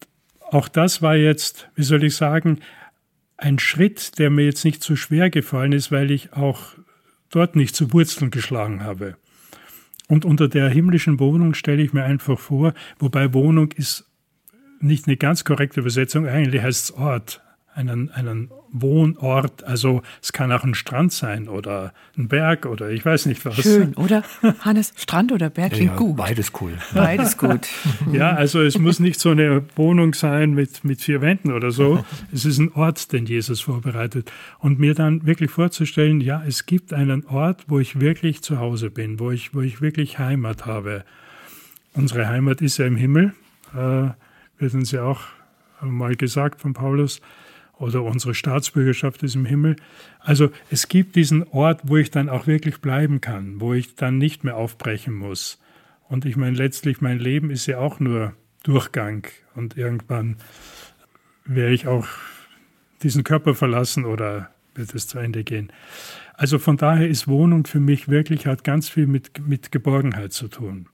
auch 0.53 0.68
das 0.68 1.03
war 1.03 1.16
jetzt, 1.16 1.71
wie 1.75 1.83
soll 1.83 2.05
ich 2.05 2.14
sagen, 2.14 2.61
ein 3.37 3.59
Schritt, 3.59 4.16
der 4.21 4.31
mir 4.31 4.45
jetzt 4.45 4.64
nicht 4.64 4.85
so 4.85 4.95
schwer 4.95 5.29
gefallen 5.29 5.73
ist, 5.73 5.90
weil 5.90 6.12
ich 6.12 6.35
auch 6.35 6.77
dort 7.31 7.57
nicht 7.57 7.75
zu 7.75 7.92
Wurzeln 7.92 8.31
geschlagen 8.31 8.85
habe. 8.85 9.16
Und 10.07 10.25
unter 10.25 10.47
der 10.47 10.68
himmlischen 10.68 11.18
Wohnung 11.18 11.53
stelle 11.55 11.83
ich 11.83 11.92
mir 11.92 12.05
einfach 12.05 12.38
vor, 12.38 12.75
wobei 13.01 13.35
Wohnung 13.35 13.73
ist 13.73 14.09
nicht 14.79 15.09
eine 15.09 15.16
ganz 15.16 15.42
korrekte 15.42 15.81
Übersetzung, 15.81 16.29
eigentlich 16.29 16.62
heißt 16.62 16.85
es 16.85 16.90
Ort 16.92 17.41
einen, 17.75 18.11
einen 18.11 18.51
Wohnort. 18.71 19.65
Also 19.65 20.03
es 20.21 20.33
kann 20.33 20.53
auch 20.53 20.65
ein 20.65 20.75
Strand 20.75 21.13
sein 21.13 21.49
oder 21.49 21.93
ein 22.17 22.29
Berg 22.29 22.67
oder 22.67 22.91
ich 22.91 23.05
weiß 23.05 23.27
nicht 23.27 23.45
was. 23.45 23.57
Schön, 23.57 23.95
oder? 23.97 24.23
Hannes, 24.61 24.93
Strand 24.97 25.33
oder 25.33 25.51
Berg 25.51 25.73
klingt 25.73 25.93
ja, 25.93 25.97
gut. 25.97 26.17
Beides 26.17 26.53
cool. 26.61 26.73
Beides 26.95 27.37
gut. 27.37 27.69
ja, 28.13 28.33
also 28.33 28.61
es 28.61 28.79
muss 28.79 29.01
nicht 29.01 29.21
so 29.21 29.31
eine 29.31 29.63
Wohnung 29.77 30.15
sein 30.15 30.55
mit, 30.55 30.85
mit 30.85 31.01
vier 31.01 31.21
Wänden 31.21 31.53
oder 31.53 31.71
so. 31.71 32.05
Es 32.33 32.45
ist 32.45 32.59
ein 32.59 32.73
Ort, 32.73 33.13
den 33.13 33.27
Jesus 33.27 33.61
vorbereitet. 33.61 34.33
Und 34.59 34.79
mir 34.79 34.95
dann 34.95 35.27
wirklich 35.27 35.51
vorzustellen, 35.51 36.21
ja, 36.21 36.43
es 36.47 36.67
gibt 36.67 36.93
einen 36.93 37.27
Ort, 37.27 37.65
wo 37.69 37.79
ich 37.79 38.01
wirklich 38.01 38.43
zu 38.43 38.59
Hause 38.59 38.91
bin, 38.91 39.20
wo 39.20 39.31
ich, 39.31 39.55
wo 39.55 39.61
ich 39.61 39.81
wirklich 39.81 40.18
Heimat 40.18 40.66
habe. 40.66 41.05
Unsere 41.95 42.29
Heimat 42.29 42.62
ist 42.62 42.79
ja 42.79 42.87
im 42.87 42.97
Himmel, 42.97 43.35
äh, 43.75 44.09
wird 44.59 44.75
uns 44.75 44.93
ja 44.93 45.05
auch 45.05 45.20
mal 45.83 46.16
gesagt 46.16 46.61
von 46.61 46.73
Paulus 46.73 47.20
oder 47.83 48.05
unsere 48.05 48.33
Staatsbürgerschaft 48.33 49.24
ist 49.24 49.35
im 49.35 49.45
Himmel. 49.45 49.74
Also 50.20 50.51
es 50.70 50.87
gibt 50.87 51.16
diesen 51.16 51.43
Ort, 51.49 51.80
wo 51.83 51.97
ich 51.97 52.12
dann 52.12 52.28
auch 52.28 52.47
wirklich 52.47 52.80
bleiben 52.80 53.20
kann, 53.20 53.61
wo 53.61 53.74
ich 53.74 53.97
dann 53.97 54.18
nicht 54.18 54.45
mehr 54.45 54.57
aufbrechen 54.57 55.14
muss. 55.14 55.59
Und 56.09 56.24
ich 56.24 56.37
meine, 56.37 56.57
letztlich 56.57 57.01
mein 57.01 57.18
Leben 57.18 57.51
ist 57.51 57.66
ja 57.66 57.78
auch 57.78 57.99
nur 57.99 58.35
Durchgang 58.62 59.26
und 59.57 59.76
irgendwann 59.76 60.37
werde 61.45 61.74
ich 61.74 61.89
auch 61.89 62.07
diesen 63.03 63.24
Körper 63.24 63.57
verlassen 63.57 64.05
oder 64.05 64.51
wird 64.76 64.95
es 64.95 65.09
zu 65.09 65.18
Ende 65.18 65.43
gehen. 65.43 65.72
Also 66.35 66.61
von 66.61 66.76
daher 66.76 67.09
ist 67.09 67.26
Wohnung 67.26 67.66
für 67.66 67.80
mich 67.80 68.07
wirklich, 68.07 68.47
hat 68.47 68.62
ganz 68.62 68.89
viel 68.89 69.09
mit, 69.09 69.45
mit 69.45 69.72
Geborgenheit 69.72 70.33
zu 70.33 70.47
tun. 70.47 70.87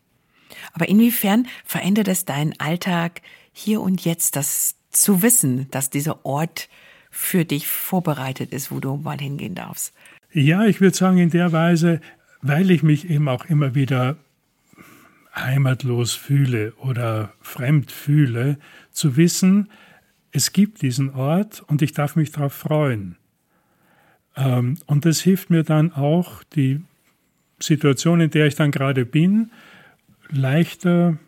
Aber 0.73 0.89
inwiefern 0.89 1.47
verändert 1.67 2.09
es 2.09 2.25
deinen 2.25 2.59
Alltag 2.59 3.21
hier 3.53 3.83
und 3.83 4.07
jetzt, 4.07 4.37
das 4.37 4.78
zu 5.01 5.23
wissen, 5.23 5.71
dass 5.71 5.91
dieser 5.91 6.25
Ort 6.25 6.69
für 7.11 7.45
dich 7.45 7.67
vorbereitet 7.67 8.53
ist, 8.53 8.71
wo 8.71 8.81
du 8.81 8.97
mal 8.97 9.19
hingehen 9.19 9.55
darfst? 9.55 9.95
Ja, 10.33 10.65
ich 10.65 10.81
würde 10.81 10.97
sagen, 10.97 11.19
in 11.19 11.31
der 11.31 11.53
Weise, 11.53 12.01
weil 12.43 12.71
ich 12.71 12.83
mich 12.83 13.09
eben 13.09 13.29
auch 13.29 13.47
immer 13.47 13.75
wieder 13.75 14.17
heimatlos 15.35 16.15
fühle 16.15 16.73
oder 16.75 17.33
fremd 17.41 17.91
fühle, 17.91 18.59
zu 18.91 19.17
wissen, 19.17 19.71
es 20.33 20.53
gibt 20.53 20.83
diesen 20.83 21.11
Ort 21.15 21.63
und 21.67 21.83
ich 21.83 21.93
darf 21.93 22.17
mich 22.17 22.33
darauf 22.33 22.53
freuen. 22.53 23.17
Ähm, 24.37 24.77
und 24.87 25.05
das 25.05 25.21
hilft 25.21 25.51
mir 25.51 25.63
dann 25.63 25.93
auch, 25.93 26.43
die 26.43 26.83
Situation, 27.59 28.21
in 28.21 28.31
der 28.31 28.47
ich 28.47 28.55
dann 28.55 28.71
gerade 28.71 29.05
bin, 29.05 29.51
leichter 30.31 31.19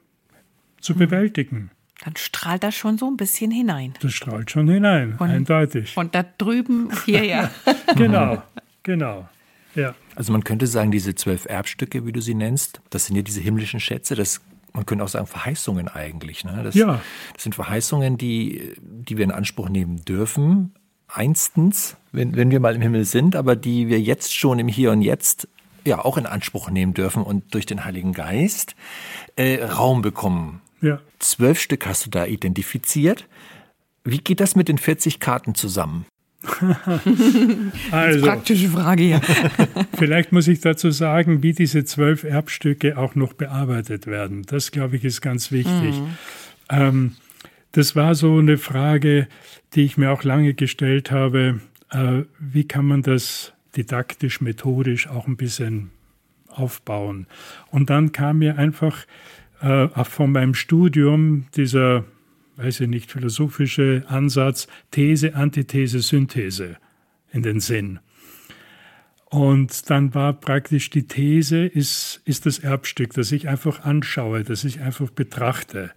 zu 0.81 0.95
bewältigen. 0.95 1.71
Dann 2.05 2.17
strahlt 2.17 2.63
das 2.63 2.75
schon 2.75 2.97
so 2.97 3.07
ein 3.07 3.17
bisschen 3.17 3.51
hinein. 3.51 3.95
Das 4.01 4.13
strahlt 4.13 4.51
schon 4.51 4.69
hinein, 4.69 5.17
von, 5.19 5.31
eindeutig. 5.31 5.97
Und 5.97 6.15
da 6.15 6.25
drüben 6.39 6.91
hierher. 7.05 7.51
genau, 7.97 8.43
genau. 8.83 9.29
Ja. 9.75 9.95
Also 10.17 10.33
man 10.33 10.43
könnte 10.45 10.67
sagen, 10.67 10.91
diese 10.91 11.15
zwölf 11.15 11.45
Erbstücke, 11.45 12.07
wie 12.07 12.13
du 12.13 12.21
sie 12.21 12.35
nennst, 12.35 12.81
das 12.91 13.07
sind 13.07 13.17
ja 13.17 13.23
diese 13.23 13.41
himmlischen 13.41 13.81
Schätze, 13.81 14.15
das 14.15 14.41
man 14.73 14.87
könnte 14.87 15.05
auch 15.05 15.09
sagen 15.09 15.27
Verheißungen 15.27 15.89
eigentlich. 15.89 16.45
Ne? 16.45 16.61
Das, 16.63 16.75
ja. 16.75 17.01
das 17.35 17.43
sind 17.43 17.55
Verheißungen, 17.55 18.19
die, 18.19 18.75
die 18.81 19.17
wir 19.17 19.25
in 19.25 19.33
Anspruch 19.33 19.69
nehmen 19.69 20.05
dürfen, 20.05 20.75
einstens, 21.09 21.97
wenn, 22.13 22.37
wenn 22.37 22.51
wir 22.51 22.61
mal 22.61 22.75
im 22.75 22.83
Himmel 22.83 23.05
sind, 23.05 23.37
aber 23.37 23.57
die 23.57 23.89
wir 23.89 24.01
jetzt 24.01 24.35
schon 24.35 24.59
im 24.59 24.69
Hier 24.69 24.93
und 24.93 25.03
Jetzt 25.03 25.49
ja 25.85 26.05
auch 26.05 26.17
in 26.17 26.27
Anspruch 26.27 26.71
nehmen 26.71 26.95
dürfen 26.95 27.23
und 27.23 27.55
durch 27.55 27.67
den 27.67 27.85
Heiligen 27.85 28.13
Geist 28.13 28.77
äh, 29.37 29.63
Raum 29.65 30.03
bekommen. 30.03 30.61
Ja. 30.81 31.01
Zwölf 31.19 31.61
Stück 31.61 31.87
hast 31.87 32.07
du 32.07 32.11
da 32.11 32.27
identifiziert. 32.27 33.27
Wie 34.05 34.19
geht 34.19 34.41
das 34.41 34.57
mit 34.57 34.69
den 34.69 34.79
40 34.79 35.21
Karten 35.21 35.55
zusammen? 35.55 36.07
also, 37.91 38.27
praktische 38.27 38.69
Frage, 38.69 39.03
ja. 39.05 39.21
vielleicht 39.99 40.33
muss 40.33 40.49
ich 40.49 40.61
dazu 40.61 40.91
sagen, 40.91 41.43
wie 41.43 41.53
diese 41.53 41.85
zwölf 41.85 42.25
Erbstücke 42.25 42.97
auch 42.97 43.15
noch 43.15 43.35
bearbeitet 43.35 44.07
werden. 44.07 44.45
Das, 44.47 44.71
glaube 44.71 44.97
ich, 44.97 45.05
ist 45.05 45.21
ganz 45.21 45.53
wichtig. 45.53 46.01
Mhm. 46.01 46.17
Ähm, 46.71 47.17
das 47.73 47.95
war 47.95 48.15
so 48.15 48.39
eine 48.39 48.57
Frage, 48.57 49.29
die 49.75 49.83
ich 49.83 49.99
mir 49.99 50.11
auch 50.11 50.25
lange 50.25 50.55
gestellt 50.55 51.11
habe. 51.11 51.61
Äh, 51.91 52.23
wie 52.39 52.67
kann 52.67 52.87
man 52.87 53.03
das 53.03 53.53
didaktisch, 53.77 54.41
methodisch 54.41 55.09
auch 55.09 55.27
ein 55.27 55.37
bisschen 55.37 55.91
aufbauen? 56.49 57.27
Und 57.71 57.91
dann 57.91 58.13
kam 58.13 58.39
mir 58.39 58.57
einfach 58.57 59.05
äh, 59.61 59.89
von 60.05 60.33
meinem 60.33 60.55
Studium 60.55 61.47
dieser 61.57 62.05
weiß 62.63 62.81
ich 62.81 62.89
nicht, 62.89 63.11
philosophische 63.11 64.05
Ansatz 64.07 64.67
These, 64.91 65.35
Antithese, 65.35 66.01
Synthese 66.01 66.77
in 67.33 67.43
den 67.43 67.61
Sinn. 67.61 68.01
Und 69.27 69.89
dann 69.89 70.15
war 70.15 70.33
praktisch 70.33 70.91
die 70.91 71.07
These, 71.07 71.65
ist, 71.65 72.21
ist 72.25 72.47
das 72.47 72.59
Erbstück, 72.59 73.15
das 73.15 73.33
ich 73.33 73.49
einfach 73.49 73.85
anschaue, 73.85 74.43
das 74.43 74.65
ich 74.65 74.81
einfach 74.81 75.11
betrachte, 75.11 75.93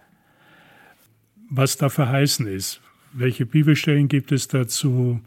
was 1.50 1.76
da 1.76 1.88
verheißen 1.88 2.46
ist, 2.46 2.80
welche 3.12 3.44
Bibelstellen 3.44 4.08
gibt 4.08 4.32
es 4.32 4.48
dazu 4.48 5.20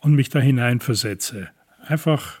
und 0.00 0.14
mich 0.14 0.28
da 0.28 0.38
hineinversetze. 0.38 1.48
Einfach 1.80 2.40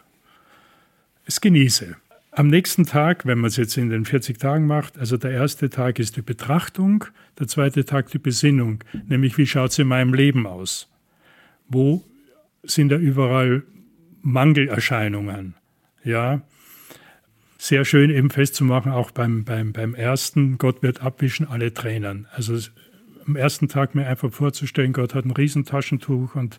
es 1.24 1.40
genieße. 1.40 1.96
Am 2.36 2.48
nächsten 2.48 2.84
Tag, 2.84 3.24
wenn 3.24 3.38
man 3.38 3.48
es 3.48 3.56
jetzt 3.56 3.78
in 3.78 3.88
den 3.88 4.04
40 4.04 4.38
Tagen 4.38 4.66
macht, 4.66 4.98
also 4.98 5.16
der 5.16 5.30
erste 5.30 5.70
Tag 5.70 5.98
ist 5.98 6.16
die 6.18 6.22
Betrachtung, 6.22 7.06
der 7.38 7.48
zweite 7.48 7.86
Tag 7.86 8.10
die 8.10 8.18
Besinnung, 8.18 8.84
nämlich 9.08 9.38
wie 9.38 9.46
schaut 9.46 9.70
es 9.70 9.78
in 9.78 9.88
meinem 9.88 10.12
Leben 10.12 10.46
aus? 10.46 10.92
Wo 11.66 12.04
sind 12.62 12.90
da 12.90 12.96
überall 12.96 13.62
Mangelerscheinungen? 14.20 15.54
Ja, 16.04 16.42
sehr 17.56 17.86
schön 17.86 18.10
eben 18.10 18.28
festzumachen, 18.28 18.92
auch 18.92 19.12
beim, 19.12 19.44
beim, 19.44 19.72
beim 19.72 19.94
ersten, 19.94 20.58
Gott 20.58 20.82
wird 20.82 21.00
abwischen 21.00 21.48
alle 21.48 21.72
Tränen. 21.72 22.26
Also 22.32 22.58
am 23.26 23.36
ersten 23.36 23.68
Tag 23.68 23.94
mir 23.94 24.06
einfach 24.06 24.30
vorzustellen, 24.30 24.92
Gott 24.92 25.14
hat 25.14 25.24
ein 25.24 25.30
Riesentaschentuch 25.30 26.34
und 26.34 26.58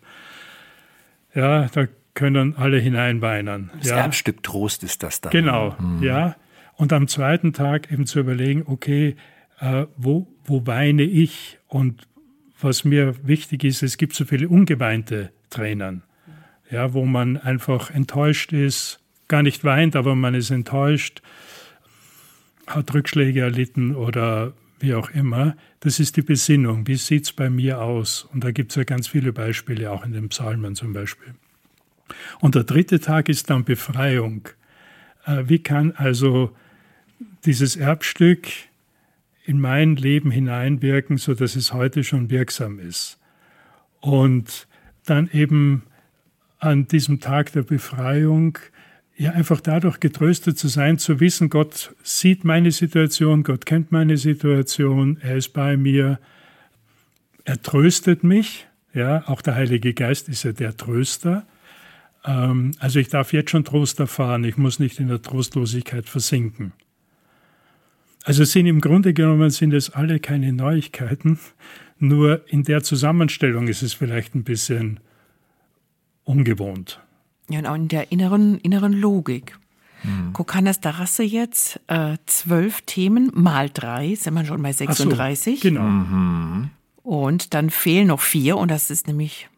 ja, 1.36 1.68
da 1.68 1.86
können 2.14 2.56
alle 2.56 2.78
hineinweinen. 2.78 3.70
Das 3.78 3.90
ja. 3.90 3.96
Erbstück 3.98 4.42
Trost 4.42 4.82
ist 4.82 5.02
das 5.02 5.20
dann. 5.20 5.30
Genau, 5.30 5.76
mhm. 5.78 6.02
ja. 6.02 6.36
Und 6.74 6.92
am 6.92 7.08
zweiten 7.08 7.52
Tag 7.52 7.90
eben 7.92 8.06
zu 8.06 8.20
überlegen, 8.20 8.62
okay, 8.66 9.16
äh, 9.60 9.86
wo, 9.96 10.28
wo 10.44 10.66
weine 10.66 11.02
ich? 11.02 11.58
Und 11.66 12.06
was 12.60 12.84
mir 12.84 13.14
wichtig 13.26 13.64
ist, 13.64 13.82
es 13.82 13.96
gibt 13.96 14.14
so 14.14 14.24
viele 14.24 14.48
ungeweinte 14.48 15.30
Tränen, 15.50 16.02
ja, 16.70 16.92
wo 16.92 17.04
man 17.04 17.36
einfach 17.36 17.90
enttäuscht 17.90 18.52
ist, 18.52 19.00
gar 19.28 19.42
nicht 19.42 19.64
weint, 19.64 19.96
aber 19.96 20.14
man 20.14 20.34
ist 20.34 20.50
enttäuscht, 20.50 21.22
hat 22.66 22.92
Rückschläge 22.92 23.40
erlitten 23.40 23.94
oder 23.94 24.52
wie 24.80 24.94
auch 24.94 25.10
immer. 25.10 25.56
Das 25.80 26.00
ist 26.00 26.16
die 26.16 26.22
Besinnung. 26.22 26.86
Wie 26.86 26.96
sieht 26.96 27.24
es 27.24 27.32
bei 27.32 27.50
mir 27.50 27.80
aus? 27.80 28.28
Und 28.32 28.44
da 28.44 28.50
gibt 28.50 28.72
es 28.72 28.76
ja 28.76 28.84
ganz 28.84 29.08
viele 29.08 29.32
Beispiele, 29.32 29.90
auch 29.90 30.04
in 30.04 30.12
den 30.12 30.28
Psalmen 30.28 30.74
zum 30.74 30.92
Beispiel. 30.92 31.34
Und 32.40 32.54
der 32.54 32.64
dritte 32.64 33.00
Tag 33.00 33.28
ist 33.28 33.50
dann 33.50 33.64
Befreiung. 33.64 34.48
Äh, 35.26 35.44
wie 35.46 35.58
kann 35.58 35.92
also 35.92 36.54
dieses 37.44 37.76
Erbstück 37.76 38.48
in 39.44 39.60
mein 39.60 39.96
Leben 39.96 40.30
hineinwirken, 40.30 41.16
so 41.16 41.34
dass 41.34 41.56
es 41.56 41.72
heute 41.72 42.04
schon 42.04 42.30
wirksam 42.30 42.78
ist? 42.78 43.18
Und 44.00 44.66
dann 45.04 45.28
eben 45.32 45.82
an 46.58 46.86
diesem 46.86 47.20
Tag 47.20 47.52
der 47.52 47.62
Befreiung 47.62 48.58
ja 49.16 49.32
einfach 49.32 49.60
dadurch 49.60 50.00
getröstet 50.00 50.58
zu 50.58 50.68
sein, 50.68 50.98
zu 50.98 51.18
wissen, 51.20 51.50
Gott 51.50 51.94
sieht 52.02 52.44
meine 52.44 52.70
Situation, 52.70 53.42
Gott 53.42 53.66
kennt 53.66 53.90
meine 53.90 54.16
Situation, 54.16 55.18
er 55.20 55.36
ist 55.36 55.52
bei 55.52 55.76
mir, 55.76 56.20
er 57.44 57.60
tröstet 57.60 58.22
mich, 58.22 58.66
ja, 58.94 59.26
auch 59.26 59.42
der 59.42 59.56
Heilige 59.56 59.92
Geist 59.92 60.28
ist 60.28 60.44
ja 60.44 60.52
der 60.52 60.76
Tröster. 60.76 61.46
Ähm, 62.24 62.72
also 62.78 62.98
ich 62.98 63.08
darf 63.08 63.32
jetzt 63.32 63.50
schon 63.50 63.64
Trost 63.64 64.00
erfahren, 64.00 64.44
ich 64.44 64.56
muss 64.56 64.78
nicht 64.78 65.00
in 65.00 65.08
der 65.08 65.22
Trostlosigkeit 65.22 66.08
versinken. 66.08 66.72
Also 68.24 68.44
sind 68.44 68.66
im 68.66 68.80
Grunde 68.80 69.14
genommen 69.14 69.50
sind 69.50 69.72
es 69.72 69.90
alle 69.90 70.20
keine 70.20 70.52
Neuigkeiten, 70.52 71.38
nur 71.98 72.48
in 72.48 72.62
der 72.62 72.82
Zusammenstellung 72.82 73.68
ist 73.68 73.82
es 73.82 73.94
vielleicht 73.94 74.34
ein 74.34 74.44
bisschen 74.44 75.00
ungewohnt. 76.24 77.00
Ja, 77.48 77.60
und 77.60 77.66
auch 77.66 77.74
in 77.74 77.88
der 77.88 78.12
inneren, 78.12 78.58
inneren 78.58 78.92
Logik. 78.92 79.58
Hm. 80.02 80.32
Kokanas 80.32 80.80
Darasse 80.80 81.24
jetzt, 81.24 81.80
äh, 81.88 82.18
zwölf 82.26 82.82
Themen 82.82 83.32
mal 83.34 83.70
drei, 83.70 84.14
sind 84.14 84.34
wir 84.34 84.44
schon 84.44 84.62
bei 84.62 84.72
36. 84.72 85.60
So, 85.60 85.68
genau. 85.68 85.82
Mhm. 85.82 86.70
Und 87.02 87.54
dann 87.54 87.70
fehlen 87.70 88.08
noch 88.08 88.20
vier 88.20 88.58
und 88.58 88.70
das 88.70 88.90
ist 88.90 89.06
nämlich. 89.06 89.48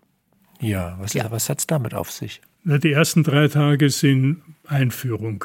Ja, 0.61 0.97
was, 1.01 1.13
ja. 1.15 1.31
was 1.31 1.49
hat 1.49 1.59
es 1.59 1.67
damit 1.67 1.95
auf 1.95 2.11
sich? 2.11 2.41
Die 2.65 2.93
ersten 2.93 3.23
drei 3.23 3.49
Tage 3.49 3.91
sind 3.91 4.43
Einführung. 4.67 5.45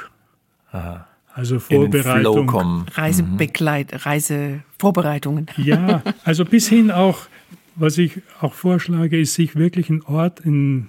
Aha. 0.71 1.07
Also 1.33 1.59
Vorbereitung. 1.59 2.85
Reisebegleit, 2.93 3.91
mhm. 3.91 3.97
Reisevorbereitungen. 3.97 5.47
Ja, 5.57 6.01
also 6.23 6.45
bis 6.45 6.69
hin 6.69 6.91
auch, 6.91 7.27
was 7.75 7.97
ich 7.97 8.21
auch 8.39 8.53
vorschlage, 8.53 9.19
ist, 9.19 9.33
sich 9.33 9.55
wirklich 9.55 9.89
einen 9.89 10.01
Ort 10.03 10.39
in 10.39 10.87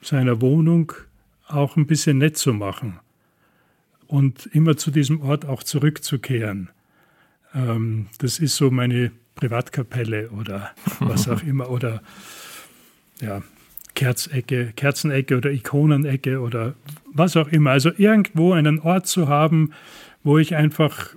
seiner 0.00 0.40
Wohnung 0.40 0.92
auch 1.46 1.76
ein 1.76 1.86
bisschen 1.86 2.18
nett 2.18 2.38
zu 2.38 2.54
machen 2.54 3.00
und 4.06 4.46
immer 4.46 4.76
zu 4.76 4.90
diesem 4.90 5.20
Ort 5.20 5.44
auch 5.44 5.62
zurückzukehren. 5.62 6.70
Ähm, 7.54 8.06
das 8.18 8.38
ist 8.38 8.56
so 8.56 8.70
meine 8.70 9.12
Privatkapelle 9.34 10.30
oder 10.30 10.70
was 11.00 11.28
auch 11.28 11.42
immer 11.42 11.70
oder 11.70 12.02
ja, 13.20 13.42
Kerzecke, 13.94 14.72
Kerzenecke 14.74 15.36
oder 15.36 15.50
Ikonenecke 15.50 16.40
oder 16.40 16.74
was 17.12 17.36
auch 17.36 17.48
immer. 17.48 17.70
Also 17.70 17.90
irgendwo 17.96 18.52
einen 18.52 18.80
Ort 18.80 19.06
zu 19.06 19.28
haben, 19.28 19.72
wo 20.22 20.38
ich 20.38 20.54
einfach 20.54 21.14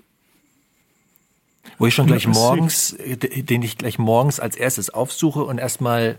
wo 1.77 1.87
ich 1.87 1.93
schon 1.93 2.07
gleich 2.07 2.27
morgens, 2.27 2.95
den 2.97 3.61
ich 3.61 3.77
gleich 3.77 3.97
morgens 3.97 4.39
als 4.39 4.55
erstes 4.55 4.89
aufsuche 4.89 5.43
und 5.43 5.57
erstmal 5.57 6.17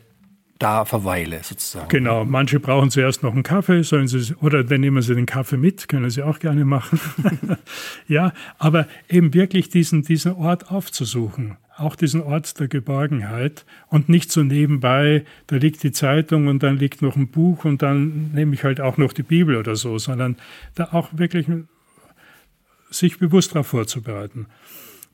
da 0.59 0.85
verweile, 0.85 1.43
sozusagen. 1.43 1.89
Genau, 1.89 2.25
manche 2.25 2.61
brauchen 2.61 2.91
zuerst 2.91 3.23
noch 3.23 3.33
einen 3.33 3.43
Kaffee, 3.43 3.83
sollen 3.83 4.09
sie, 4.09 4.35
oder 4.41 4.65
dann 4.65 4.81
nehmen 4.81 5.03
sie 5.03 5.15
den 5.15 5.27
Kaffee 5.27 5.57
mit, 5.57 5.89
können 5.89 6.11
sie 6.11 6.23
auch 6.23 6.39
gerne 6.39 6.65
machen. 6.65 6.99
ja, 8.09 8.33
aber 8.59 8.87
eben 9.09 9.35
wirklich 9.35 9.69
diesen, 9.69 10.03
diesen 10.03 10.33
Ort 10.33 10.71
aufzusuchen. 10.71 11.59
Auch 11.77 11.97
diesen 11.97 12.23
Ort 12.23 12.59
der 12.59 12.69
Geborgenheit 12.69 13.65
und 13.89 14.09
nicht 14.09 14.33
so 14.33 14.43
nebenbei, 14.43 15.25
da 15.47 15.57
liegt 15.57 15.83
die 15.83 15.93
Zeitung 15.93 16.49
und 16.49 16.63
dann 16.63 16.79
liegt 16.79 17.03
noch 17.03 17.17
ein 17.17 17.29
Buch 17.29 17.65
und 17.65 17.83
dann 17.83 18.33
nehme 18.33 18.55
ich 18.55 18.65
halt 18.65 18.81
auch 18.81 18.97
noch 18.97 19.13
die 19.13 19.23
Bibel 19.23 19.57
oder 19.57 19.77
so, 19.77 19.99
sondern 19.99 20.37
da 20.75 20.89
auch 20.93 21.11
wirklich 21.13 21.47
sich 22.91 23.19
bewusst 23.19 23.55
darauf 23.55 23.69
vorzubereiten. 23.69 24.47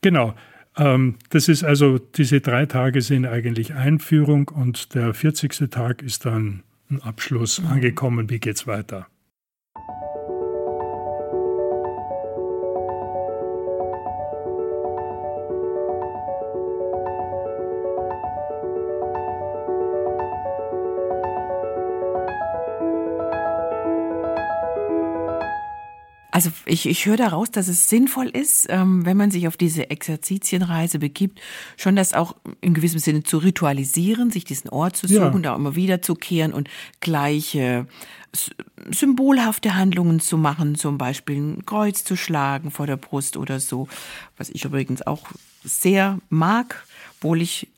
Genau. 0.02 0.34
Ähm, 0.76 1.16
das 1.30 1.48
ist 1.48 1.64
also, 1.64 1.98
diese 1.98 2.40
drei 2.40 2.66
Tage 2.66 3.02
sind 3.02 3.26
eigentlich 3.26 3.74
Einführung 3.74 4.48
und 4.48 4.94
der 4.94 5.12
40. 5.12 5.70
Tag 5.70 6.02
ist 6.02 6.24
dann 6.24 6.62
ein 6.90 7.02
Abschluss 7.02 7.60
mhm. 7.60 7.68
angekommen. 7.68 8.30
Wie 8.30 8.38
geht's 8.38 8.66
weiter? 8.66 9.06
Also 26.32 26.50
ich, 26.64 26.86
ich 26.86 27.04
höre 27.04 27.18
daraus, 27.18 27.50
dass 27.50 27.68
es 27.68 27.90
sinnvoll 27.90 28.28
ist, 28.28 28.66
ähm, 28.70 29.04
wenn 29.04 29.18
man 29.18 29.30
sich 29.30 29.46
auf 29.46 29.58
diese 29.58 29.90
Exerzitienreise 29.90 30.98
begibt, 30.98 31.40
schon 31.76 31.94
das 31.94 32.14
auch 32.14 32.34
in 32.62 32.72
gewissem 32.72 33.00
Sinne 33.00 33.22
zu 33.22 33.36
ritualisieren, 33.36 34.30
sich 34.30 34.44
diesen 34.44 34.70
Ort 34.70 34.96
zu 34.96 35.06
suchen, 35.06 35.44
ja. 35.44 35.50
da 35.50 35.54
immer 35.54 35.76
wieder 35.76 36.00
zu 36.00 36.14
kehren 36.14 36.54
und 36.54 36.70
gleiche 37.00 37.86
symbolhafte 38.90 39.74
Handlungen 39.74 40.20
zu 40.20 40.38
machen, 40.38 40.74
zum 40.74 40.96
Beispiel 40.96 41.36
ein 41.36 41.66
Kreuz 41.66 42.02
zu 42.02 42.16
schlagen 42.16 42.70
vor 42.70 42.86
der 42.86 42.96
Brust 42.96 43.36
oder 43.36 43.60
so, 43.60 43.88
was 44.38 44.48
ich 44.48 44.64
übrigens 44.64 45.06
auch 45.06 45.32
sehr 45.62 46.18
mag, 46.30 46.86
obwohl 47.18 47.42
ich 47.42 47.68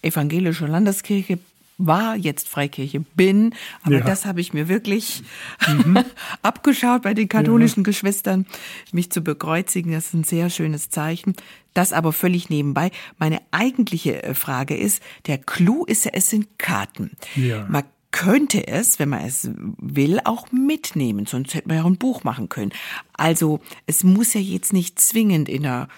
evangelische 0.00 0.66
Landeskirche 0.66 1.38
war, 1.78 2.16
jetzt 2.16 2.48
Freikirche 2.48 3.00
bin. 3.00 3.54
Aber 3.82 3.98
ja. 3.98 4.04
das 4.04 4.26
habe 4.26 4.40
ich 4.40 4.52
mir 4.52 4.68
wirklich 4.68 5.22
mhm. 5.66 6.04
abgeschaut 6.42 7.02
bei 7.02 7.14
den 7.14 7.28
katholischen 7.28 7.82
ja. 7.82 7.84
Geschwistern, 7.84 8.46
mich 8.92 9.10
zu 9.10 9.22
bekreuzigen. 9.22 9.92
Das 9.92 10.06
ist 10.06 10.14
ein 10.14 10.24
sehr 10.24 10.50
schönes 10.50 10.90
Zeichen. 10.90 11.34
Das 11.74 11.92
aber 11.92 12.12
völlig 12.12 12.50
nebenbei. 12.50 12.90
Meine 13.18 13.40
eigentliche 13.52 14.22
äh, 14.22 14.34
Frage 14.34 14.76
ist, 14.76 15.02
der 15.26 15.38
Clou 15.38 15.84
ist 15.84 16.04
ja, 16.04 16.10
es 16.14 16.28
sind 16.28 16.58
Karten. 16.58 17.12
Ja. 17.36 17.66
Man 17.68 17.84
könnte 18.10 18.66
es, 18.66 18.98
wenn 18.98 19.10
man 19.10 19.24
es 19.24 19.50
will, 19.78 20.18
auch 20.24 20.50
mitnehmen. 20.50 21.26
Sonst 21.26 21.54
hätte 21.54 21.68
man 21.68 21.76
ja 21.76 21.82
auch 21.84 21.88
ein 21.88 21.98
Buch 21.98 22.24
machen 22.24 22.48
können. 22.48 22.72
Also 23.12 23.60
es 23.86 24.02
muss 24.02 24.34
ja 24.34 24.40
jetzt 24.40 24.72
nicht 24.72 24.98
zwingend 24.98 25.48
in 25.48 25.64
einer 25.64 25.88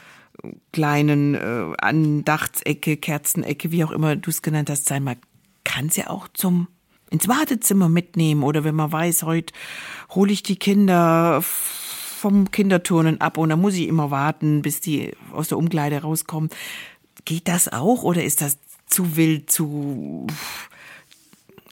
kleinen 0.72 1.35
äh, 1.35 1.72
Andachtsecke, 1.78 2.97
Kerzenecke, 2.97 3.70
wie 3.72 3.85
auch 3.85 3.91
immer 3.91 4.16
du 4.16 4.31
es 4.31 4.43
genannt 4.43 4.70
hast, 4.70 4.87
sein. 4.87 5.05
Man 5.05 5.16
kann 5.71 5.89
ja 5.95 6.11
auch 6.11 6.27
zum 6.35 6.68
ins 7.11 7.29
Wartezimmer 7.29 7.89
mitnehmen 7.89 8.43
oder 8.43 8.64
wenn 8.64 8.75
man 8.75 8.93
weiß, 8.93 9.25
heute 9.25 9.53
hole 10.11 10.33
ich 10.33 10.43
die 10.43 10.57
Kinder 10.57 11.41
vom 11.43 12.51
Kinderturnen 12.51 13.21
ab 13.21 13.37
und 13.37 13.49
dann 13.49 13.61
muss 13.61 13.75
ich 13.75 13.89
immer 13.89 14.11
warten, 14.11 14.62
bis 14.62 14.81
die 14.81 15.12
aus 15.33 15.49
der 15.49 15.59
Umkleide 15.59 16.03
rauskommen. 16.03 16.51
Geht 17.25 17.49
das 17.49 17.73
auch 17.73 18.03
oder 18.03 18.23
ist 18.23 18.43
das 18.43 18.59
zu 18.87 19.16
wild, 19.16 19.51
zu 19.51 20.27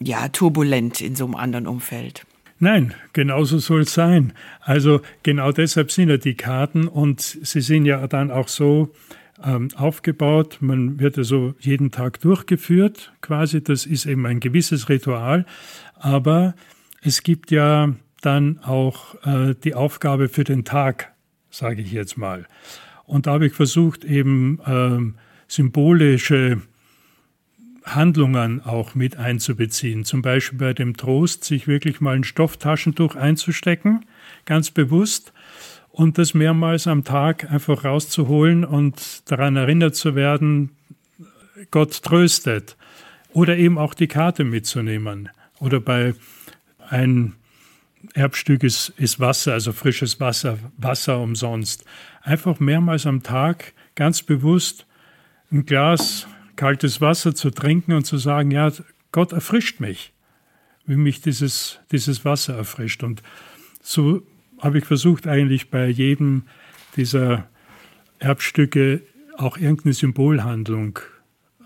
ja, 0.00 0.28
turbulent 0.28 1.00
in 1.00 1.14
so 1.14 1.24
einem 1.24 1.36
anderen 1.36 1.66
Umfeld? 1.66 2.24
Nein, 2.60 2.94
genauso 3.12 3.58
soll 3.58 3.82
es 3.82 3.94
sein. 3.94 4.32
Also 4.60 5.00
genau 5.22 5.52
deshalb 5.52 5.92
sind 5.92 6.08
ja 6.08 6.16
die 6.16 6.34
Karten 6.34 6.88
und 6.88 7.20
sie 7.20 7.60
sind 7.60 7.84
ja 7.84 8.06
dann 8.08 8.32
auch 8.32 8.48
so 8.48 8.92
aufgebaut. 9.40 10.58
Man 10.60 10.98
wird 10.98 11.16
also 11.18 11.54
jeden 11.60 11.90
Tag 11.90 12.20
durchgeführt, 12.20 13.12
quasi. 13.20 13.62
Das 13.62 13.86
ist 13.86 14.06
eben 14.06 14.26
ein 14.26 14.40
gewisses 14.40 14.88
Ritual. 14.88 15.46
Aber 15.94 16.54
es 17.02 17.22
gibt 17.22 17.50
ja 17.50 17.94
dann 18.20 18.58
auch 18.58 19.14
äh, 19.24 19.54
die 19.62 19.74
Aufgabe 19.74 20.28
für 20.28 20.44
den 20.44 20.64
Tag, 20.64 21.12
sage 21.50 21.82
ich 21.82 21.92
jetzt 21.92 22.16
mal. 22.16 22.46
Und 23.04 23.26
da 23.26 23.32
habe 23.32 23.46
ich 23.46 23.54
versucht, 23.54 24.04
eben 24.04 24.60
ähm, 24.66 25.14
symbolische 25.46 26.60
Handlungen 27.84 28.60
auch 28.62 28.94
mit 28.94 29.16
einzubeziehen. 29.16 30.04
Zum 30.04 30.20
Beispiel 30.20 30.58
bei 30.58 30.74
dem 30.74 30.96
Trost, 30.96 31.44
sich 31.44 31.66
wirklich 31.66 32.00
mal 32.00 32.16
ein 32.16 32.24
Stofftaschentuch 32.24 33.16
einzustecken, 33.16 34.04
ganz 34.44 34.70
bewusst 34.70 35.32
und 35.98 36.16
das 36.16 36.32
mehrmals 36.32 36.86
am 36.86 37.02
Tag 37.02 37.50
einfach 37.50 37.84
rauszuholen 37.84 38.64
und 38.64 39.28
daran 39.28 39.56
erinnert 39.56 39.96
zu 39.96 40.14
werden, 40.14 40.70
Gott 41.72 42.04
tröstet. 42.04 42.76
Oder 43.32 43.56
eben 43.56 43.78
auch 43.78 43.94
die 43.94 44.06
Karte 44.06 44.44
mitzunehmen. 44.44 45.28
Oder 45.58 45.80
bei 45.80 46.14
ein 46.88 47.34
Erbstück 48.14 48.62
ist, 48.62 48.90
ist 48.90 49.18
Wasser, 49.18 49.54
also 49.54 49.72
frisches 49.72 50.20
Wasser, 50.20 50.60
Wasser 50.76 51.18
umsonst. 51.18 51.84
Einfach 52.22 52.60
mehrmals 52.60 53.04
am 53.04 53.24
Tag 53.24 53.72
ganz 53.96 54.22
bewusst 54.22 54.86
ein 55.50 55.66
Glas 55.66 56.28
kaltes 56.54 57.00
Wasser 57.00 57.34
zu 57.34 57.50
trinken 57.50 57.92
und 57.92 58.04
zu 58.04 58.18
sagen, 58.18 58.52
ja, 58.52 58.70
Gott 59.10 59.32
erfrischt 59.32 59.80
mich, 59.80 60.12
wie 60.86 60.94
mich 60.94 61.22
dieses, 61.22 61.80
dieses 61.90 62.24
Wasser 62.24 62.54
erfrischt. 62.54 63.02
Und 63.02 63.20
so 63.82 64.22
habe 64.60 64.78
ich 64.78 64.84
versucht, 64.84 65.26
eigentlich 65.26 65.70
bei 65.70 65.88
jedem 65.88 66.42
dieser 66.96 67.48
Erbstücke 68.18 69.02
auch 69.36 69.56
irgendeine 69.56 69.94
Symbolhandlung 69.94 70.98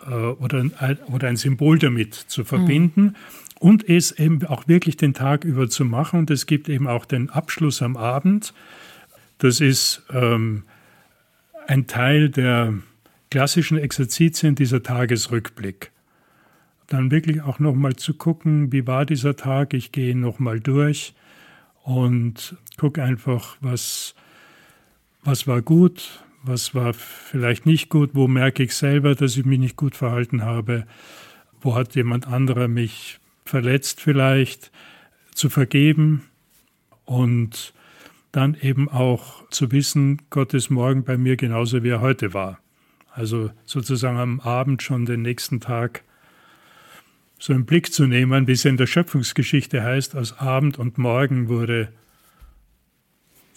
äh, 0.06 0.12
oder, 0.12 0.60
ein, 0.78 0.98
oder 1.06 1.28
ein 1.28 1.36
Symbol 1.36 1.78
damit 1.78 2.14
zu 2.14 2.44
verbinden 2.44 3.02
mhm. 3.02 3.14
und 3.60 3.88
es 3.88 4.12
eben 4.12 4.44
auch 4.46 4.68
wirklich 4.68 4.96
den 4.96 5.14
Tag 5.14 5.44
über 5.44 5.68
zu 5.68 5.84
machen. 5.84 6.20
Und 6.20 6.30
es 6.30 6.46
gibt 6.46 6.68
eben 6.68 6.86
auch 6.86 7.04
den 7.04 7.30
Abschluss 7.30 7.82
am 7.82 7.96
Abend. 7.96 8.52
Das 9.38 9.60
ist 9.60 10.02
ähm, 10.12 10.64
ein 11.66 11.86
Teil 11.86 12.28
der 12.28 12.74
klassischen 13.30 13.78
Exerzitien, 13.78 14.54
dieser 14.54 14.82
Tagesrückblick. 14.82 15.90
Dann 16.88 17.10
wirklich 17.10 17.40
auch 17.40 17.58
nochmal 17.58 17.96
zu 17.96 18.14
gucken, 18.14 18.70
wie 18.72 18.86
war 18.86 19.06
dieser 19.06 19.36
Tag, 19.36 19.72
ich 19.72 19.92
gehe 19.92 20.16
nochmal 20.16 20.60
durch 20.60 21.14
und 21.82 22.56
gucke 22.78 23.02
einfach, 23.02 23.56
was, 23.60 24.14
was 25.24 25.46
war 25.46 25.62
gut, 25.62 26.22
was 26.42 26.74
war 26.74 26.92
vielleicht 26.94 27.66
nicht 27.66 27.88
gut, 27.88 28.10
wo 28.14 28.28
merke 28.28 28.62
ich 28.62 28.74
selber, 28.74 29.14
dass 29.14 29.36
ich 29.36 29.44
mich 29.44 29.58
nicht 29.58 29.76
gut 29.76 29.94
verhalten 29.94 30.42
habe, 30.42 30.86
wo 31.60 31.74
hat 31.74 31.94
jemand 31.94 32.26
anderer 32.26 32.68
mich 32.68 33.18
verletzt 33.44 34.00
vielleicht, 34.00 34.70
zu 35.34 35.48
vergeben 35.48 36.22
und 37.04 37.72
dann 38.32 38.54
eben 38.60 38.88
auch 38.88 39.48
zu 39.50 39.72
wissen, 39.72 40.22
Gott 40.30 40.54
ist 40.54 40.70
morgen 40.70 41.04
bei 41.04 41.16
mir 41.16 41.36
genauso 41.36 41.82
wie 41.82 41.90
er 41.90 42.00
heute 42.00 42.34
war. 42.34 42.58
Also 43.10 43.50
sozusagen 43.64 44.18
am 44.18 44.40
Abend 44.40 44.82
schon 44.82 45.04
den 45.04 45.22
nächsten 45.22 45.60
Tag 45.60 46.02
so 47.42 47.52
einen 47.52 47.66
Blick 47.66 47.92
zu 47.92 48.06
nehmen, 48.06 48.46
wie 48.46 48.52
es 48.52 48.64
in 48.64 48.76
der 48.76 48.86
Schöpfungsgeschichte 48.86 49.82
heißt, 49.82 50.14
aus 50.14 50.38
Abend 50.38 50.78
und 50.78 50.96
Morgen 50.96 51.48
wurde 51.48 51.92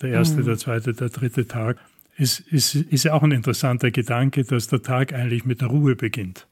der 0.01 0.09
erste, 0.09 0.41
mhm. 0.41 0.45
der 0.45 0.57
zweite, 0.57 0.93
der 0.93 1.09
dritte 1.09 1.47
Tag. 1.47 1.77
Ist, 2.17 2.39
ist, 2.39 2.73
ist 2.73 3.03
ja 3.03 3.13
auch 3.13 3.21
ein 3.21 3.31
interessanter 3.31 3.91
Gedanke, 3.91 4.43
dass 4.43 4.69
der 4.69 4.81
Tag 4.81 5.13
eigentlich 5.13 5.45
mit 5.45 5.61
der 5.61 5.67
Ruhe 5.67 5.95
beginnt. 5.95 6.47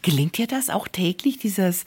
Gelingt 0.00 0.38
dir 0.38 0.46
das 0.46 0.70
auch 0.70 0.88
täglich, 0.88 1.36
dieses 1.36 1.84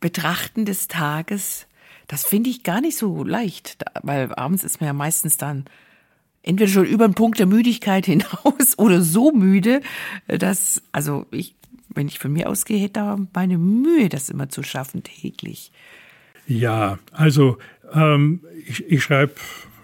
Betrachten 0.00 0.64
des 0.64 0.88
Tages? 0.88 1.68
Das 2.08 2.24
finde 2.24 2.50
ich 2.50 2.64
gar 2.64 2.80
nicht 2.80 2.96
so 2.96 3.22
leicht, 3.22 3.84
weil 4.02 4.34
abends 4.34 4.64
ist 4.64 4.80
man 4.80 4.88
ja 4.88 4.92
meistens 4.92 5.36
dann 5.36 5.66
entweder 6.42 6.68
schon 6.68 6.86
über 6.86 7.06
den 7.06 7.14
Punkt 7.14 7.38
der 7.38 7.46
Müdigkeit 7.46 8.06
hinaus 8.06 8.76
oder 8.76 9.02
so 9.02 9.30
müde, 9.30 9.82
dass, 10.26 10.82
also 10.90 11.26
ich 11.30 11.54
wenn 11.94 12.08
ich 12.08 12.18
von 12.18 12.32
mir 12.32 12.48
ausgehe, 12.48 12.78
hätte 12.78 12.94
da 12.94 13.18
meine 13.34 13.58
Mühe, 13.58 14.08
das 14.08 14.28
immer 14.28 14.48
zu 14.48 14.62
schaffen 14.62 15.02
täglich. 15.02 15.72
Ja, 16.46 16.98
also 17.12 17.58
ähm, 17.92 18.40
ich, 18.66 18.84
ich 18.90 19.02
schreibe 19.02 19.34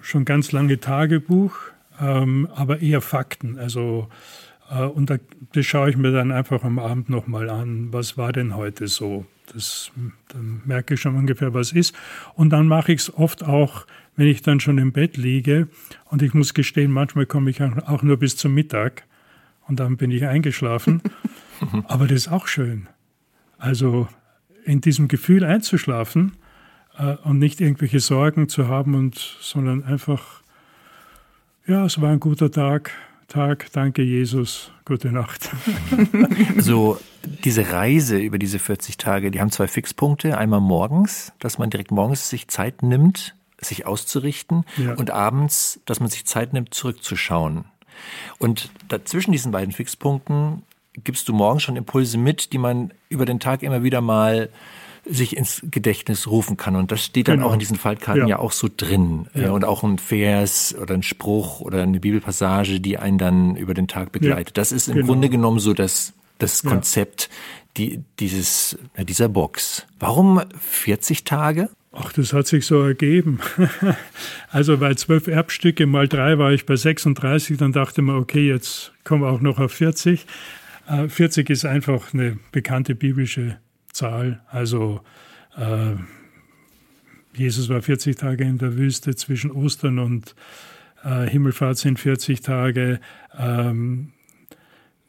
schon 0.01 0.25
ganz 0.25 0.53
lange 0.53 0.81
Tagebuch, 0.81 1.57
ähm, 2.01 2.49
aber 2.55 2.81
eher 2.81 3.01
Fakten. 3.01 3.59
Also 3.59 4.09
äh, 4.71 4.83
und 4.83 5.11
da, 5.11 5.17
das 5.53 5.67
schaue 5.67 5.91
ich 5.91 5.97
mir 5.97 6.13
dann 6.13 6.33
einfach 6.33 6.65
am 6.65 6.79
Abend 6.79 7.09
nochmal 7.09 7.51
an, 7.51 7.93
was 7.93 8.17
war 8.17 8.33
denn 8.33 8.57
heute 8.57 8.89
so. 8.89 9.27
Das, 9.53 9.91
dann 10.29 10.61
merke 10.67 10.95
ich 10.95 11.01
schon 11.01 11.17
ungefähr, 11.17 11.55
was 11.55 11.73
ist. 11.73 11.95
Und 12.35 12.51
dann 12.51 12.67
mache 12.67 12.93
ich 12.93 13.01
es 13.01 13.15
oft 13.15 13.43
auch, 13.43 13.87
wenn 14.17 14.27
ich 14.27 14.43
dann 14.43 14.61
schon 14.61 14.77
im 14.79 14.93
Bett 14.93 15.17
liege. 15.17 15.69
Und 16.07 16.23
ich 16.23 16.35
muss 16.35 16.53
gestehen, 16.53 16.91
manchmal 16.91 17.25
komme 17.25 17.51
ich 17.51 17.63
auch 17.63 18.03
nur 18.03 18.19
bis 18.19 18.37
zum 18.37 18.53
Mittag 18.53 19.05
und 19.67 19.81
dann 19.81 19.97
bin 19.97 20.11
ich 20.11 20.27
eingeschlafen. 20.27 21.03
Aber 21.89 22.07
das 22.07 22.17
ist 22.17 22.29
auch 22.29 22.47
schön. 22.47 22.89
Also 23.59 24.09
in 24.65 24.81
diesem 24.81 25.09
Gefühl 25.09 25.45
einzuschlafen 25.45 26.37
äh, 26.97 27.17
und 27.25 27.39
nicht 27.39 27.61
irgendwelche 27.61 28.01
Sorgen 28.01 28.49
zu 28.49 28.69
haben, 28.69 28.95
und, 28.95 29.15
sondern 29.41 29.83
einfach, 29.85 30.43
ja, 31.67 31.85
es 31.85 32.01
war 32.01 32.11
ein 32.11 32.21
guter 32.21 32.51
Tag, 32.51 32.93
Tag, 33.29 33.67
danke 33.73 34.03
Jesus, 34.03 34.71
gute 34.87 35.13
Nacht. 35.13 35.51
so 36.57 36.99
diese 37.45 37.73
Reise 37.73 38.17
über 38.19 38.39
diese 38.39 38.59
40 38.59 38.97
Tage, 38.97 39.31
die 39.31 39.39
haben 39.39 39.51
zwei 39.51 39.69
Fixpunkte. 39.69 40.39
Einmal 40.39 40.63
morgens, 40.63 41.33
dass 41.39 41.59
man 41.59 41.69
direkt 41.69 41.91
morgens 41.91 42.31
sich 42.31 42.49
Zeit 42.49 42.83
nimmt, 42.83 43.35
sich 43.61 43.85
auszurichten 43.85 44.65
ja. 44.79 44.95
und 44.95 45.11
abends, 45.11 45.81
dass 45.85 46.01
man 46.01 46.09
sich 46.09 46.25
Zeit 46.25 46.55
nimmt, 46.55 46.73
zurückzuschauen. 46.73 47.67
Und 48.39 48.71
dazwischen 48.89 49.33
diesen 49.33 49.53
beiden 49.53 49.73
Fixpunkten 49.73 50.63
gibst 51.05 51.29
du 51.29 51.33
morgens 51.33 51.63
schon 51.63 51.77
Impulse 51.77 52.19
mit, 52.19 52.53
die 52.53 52.59
man 52.59 52.93
über 53.09 53.25
den 53.25 53.41
Tag 53.41 53.63
immer 53.63 53.83
wieder 53.83 54.01
mal 54.01 54.51
sich 55.05 55.37
ins 55.37 55.63
Gedächtnis 55.71 56.27
rufen 56.27 56.57
kann. 56.57 56.77
Und 56.77 56.93
das 56.93 57.05
steht 57.05 57.29
dann 57.29 57.37
genau. 57.37 57.49
auch 57.49 57.53
in 57.55 57.59
diesen 57.59 57.77
Faltkarten 57.77 58.23
ja. 58.23 58.29
ja 58.29 58.39
auch 58.39 58.53
so 58.53 58.69
drin. 58.75 59.27
Ja. 59.35 59.51
Und 59.53 59.65
auch 59.65 59.83
ein 59.83 59.99
Vers 59.99 60.75
oder 60.81 60.95
ein 60.95 61.03
Spruch 61.03 61.61
oder 61.61 61.83
eine 61.83 62.01
Bibelpassage, 62.01 62.81
die 62.81 62.99
einen 62.99 63.19
dann 63.19 63.57
über 63.57 63.75
den 63.75 63.89
Tag 63.89 64.13
begleitet. 64.13 64.57
Ja. 64.57 64.61
Das 64.61 64.73
ist 64.73 64.89
im 64.89 64.95
genau. 64.95 65.07
Grunde 65.07 65.29
genommen 65.31 65.61
so 65.61 65.73
das, 65.73 66.13
das 66.39 66.63
Konzept 66.63 67.31
die, 67.77 68.03
dieses, 68.19 68.79
dieser 68.99 69.29
Box. 69.29 69.87
Warum 69.99 70.43
40 70.59 71.25
Tage? 71.25 71.71
Ach, 71.93 72.13
das 72.13 72.33
hat 72.33 72.47
sich 72.47 72.67
so 72.67 72.83
ergeben. 72.83 73.41
also 74.51 74.77
bei 74.77 74.95
zwölf 74.95 75.27
Erbstücke 75.27 75.87
mal 75.87 76.07
drei 76.07 76.39
war 76.39 76.53
ich 76.53 76.67
bei 76.67 76.77
36, 76.77 77.57
dann 77.57 77.73
dachte 77.73 78.03
man, 78.03 78.17
okay, 78.17 78.47
jetzt 78.47 78.93
kommen 79.05 79.23
wir 79.23 79.31
auch 79.31 79.41
noch 79.41 79.59
auf 79.59 79.73
40. 79.73 80.27
40 81.09 81.49
äh, 81.49 81.53
ist 81.53 81.65
einfach 81.65 82.15
eine 82.15 82.39
bekannte 82.53 82.95
biblische 82.95 83.59
Zahl. 83.93 84.43
Also 84.49 85.03
äh, 85.57 85.95
Jesus 87.35 87.69
war 87.69 87.83
40 87.83 88.17
Tage 88.17 88.45
in 88.45 88.59
der 88.59 88.77
Wüste 88.77 89.15
zwischen 89.15 89.51
Ostern 89.51 89.99
und 89.99 90.35
äh, 91.05 91.27
Himmelfahrt 91.29 91.79
sind 91.79 91.99
40 91.99 92.41
Tage. 92.41 93.01
Ähm, 93.37 94.13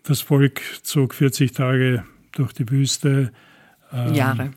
das 0.04 0.22
Volk 0.22 0.62
zog 0.84 1.14
40 1.14 1.52
Tage 1.52 2.04
durch 2.32 2.54
die 2.54 2.70
Wüste. 2.70 3.32
Ähm, 3.92 4.14
Jahre. 4.14 4.52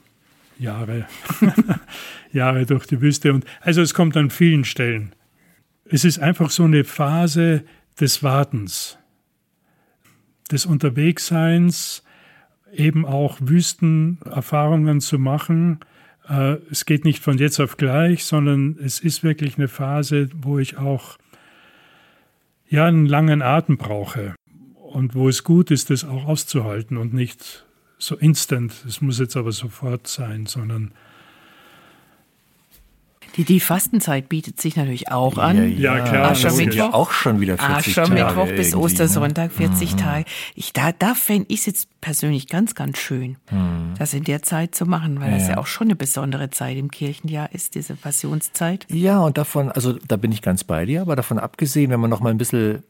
Jahre. 0.59 1.07
Jahre 2.33 2.66
durch 2.66 2.87
die 2.87 3.01
Wüste. 3.01 3.33
Und 3.33 3.45
also 3.61 3.83
es 3.83 3.95
kommt 3.95 4.16
an 4.16 4.31
vielen 4.31 4.64
Stellen. 4.64 5.14
Es 5.85 6.05
ist 6.05 6.18
einfach 6.18 6.51
so 6.51 6.64
eine 6.64 6.85
Phase 6.85 7.64
des 8.01 8.23
Wartens, 8.23 8.99
des 10.53 10.66
Unterwegsseins, 10.66 12.03
eben 12.72 13.05
auch 13.05 13.38
Wüstenerfahrungen 13.40 15.00
zu 15.00 15.18
machen. 15.18 15.80
Äh, 16.28 16.57
es 16.70 16.86
geht 16.86 17.05
nicht 17.05 17.22
von 17.22 17.38
jetzt 17.38 17.61
auf 17.61 17.76
gleich, 17.76 18.24
sondern 18.24 18.78
es 18.82 19.00
ist 19.00 19.22
wirklich 19.22 19.59
eine 19.59 19.68
Phase, 19.68 20.28
wo 20.34 20.59
ich 20.59 20.78
auch 20.78 21.18
ja 22.68 22.86
einen 22.86 23.07
langen 23.07 23.42
Atem 23.42 23.76
brauche 23.76 24.34
und 24.74 25.14
wo 25.14 25.28
es 25.28 25.44
gut 25.44 25.70
ist, 25.70 25.90
das 25.90 26.05
auch 26.05 26.26
auszuhalten 26.26 26.96
und 26.96 27.12
nicht 27.12 27.66
so 27.98 28.16
instant, 28.16 28.84
es 28.86 29.00
muss 29.00 29.18
jetzt 29.20 29.36
aber 29.36 29.53
sofort 29.53 30.07
sein, 30.07 30.46
sondern 30.46 30.92
die, 33.37 33.45
die 33.45 33.61
Fastenzeit 33.61 34.28
bietet 34.28 34.61
sich 34.61 34.76
natürlich 34.76 35.11
auch 35.11 35.39
an. 35.39 35.76
Ja, 35.78 35.97
ja 35.97 36.05
klar. 36.05 36.30
Aschermittwoch. 36.30 36.93
Auch 36.93 37.12
schon 37.12 37.41
wieder 37.41 37.57
40 37.59 37.99
Aschermittwoch 37.99 38.45
Tage 38.45 38.55
bis 38.55 38.74
Ostersonntag 38.74 39.53
40 39.53 39.93
mhm. 39.93 39.97
Tage. 39.97 40.24
Ich, 40.55 40.72
da 40.72 40.93
da 40.93 41.14
fände 41.14 41.47
ich 41.49 41.61
es 41.61 41.66
jetzt 41.66 41.89
persönlich 42.01 42.49
ganz, 42.49 42.74
ganz 42.74 42.99
schön, 42.99 43.37
mhm. 43.51 43.95
das 43.99 44.14
in 44.14 44.24
der 44.24 44.43
Zeit 44.43 44.74
zu 44.74 44.87
machen, 44.87 45.20
weil 45.20 45.30
ja, 45.33 45.39
das 45.39 45.49
ja 45.49 45.59
auch 45.59 45.66
schon 45.66 45.89
eine 45.89 45.97
besondere 45.97 46.51
Zeit 46.51 46.76
im 46.76 46.91
Kirchenjahr 46.91 47.53
ist, 47.53 47.74
diese 47.74 47.95
Passionszeit. 47.95 48.87
Ja, 48.91 49.20
und 49.20 49.39
davon, 49.39 49.70
also 49.70 49.95
da 50.07 50.16
bin 50.16 50.33
ich 50.33 50.43
ganz 50.43 50.64
bei 50.64 50.85
dir, 50.85 51.01
aber 51.03 51.16
davon 51.16 51.39
abgesehen, 51.39 51.91
wenn 51.91 52.01
man 52.01 52.11
noch 52.11 52.20
mal 52.20 52.30
ein 52.30 52.39
bisschen 52.39 52.83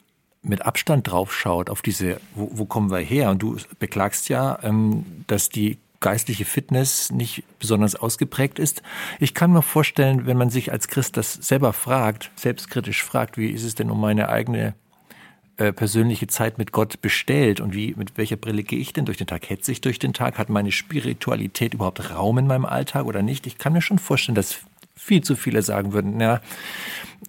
mit 0.42 0.66
Abstand 0.66 1.08
drauf 1.10 1.32
schaut 1.32 1.70
auf 1.70 1.82
diese, 1.82 2.20
wo, 2.34 2.50
wo 2.52 2.64
kommen 2.64 2.90
wir 2.90 2.98
her? 2.98 3.30
Und 3.30 3.42
du 3.42 3.56
beklagst 3.78 4.28
ja, 4.28 4.58
ähm, 4.62 5.04
dass 5.28 5.48
die 5.48 5.78
geistliche 6.02 6.44
Fitness 6.44 7.10
nicht 7.10 7.44
besonders 7.58 7.96
ausgeprägt 7.96 8.58
ist. 8.58 8.82
Ich 9.18 9.32
kann 9.32 9.52
mir 9.52 9.62
vorstellen, 9.62 10.26
wenn 10.26 10.36
man 10.36 10.50
sich 10.50 10.70
als 10.70 10.88
Christ 10.88 11.16
das 11.16 11.32
selber 11.32 11.72
fragt, 11.72 12.30
selbstkritisch 12.36 13.02
fragt, 13.02 13.38
wie 13.38 13.48
ist 13.48 13.64
es 13.64 13.74
denn 13.74 13.90
um 13.90 13.98
meine 13.98 14.28
eigene 14.28 14.74
äh, 15.56 15.72
persönliche 15.72 16.26
Zeit 16.26 16.58
mit 16.58 16.72
Gott 16.72 17.00
bestellt 17.00 17.60
und 17.60 17.74
wie 17.74 17.94
mit 17.96 18.18
welcher 18.18 18.36
Brille 18.36 18.62
gehe 18.62 18.78
ich 18.78 18.92
denn 18.92 19.04
durch 19.04 19.18
den 19.18 19.26
Tag? 19.26 19.48
Hetze 19.48 19.72
ich 19.72 19.80
durch 19.80 19.98
den 19.98 20.12
Tag? 20.12 20.38
Hat 20.38 20.48
meine 20.50 20.72
Spiritualität 20.72 21.74
überhaupt 21.74 22.10
Raum 22.10 22.38
in 22.38 22.46
meinem 22.46 22.64
Alltag 22.64 23.06
oder 23.06 23.22
nicht? 23.22 23.46
Ich 23.46 23.58
kann 23.58 23.72
mir 23.72 23.82
schon 23.82 23.98
vorstellen, 23.98 24.34
dass 24.34 24.60
viel 24.94 25.22
zu 25.22 25.36
viele 25.36 25.62
sagen 25.62 25.92
würden, 25.92 26.14
na, 26.16 26.40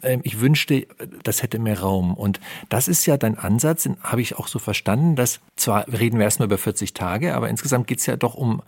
ähm, 0.02 0.22
ich 0.24 0.40
wünschte, 0.40 0.88
das 1.24 1.44
hätte 1.44 1.60
mehr 1.60 1.80
Raum. 1.80 2.14
Und 2.14 2.40
das 2.70 2.88
ist 2.88 3.06
ja 3.06 3.18
dein 3.18 3.38
Ansatz, 3.38 3.88
habe 4.02 4.22
ich 4.22 4.38
auch 4.38 4.48
so 4.48 4.60
verstanden, 4.60 5.16
dass 5.16 5.40
zwar 5.56 5.88
reden 5.88 6.18
wir 6.18 6.26
erstmal 6.26 6.48
über 6.48 6.58
40 6.58 6.94
Tage, 6.94 7.36
aber 7.36 7.50
insgesamt 7.50 7.88
geht 7.88 8.00
es 8.00 8.06
ja 8.06 8.16
doch 8.16 8.36
um 8.36 8.62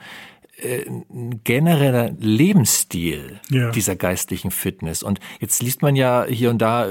äh, 0.58 0.86
genereller 1.44 2.12
Lebensstil 2.20 3.40
ja. 3.50 3.72
dieser 3.72 3.96
geistlichen 3.96 4.52
Fitness. 4.52 5.04
Und 5.04 5.20
jetzt 5.40 5.62
liest 5.62 5.82
man 5.82 5.96
ja 5.96 6.26
hier 6.26 6.50
und 6.50 6.60
da, 6.60 6.90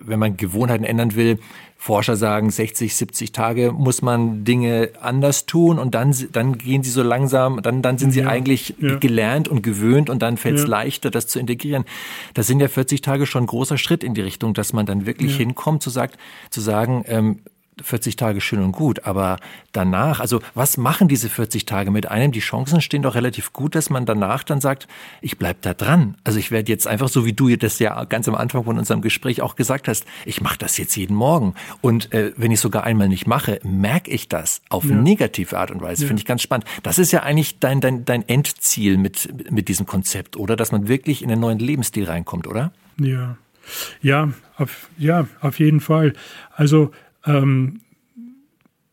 wenn 0.00 0.18
man 0.18 0.36
Gewohnheiten 0.36 0.84
ändern 0.84 1.14
will, 1.14 1.38
Forscher 1.82 2.16
sagen, 2.16 2.50
60, 2.50 2.94
70 2.94 3.32
Tage 3.32 3.72
muss 3.72 4.02
man 4.02 4.44
Dinge 4.44 4.90
anders 5.00 5.46
tun 5.46 5.78
und 5.78 5.94
dann, 5.94 6.14
dann 6.30 6.58
gehen 6.58 6.82
sie 6.82 6.90
so 6.90 7.02
langsam, 7.02 7.62
dann, 7.62 7.80
dann 7.80 7.96
sind 7.96 8.10
sie 8.10 8.20
ja, 8.20 8.28
eigentlich 8.28 8.74
ja. 8.80 8.96
gelernt 8.96 9.48
und 9.48 9.62
gewöhnt 9.62 10.10
und 10.10 10.20
dann 10.20 10.36
fällt 10.36 10.56
es 10.56 10.64
ja. 10.64 10.68
leichter, 10.68 11.10
das 11.10 11.26
zu 11.26 11.40
integrieren. 11.40 11.86
Das 12.34 12.46
sind 12.46 12.60
ja 12.60 12.68
40 12.68 13.00
Tage 13.00 13.24
schon 13.24 13.44
ein 13.44 13.46
großer 13.46 13.78
Schritt 13.78 14.04
in 14.04 14.12
die 14.12 14.20
Richtung, 14.20 14.52
dass 14.52 14.74
man 14.74 14.84
dann 14.84 15.06
wirklich 15.06 15.38
hinkommt, 15.38 15.82
zu, 15.82 15.88
sagt, 15.88 16.18
zu 16.50 16.60
sagen, 16.60 17.02
ähm, 17.06 17.38
40 17.82 18.16
Tage 18.16 18.40
schön 18.40 18.60
und 18.60 18.72
gut, 18.72 19.04
aber 19.04 19.38
danach, 19.72 20.20
also 20.20 20.40
was 20.54 20.76
machen 20.76 21.08
diese 21.08 21.28
40 21.28 21.66
Tage 21.66 21.90
mit 21.90 22.10
einem? 22.10 22.32
Die 22.32 22.40
Chancen 22.40 22.80
stehen 22.80 23.02
doch 23.02 23.14
relativ 23.14 23.52
gut, 23.52 23.74
dass 23.74 23.90
man 23.90 24.06
danach 24.06 24.42
dann 24.44 24.60
sagt, 24.60 24.88
ich 25.20 25.38
bleib 25.38 25.62
da 25.62 25.74
dran. 25.74 26.16
Also 26.24 26.38
ich 26.38 26.50
werde 26.50 26.70
jetzt 26.70 26.86
einfach 26.86 27.08
so, 27.08 27.24
wie 27.24 27.32
du 27.32 27.54
das 27.56 27.78
ja 27.78 28.04
ganz 28.04 28.28
am 28.28 28.34
Anfang 28.34 28.64
von 28.64 28.78
unserem 28.78 29.00
Gespräch 29.00 29.42
auch 29.42 29.56
gesagt 29.56 29.88
hast, 29.88 30.04
ich 30.24 30.40
mache 30.40 30.58
das 30.58 30.76
jetzt 30.76 30.96
jeden 30.96 31.14
Morgen. 31.14 31.54
Und 31.80 32.12
äh, 32.12 32.32
wenn 32.36 32.50
ich 32.50 32.60
sogar 32.60 32.84
einmal 32.84 33.08
nicht 33.08 33.26
mache, 33.26 33.60
merke 33.62 34.10
ich 34.10 34.28
das 34.28 34.62
auf 34.68 34.84
ja. 34.84 34.94
negative 34.94 35.58
Art 35.58 35.70
und 35.70 35.82
Weise. 35.82 36.02
Ja. 36.02 36.08
Finde 36.08 36.20
ich 36.20 36.26
ganz 36.26 36.42
spannend. 36.42 36.66
Das 36.82 36.98
ist 36.98 37.12
ja 37.12 37.22
eigentlich 37.22 37.58
dein, 37.58 37.80
dein, 37.80 38.04
dein 38.04 38.28
Endziel 38.28 38.96
mit, 38.96 39.50
mit 39.50 39.68
diesem 39.68 39.86
Konzept, 39.86 40.36
oder? 40.36 40.56
Dass 40.56 40.72
man 40.72 40.88
wirklich 40.88 41.22
in 41.22 41.30
einen 41.30 41.40
neuen 41.40 41.58
Lebensstil 41.58 42.04
reinkommt, 42.04 42.46
oder? 42.46 42.72
Ja. 42.98 43.36
Ja, 44.02 44.32
auf, 44.56 44.88
ja, 44.98 45.26
auf 45.40 45.58
jeden 45.58 45.80
Fall. 45.80 46.14
Also 46.54 46.92
ähm, 47.24 47.80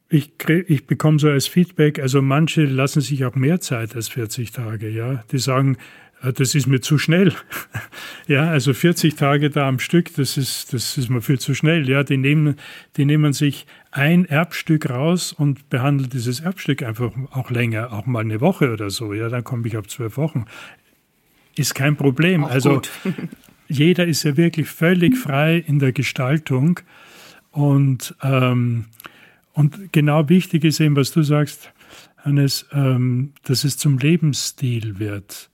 ich, 0.09 0.37
krieg, 0.37 0.69
ich 0.69 0.87
bekomme 0.87 1.19
so 1.19 1.29
als 1.29 1.47
Feedback, 1.47 1.99
also 1.99 2.21
manche 2.21 2.65
lassen 2.65 3.01
sich 3.01 3.25
auch 3.25 3.35
mehr 3.35 3.59
Zeit 3.59 3.95
als 3.95 4.07
40 4.09 4.51
Tage, 4.51 4.89
ja. 4.89 5.23
Die 5.31 5.37
sagen, 5.37 5.77
äh, 6.21 6.33
das 6.33 6.55
ist 6.55 6.67
mir 6.67 6.81
zu 6.81 6.97
schnell. 6.97 7.33
ja, 8.27 8.49
also 8.49 8.73
40 8.73 9.15
Tage 9.15 9.49
da 9.49 9.67
am 9.67 9.79
Stück, 9.79 10.13
das 10.15 10.37
ist, 10.37 10.73
das 10.73 10.97
ist 10.97 11.09
mir 11.09 11.21
viel 11.21 11.39
zu 11.39 11.53
schnell. 11.53 11.87
Ja, 11.89 12.03
die 12.03 12.17
nehmen, 12.17 12.55
die 12.95 13.05
nehmen 13.05 13.33
sich 13.33 13.65
ein 13.91 14.25
Erbstück 14.25 14.89
raus 14.89 15.33
und 15.33 15.69
behandeln 15.69 16.09
dieses 16.09 16.39
Erbstück 16.39 16.83
einfach 16.83 17.11
auch 17.31 17.49
länger, 17.49 17.91
auch 17.91 18.05
mal 18.05 18.21
eine 18.21 18.41
Woche 18.41 18.71
oder 18.71 18.89
so. 18.89 19.13
Ja, 19.13 19.29
dann 19.29 19.43
komme 19.43 19.67
ich 19.67 19.77
auf 19.77 19.87
zwölf 19.87 20.17
Wochen. 20.17 20.45
Ist 21.55 21.73
kein 21.73 21.95
Problem. 21.95 22.43
Auch 22.43 22.51
also 22.51 22.81
jeder 23.67 24.05
ist 24.05 24.23
ja 24.23 24.37
wirklich 24.37 24.67
völlig 24.67 25.17
frei 25.17 25.57
in 25.57 25.79
der 25.79 25.91
Gestaltung. 25.91 26.79
Und, 27.57 28.13
ähm, 28.21 28.85
und 29.53 29.91
genau 29.91 30.29
wichtig 30.29 30.63
ist 30.63 30.79
eben, 30.79 30.95
was 30.95 31.09
du 31.09 31.23
sagst, 31.23 31.73
Hannes, 32.17 32.67
ähm, 32.71 33.33
dass 33.45 33.63
es 33.63 33.77
zum 33.77 33.97
Lebensstil 33.97 34.99
wird 34.99 35.49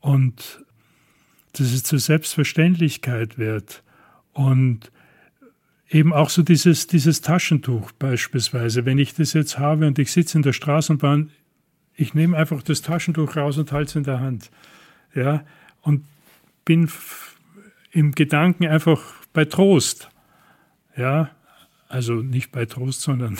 und 0.00 0.64
dass 1.52 1.72
es 1.72 1.84
zur 1.84 2.00
Selbstverständlichkeit 2.00 3.38
wird 3.38 3.84
und 4.32 4.90
eben 5.88 6.12
auch 6.12 6.28
so 6.28 6.42
dieses, 6.42 6.88
dieses 6.88 7.20
Taschentuch 7.20 7.92
beispielsweise. 7.92 8.84
Wenn 8.84 8.98
ich 8.98 9.14
das 9.14 9.32
jetzt 9.32 9.56
habe 9.56 9.86
und 9.86 10.00
ich 10.00 10.10
sitze 10.10 10.36
in 10.38 10.42
der 10.42 10.54
Straßenbahn, 10.54 11.30
ich 11.94 12.14
nehme 12.14 12.36
einfach 12.36 12.64
das 12.64 12.82
Taschentuch 12.82 13.36
raus 13.36 13.58
und 13.58 13.70
halte 13.70 13.90
es 13.90 13.94
in 13.94 14.02
der 14.02 14.18
Hand. 14.18 14.50
Ja, 15.14 15.44
und 15.82 16.04
bin 16.64 16.90
im 17.92 18.10
Gedanken 18.10 18.66
einfach 18.66 19.00
bei 19.32 19.44
Trost. 19.44 20.08
Ja, 20.96 21.30
also 21.88 22.14
nicht 22.14 22.50
bei 22.50 22.64
Trost, 22.66 23.02
sondern 23.02 23.38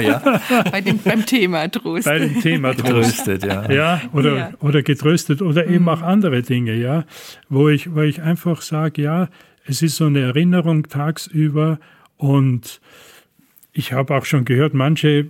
ja. 0.00 0.40
bei 0.70 0.80
dem, 0.80 0.98
beim 0.98 1.24
Thema 1.24 1.68
Trost. 1.68 2.04
Bei 2.04 2.18
dem 2.18 2.40
Thema 2.40 2.74
Trost. 2.74 2.84
Getröstet, 2.86 3.44
ja. 3.44 3.70
ja, 3.70 4.02
oder, 4.12 4.36
ja. 4.36 4.50
oder 4.60 4.82
getröstet 4.82 5.42
oder 5.42 5.66
eben 5.66 5.84
mhm. 5.84 5.88
auch 5.88 6.02
andere 6.02 6.42
Dinge, 6.42 6.74
ja, 6.74 7.04
wo 7.48 7.68
ich, 7.68 7.94
wo 7.94 8.02
ich 8.02 8.22
einfach 8.22 8.62
sage, 8.62 9.02
ja, 9.02 9.28
es 9.64 9.82
ist 9.82 9.96
so 9.96 10.06
eine 10.06 10.20
Erinnerung 10.20 10.88
tagsüber 10.88 11.78
und 12.16 12.80
ich 13.72 13.92
habe 13.92 14.14
auch 14.14 14.24
schon 14.24 14.44
gehört, 14.44 14.74
manche 14.74 15.28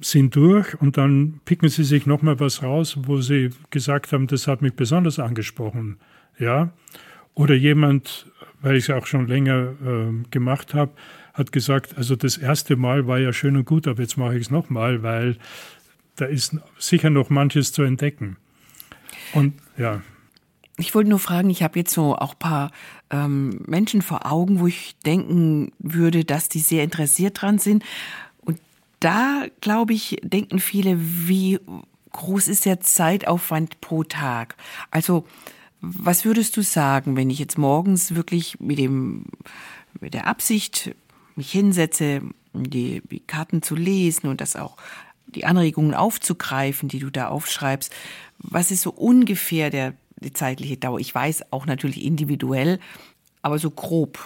sind 0.00 0.36
durch 0.36 0.80
und 0.80 0.96
dann 0.96 1.40
picken 1.44 1.68
sie 1.68 1.84
sich 1.84 2.04
nochmal 2.04 2.38
was 2.40 2.62
raus, 2.62 2.98
wo 3.04 3.20
sie 3.20 3.50
gesagt 3.70 4.12
haben, 4.12 4.26
das 4.26 4.46
hat 4.46 4.60
mich 4.60 4.74
besonders 4.74 5.18
angesprochen, 5.18 5.98
ja. 6.38 6.70
Oder 7.34 7.54
jemand, 7.54 8.26
weil 8.60 8.76
ich 8.76 8.84
es 8.84 8.90
auch 8.90 9.06
schon 9.06 9.26
länger 9.26 9.72
äh, 9.84 10.28
gemacht 10.30 10.74
habe, 10.74 10.92
hat 11.34 11.50
gesagt, 11.50 11.98
also 11.98 12.16
das 12.16 12.38
erste 12.38 12.76
Mal 12.76 13.06
war 13.06 13.18
ja 13.18 13.32
schön 13.32 13.56
und 13.56 13.66
gut, 13.66 13.86
aber 13.88 14.00
jetzt 14.00 14.16
mache 14.16 14.36
ich 14.36 14.42
es 14.42 14.50
nochmal, 14.50 15.02
weil 15.02 15.36
da 16.16 16.26
ist 16.26 16.56
sicher 16.78 17.10
noch 17.10 17.28
manches 17.28 17.72
zu 17.72 17.82
entdecken. 17.82 18.36
Und 19.32 19.54
ja. 19.76 20.00
Ich 20.76 20.94
wollte 20.94 21.10
nur 21.10 21.18
fragen, 21.18 21.50
ich 21.50 21.62
habe 21.62 21.78
jetzt 21.78 21.92
so 21.92 22.16
auch 22.16 22.32
ein 22.32 22.38
paar 22.38 22.70
ähm, 23.10 23.60
Menschen 23.66 24.00
vor 24.00 24.30
Augen, 24.30 24.60
wo 24.60 24.68
ich 24.68 24.96
denken 25.04 25.72
würde, 25.78 26.24
dass 26.24 26.48
die 26.48 26.60
sehr 26.60 26.84
interessiert 26.84 27.42
dran 27.42 27.58
sind. 27.58 27.84
Und 28.40 28.60
da, 29.00 29.44
glaube 29.60 29.92
ich, 29.92 30.18
denken 30.22 30.60
viele, 30.60 30.96
wie 30.98 31.58
groß 32.12 32.46
ist 32.46 32.64
der 32.64 32.80
Zeitaufwand 32.80 33.80
pro 33.80 34.04
Tag? 34.04 34.56
Also, 34.90 35.26
was 35.80 36.24
würdest 36.24 36.56
du 36.56 36.62
sagen, 36.62 37.16
wenn 37.16 37.28
ich 37.28 37.38
jetzt 37.38 37.58
morgens 37.58 38.14
wirklich 38.14 38.58
mit 38.58 38.78
dem, 38.78 39.26
mit 40.00 40.14
der 40.14 40.26
Absicht 40.26 40.94
mich 41.36 41.50
hinsetze, 41.50 42.22
die, 42.52 43.02
die 43.10 43.20
Karten 43.20 43.62
zu 43.62 43.74
lesen 43.74 44.28
und 44.28 44.40
das 44.40 44.56
auch 44.56 44.76
die 45.26 45.44
Anregungen 45.44 45.94
aufzugreifen, 45.94 46.88
die 46.88 47.00
du 47.00 47.10
da 47.10 47.28
aufschreibst. 47.28 47.92
Was 48.38 48.70
ist 48.70 48.82
so 48.82 48.90
ungefähr 48.90 49.70
der, 49.70 49.94
die 50.20 50.32
zeitliche 50.32 50.76
Dauer? 50.76 51.00
Ich 51.00 51.14
weiß 51.14 51.52
auch 51.52 51.66
natürlich 51.66 52.04
individuell, 52.04 52.78
aber 53.42 53.58
so 53.58 53.70
grob. 53.70 54.18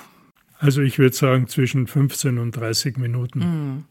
Also 0.58 0.82
ich 0.82 0.98
würde 0.98 1.14
sagen 1.14 1.48
zwischen 1.48 1.86
15 1.86 2.38
und 2.38 2.52
30 2.52 2.98
Minuten. 2.98 3.38
Mhm. 3.38 3.84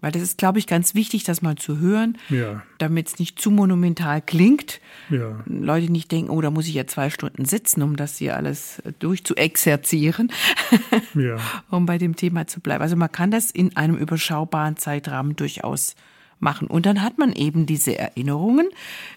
Weil 0.00 0.12
das 0.12 0.22
ist, 0.22 0.38
glaube 0.38 0.60
ich, 0.60 0.68
ganz 0.68 0.94
wichtig, 0.94 1.24
das 1.24 1.42
mal 1.42 1.56
zu 1.56 1.78
hören, 1.78 2.18
ja. 2.28 2.62
damit 2.78 3.08
es 3.08 3.18
nicht 3.18 3.40
zu 3.40 3.50
monumental 3.50 4.22
klingt. 4.22 4.80
Ja. 5.10 5.42
Leute 5.46 5.90
nicht 5.90 6.12
denken, 6.12 6.30
oh, 6.30 6.40
da 6.40 6.50
muss 6.50 6.68
ich 6.68 6.74
ja 6.74 6.86
zwei 6.86 7.10
Stunden 7.10 7.44
sitzen, 7.44 7.82
um 7.82 7.96
das 7.96 8.18
hier 8.18 8.36
alles 8.36 8.80
durchzuexerzieren, 9.00 10.30
ja. 11.14 11.36
um 11.70 11.86
bei 11.86 11.98
dem 11.98 12.14
Thema 12.14 12.46
zu 12.46 12.60
bleiben. 12.60 12.82
Also 12.82 12.94
man 12.94 13.10
kann 13.10 13.32
das 13.32 13.50
in 13.50 13.76
einem 13.76 13.96
überschaubaren 13.96 14.76
Zeitrahmen 14.76 15.34
durchaus 15.34 15.96
machen. 16.38 16.68
Und 16.68 16.86
dann 16.86 17.02
hat 17.02 17.18
man 17.18 17.32
eben 17.32 17.66
diese 17.66 17.98
Erinnerungen 17.98 18.68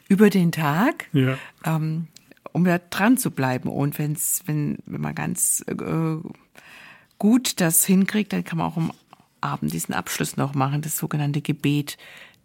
über 0.07 0.31
den 0.31 0.51
Tag, 0.51 1.05
ja. 1.13 1.37
ähm, 1.63 2.07
um 2.53 2.63
da 2.63 2.79
dran 2.79 3.17
zu 3.17 3.29
bleiben. 3.29 3.69
Und 3.69 3.99
wenn's, 3.99 4.41
wenn, 4.47 4.79
wenn 4.87 5.01
man 5.01 5.13
ganz 5.13 5.63
äh, 5.67 6.27
gut 7.19 7.61
das 7.61 7.85
hinkriegt, 7.85 8.33
dann 8.33 8.43
kann 8.43 8.57
man 8.57 8.67
auch 8.67 8.77
um 8.77 8.91
Abend 9.41 9.73
diesen 9.73 9.93
Abschluss 9.93 10.37
noch 10.37 10.53
machen, 10.53 10.81
das 10.81 10.97
sogenannte 10.97 11.41
Gebet 11.41 11.97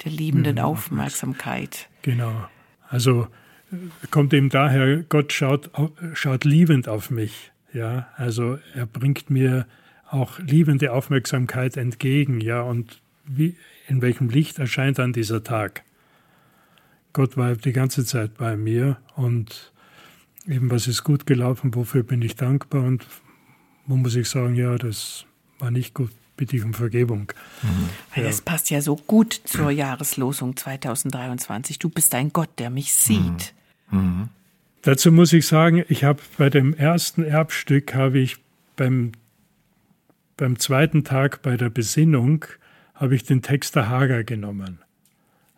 der 0.04 0.12
liebenden 0.12 0.58
ja, 0.58 0.64
Aufmerksamkeit. 0.64 1.88
Genau. 2.02 2.48
Also 2.88 3.28
kommt 4.10 4.32
eben 4.32 4.48
daher, 4.48 5.02
Gott 5.02 5.32
schaut, 5.32 5.70
schaut 6.14 6.44
liebend 6.44 6.88
auf 6.88 7.10
mich. 7.10 7.52
Ja, 7.72 8.08
also 8.16 8.58
er 8.74 8.86
bringt 8.86 9.28
mir 9.28 9.66
auch 10.08 10.38
liebende 10.38 10.92
Aufmerksamkeit 10.92 11.76
entgegen. 11.76 12.40
Ja, 12.40 12.62
und 12.62 13.00
wie, 13.24 13.56
in 13.88 14.02
welchem 14.02 14.28
Licht 14.28 14.58
erscheint 14.58 14.98
dann 14.98 15.12
dieser 15.12 15.42
Tag? 15.42 15.82
Gott 17.12 17.36
war 17.36 17.56
die 17.56 17.72
ganze 17.72 18.04
Zeit 18.04 18.36
bei 18.36 18.56
mir 18.56 18.98
und 19.14 19.72
eben 20.46 20.70
was 20.70 20.86
ist 20.86 21.02
gut 21.02 21.26
gelaufen, 21.26 21.74
wofür 21.74 22.02
bin 22.02 22.22
ich 22.22 22.36
dankbar 22.36 22.82
und 22.82 23.06
wo 23.86 23.96
muss 23.96 24.16
ich 24.16 24.28
sagen, 24.28 24.54
ja, 24.54 24.76
das 24.76 25.24
war 25.58 25.70
nicht 25.70 25.94
gut, 25.94 26.10
bitte 26.36 26.56
ich 26.56 26.64
um 26.64 26.74
Vergebung. 26.74 27.32
Mhm. 27.62 28.22
Das 28.22 28.40
passt 28.40 28.70
ja 28.70 28.80
so 28.80 28.96
gut 28.96 29.40
zur 29.44 29.70
Jahreslosung 29.70 30.56
2023. 30.56 31.78
Du 31.78 31.88
bist 31.88 32.14
ein 32.14 32.32
Gott, 32.32 32.50
der 32.58 32.70
mich 32.70 32.92
sieht. 32.94 33.54
Mhm. 33.90 33.98
Mhm. 33.98 34.28
Dazu 34.82 35.10
muss 35.10 35.32
ich 35.32 35.46
sagen, 35.46 35.84
ich 35.88 36.04
habe 36.04 36.20
bei 36.38 36.48
dem 36.48 36.72
ersten 36.74 37.24
Erbstück 37.24 37.94
habe 37.94 38.18
ich 38.18 38.36
beim, 38.76 39.12
beim 40.36 40.58
zweiten 40.58 41.02
Tag 41.02 41.42
bei 41.42 41.56
der 41.56 41.70
Besinnung 41.70 42.44
habe 42.94 43.16
ich 43.16 43.24
den 43.24 43.42
Text 43.42 43.74
der 43.74 43.88
Hager 43.88 44.24
genommen, 44.24 44.78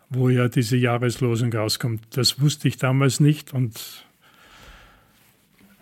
wo 0.09 0.29
ja 0.29 0.47
diese 0.47 0.77
Jahreslosung 0.77 1.53
rauskommt. 1.53 2.01
Das 2.17 2.41
wusste 2.41 2.67
ich 2.67 2.77
damals 2.77 3.19
nicht 3.19 3.53
und 3.53 4.05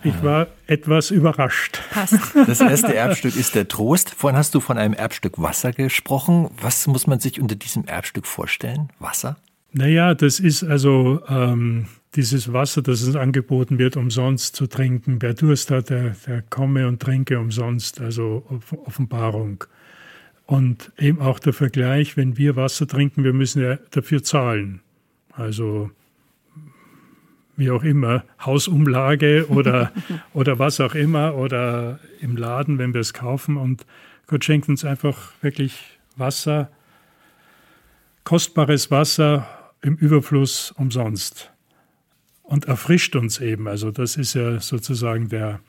ich 0.04 0.24
war 0.24 0.48
etwas 0.68 1.12
überrascht. 1.12 1.82
Passt. 1.92 2.36
Das 2.36 2.62
erste 2.62 2.96
Erbstück 2.96 3.36
ist 3.36 3.56
der 3.56 3.68
Trost. 3.68 4.14
Vorhin 4.14 4.38
hast 4.38 4.54
du 4.54 4.60
von 4.60 4.78
einem 4.78 4.94
Erbstück 4.94 5.42
Wasser 5.42 5.72
gesprochen. 5.72 6.50
Was 6.62 6.88
muss 6.88 7.08
man 7.08 7.20
sich 7.20 7.42
unter 7.42 7.56
diesem 7.56 7.86
Erbstück 7.86 8.26
vorstellen? 8.26 8.90
Wasser? 9.00 9.38
Naja, 9.74 10.14
das 10.14 10.40
ist 10.40 10.64
also 10.64 11.22
ähm, 11.28 11.88
dieses 12.16 12.54
Wasser, 12.54 12.82
das 12.82 13.04
uns 13.04 13.16
angeboten 13.16 13.78
wird, 13.80 13.98
umsonst 13.98 14.56
zu 14.56 14.68
trinken. 14.68 15.22
Wer 15.22 15.34
Durst 15.34 15.72
hat, 15.72 15.90
der, 15.90 16.16
der 16.26 16.42
komme 16.44 16.88
und 16.88 17.02
trinke 17.02 17.40
umsonst, 17.40 18.00
also 18.00 18.44
Offenbarung. 18.86 19.64
Und 20.46 20.92
eben 20.98 21.20
auch 21.20 21.40
der 21.40 21.54
Vergleich, 21.54 22.16
wenn 22.16 22.38
wir 22.38 22.56
Wasser 22.56 22.88
trinken, 22.88 23.24
wir 23.24 23.34
müssen 23.34 23.62
ja 23.62 23.78
dafür 23.92 24.24
zahlen. 24.24 24.82
Also 25.34 25.92
wie 27.58 27.72
auch 27.72 27.84
immer, 27.84 28.24
Hausumlage 28.40 29.48
oder, 29.50 29.92
oder 30.34 30.60
was 30.60 30.80
auch 30.80 30.96
immer 30.96 31.36
oder 31.36 32.00
im 32.22 32.38
Laden, 32.38 32.78
wenn 32.78 32.94
wir 32.94 33.02
es 33.02 33.14
kaufen. 33.14 33.58
Und 33.58 33.86
Gott 34.28 34.46
schenkt 34.46 34.70
uns 34.70 34.86
einfach 34.86 35.34
wirklich 35.42 36.00
Wasser, 36.16 36.70
kostbares 38.24 38.92
Wasser 38.92 39.48
im 39.82 39.96
Überfluss 39.96 40.72
umsonst 40.72 41.52
und 42.44 42.66
erfrischt 42.66 43.16
uns 43.16 43.40
eben. 43.40 43.68
Also 43.68 43.92
das 43.92 44.16
ist 44.16 44.34
ja 44.34 44.60
sozusagen 44.60 45.30
der, 45.30 45.60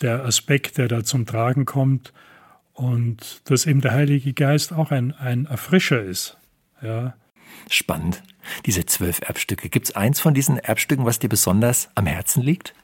der 0.00 0.24
Aspekt, 0.24 0.78
der 0.78 0.88
da 0.88 1.04
zum 1.04 1.26
Tragen 1.26 1.64
kommt 1.64 2.12
und 2.72 3.48
dass 3.50 3.66
eben 3.66 3.80
der 3.80 3.92
Heilige 3.92 4.32
Geist 4.34 4.72
auch 4.72 4.90
ein, 4.90 5.12
ein 5.12 5.46
Erfrischer 5.46 6.02
ist. 6.02 6.36
Ja. 6.82 7.14
Spannend. 7.70 8.22
Diese 8.64 8.86
zwölf 8.86 9.20
Erbstücke. 9.20 9.68
Gibt 9.68 9.86
es 9.86 9.96
eins 9.96 10.20
von 10.20 10.34
diesen 10.34 10.58
Erbstücken, 10.58 11.04
was 11.04 11.18
dir 11.18 11.28
besonders 11.28 11.90
am 11.94 12.06
Herzen 12.06 12.42
liegt? 12.42 12.74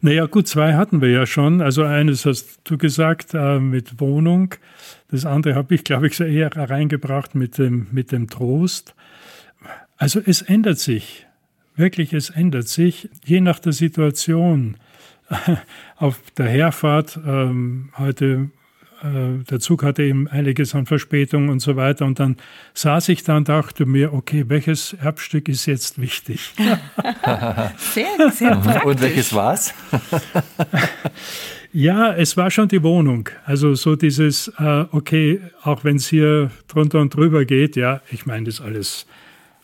Naja, 0.00 0.26
gut, 0.26 0.48
zwei 0.48 0.74
hatten 0.74 1.00
wir 1.00 1.10
ja 1.10 1.26
schon. 1.26 1.60
Also 1.60 1.84
eines 1.84 2.26
hast 2.26 2.60
du 2.64 2.76
gesagt 2.76 3.34
äh, 3.34 3.60
mit 3.60 4.00
Wohnung. 4.00 4.54
Das 5.10 5.24
andere 5.24 5.54
habe 5.54 5.74
ich, 5.74 5.84
glaube 5.84 6.08
ich, 6.08 6.18
eher 6.20 6.54
reingebracht 6.54 7.34
mit 7.34 7.58
dem, 7.58 7.86
mit 7.92 8.12
dem 8.12 8.28
Trost. 8.28 8.94
Also 9.96 10.20
es 10.24 10.42
ändert 10.42 10.78
sich. 10.78 11.26
Wirklich, 11.76 12.12
es 12.12 12.30
ändert 12.30 12.68
sich, 12.68 13.08
je 13.24 13.40
nach 13.40 13.58
der 13.58 13.72
Situation. 13.72 14.76
Auf 15.96 16.20
der 16.36 16.48
Herfahrt 16.48 17.18
ähm, 17.24 17.90
heute 17.96 18.50
äh, 19.02 19.44
der 19.44 19.60
Zug 19.60 19.82
hatte 19.82 20.02
eben 20.02 20.28
einiges 20.28 20.74
an 20.74 20.86
Verspätung 20.86 21.48
und 21.48 21.60
so 21.60 21.76
weiter. 21.76 22.04
Und 22.04 22.20
dann 22.20 22.36
saß 22.74 23.08
ich 23.08 23.22
da 23.22 23.36
und 23.36 23.48
dachte 23.48 23.86
mir, 23.86 24.12
okay, 24.12 24.44
welches 24.48 24.92
Erbstück 24.94 25.48
ist 25.48 25.66
jetzt 25.66 26.00
wichtig? 26.00 26.52
sehr, 27.76 28.30
sehr 28.32 28.56
praktisch. 28.56 28.84
Und 28.84 29.00
welches 29.00 29.34
war's? 29.34 29.74
ja, 31.72 32.12
es 32.12 32.36
war 32.36 32.50
schon 32.50 32.68
die 32.68 32.82
Wohnung. 32.82 33.28
Also 33.44 33.74
so 33.74 33.96
dieses, 33.96 34.48
äh, 34.58 34.84
okay, 34.92 35.40
auch 35.62 35.84
wenn 35.84 35.96
es 35.96 36.08
hier 36.08 36.50
drunter 36.68 37.00
und 37.00 37.14
drüber 37.14 37.44
geht, 37.44 37.76
ja, 37.76 38.00
ich 38.10 38.26
meine, 38.26 38.44
das 38.44 38.54
ist 38.54 38.60
alles 38.60 39.06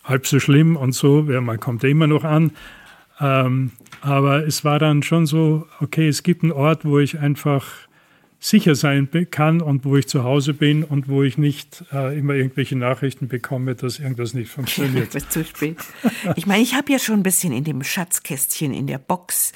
halb 0.03 0.25
so 0.25 0.39
schlimm 0.39 0.75
und 0.75 0.93
so, 0.93 1.29
ja, 1.29 1.41
man 1.41 1.59
kommt 1.59 1.83
ja 1.83 1.89
immer 1.89 2.07
noch 2.07 2.23
an. 2.23 2.51
Ähm, 3.19 3.71
aber 4.01 4.45
es 4.45 4.63
war 4.63 4.79
dann 4.79 5.03
schon 5.03 5.25
so, 5.25 5.67
okay, 5.79 6.07
es 6.07 6.23
gibt 6.23 6.43
einen 6.43 6.51
Ort, 6.51 6.85
wo 6.85 6.99
ich 6.99 7.19
einfach 7.19 7.65
sicher 8.39 8.75
sein 8.75 9.09
kann 9.31 9.61
und 9.61 9.83
wo 9.83 9.97
ich 9.97 10.07
zu 10.07 10.23
Hause 10.23 10.53
bin 10.53 10.83
und 10.83 11.07
wo 11.07 11.23
ich 11.23 11.37
nicht 11.37 11.83
äh, 11.91 12.17
immer 12.17 12.33
irgendwelche 12.33 12.75
Nachrichten 12.75 13.27
bekomme, 13.27 13.75
dass 13.75 13.99
irgendwas 13.99 14.33
nicht 14.33 14.51
funktioniert. 14.51 15.11
Bis 15.13 15.27
zu 15.29 15.43
spät. 15.43 15.77
Ich 16.35 16.45
meine, 16.45 16.61
ich 16.61 16.75
habe 16.75 16.91
ja 16.91 16.99
schon 16.99 17.15
ein 17.15 17.23
bisschen 17.23 17.51
in 17.51 17.63
dem 17.63 17.83
Schatzkästchen 17.83 18.73
in 18.73 18.85
der 18.85 18.99
Box 18.99 19.53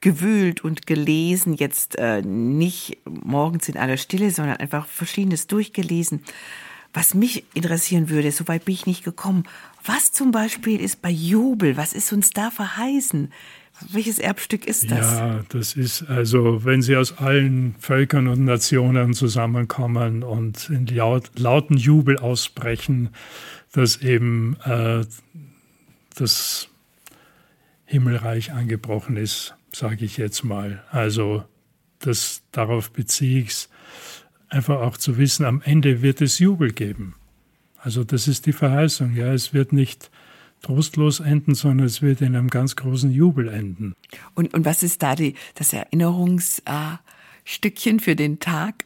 gewühlt 0.00 0.64
und 0.64 0.86
gelesen, 0.86 1.54
jetzt 1.54 1.98
äh, 1.98 2.22
nicht 2.22 2.98
morgens 3.04 3.68
in 3.68 3.76
aller 3.76 3.98
Stille, 3.98 4.30
sondern 4.30 4.56
einfach 4.56 4.86
verschiedenes 4.86 5.46
durchgelesen. 5.46 6.22
Was 6.94 7.14
mich 7.14 7.44
interessieren 7.54 8.10
würde, 8.10 8.30
soweit 8.32 8.64
bin 8.64 8.74
ich 8.74 8.86
nicht 8.86 9.04
gekommen. 9.04 9.44
Was 9.84 10.12
zum 10.12 10.30
Beispiel 10.30 10.80
ist 10.80 11.02
bei 11.02 11.10
Jubel? 11.10 11.76
Was 11.76 11.92
ist 11.92 12.12
uns 12.12 12.30
da 12.30 12.50
verheißen? 12.50 13.32
Welches 13.90 14.18
Erbstück 14.18 14.66
ist 14.66 14.90
das? 14.90 15.18
Ja, 15.18 15.44
das 15.48 15.74
ist 15.74 16.04
also, 16.04 16.64
wenn 16.64 16.82
sie 16.82 16.96
aus 16.96 17.18
allen 17.18 17.74
Völkern 17.78 18.28
und 18.28 18.44
Nationen 18.44 19.14
zusammenkommen 19.14 20.22
und 20.22 20.70
in 20.70 20.86
laut, 20.86 21.30
lauten 21.38 21.76
Jubel 21.76 22.18
ausbrechen, 22.18 23.10
dass 23.72 23.96
eben 23.96 24.56
äh, 24.64 25.04
das 26.14 26.68
Himmelreich 27.86 28.52
angebrochen 28.52 29.16
ist, 29.16 29.54
sage 29.72 30.04
ich 30.04 30.16
jetzt 30.16 30.44
mal. 30.44 30.84
Also 30.90 31.44
das, 31.98 32.42
darauf 32.52 32.90
beziehe 32.90 33.42
ich 33.42 33.48
es, 33.48 33.68
einfach 34.48 34.80
auch 34.80 34.96
zu 34.96 35.16
wissen, 35.16 35.44
am 35.44 35.62
Ende 35.62 36.02
wird 36.02 36.20
es 36.20 36.38
Jubel 36.38 36.72
geben. 36.72 37.14
Also 37.78 38.04
das 38.04 38.28
ist 38.28 38.46
die 38.46 38.52
Verheißung. 38.52 39.14
Ja, 39.16 39.32
es 39.32 39.54
wird 39.54 39.72
nicht 39.72 40.10
trostlos 40.62 41.20
enden, 41.20 41.54
sondern 41.54 41.86
es 41.86 42.02
wird 42.02 42.20
in 42.20 42.36
einem 42.36 42.48
ganz 42.48 42.76
großen 42.76 43.10
Jubel 43.10 43.48
enden. 43.48 43.94
Und, 44.34 44.54
und 44.54 44.64
was 44.64 44.82
ist 44.82 45.02
da 45.02 45.14
die, 45.14 45.34
das 45.54 45.72
Erinnerungsgebet 45.72 47.00
Stückchen 47.44 48.00
für 48.00 48.16
den 48.16 48.38
Tag? 48.38 48.84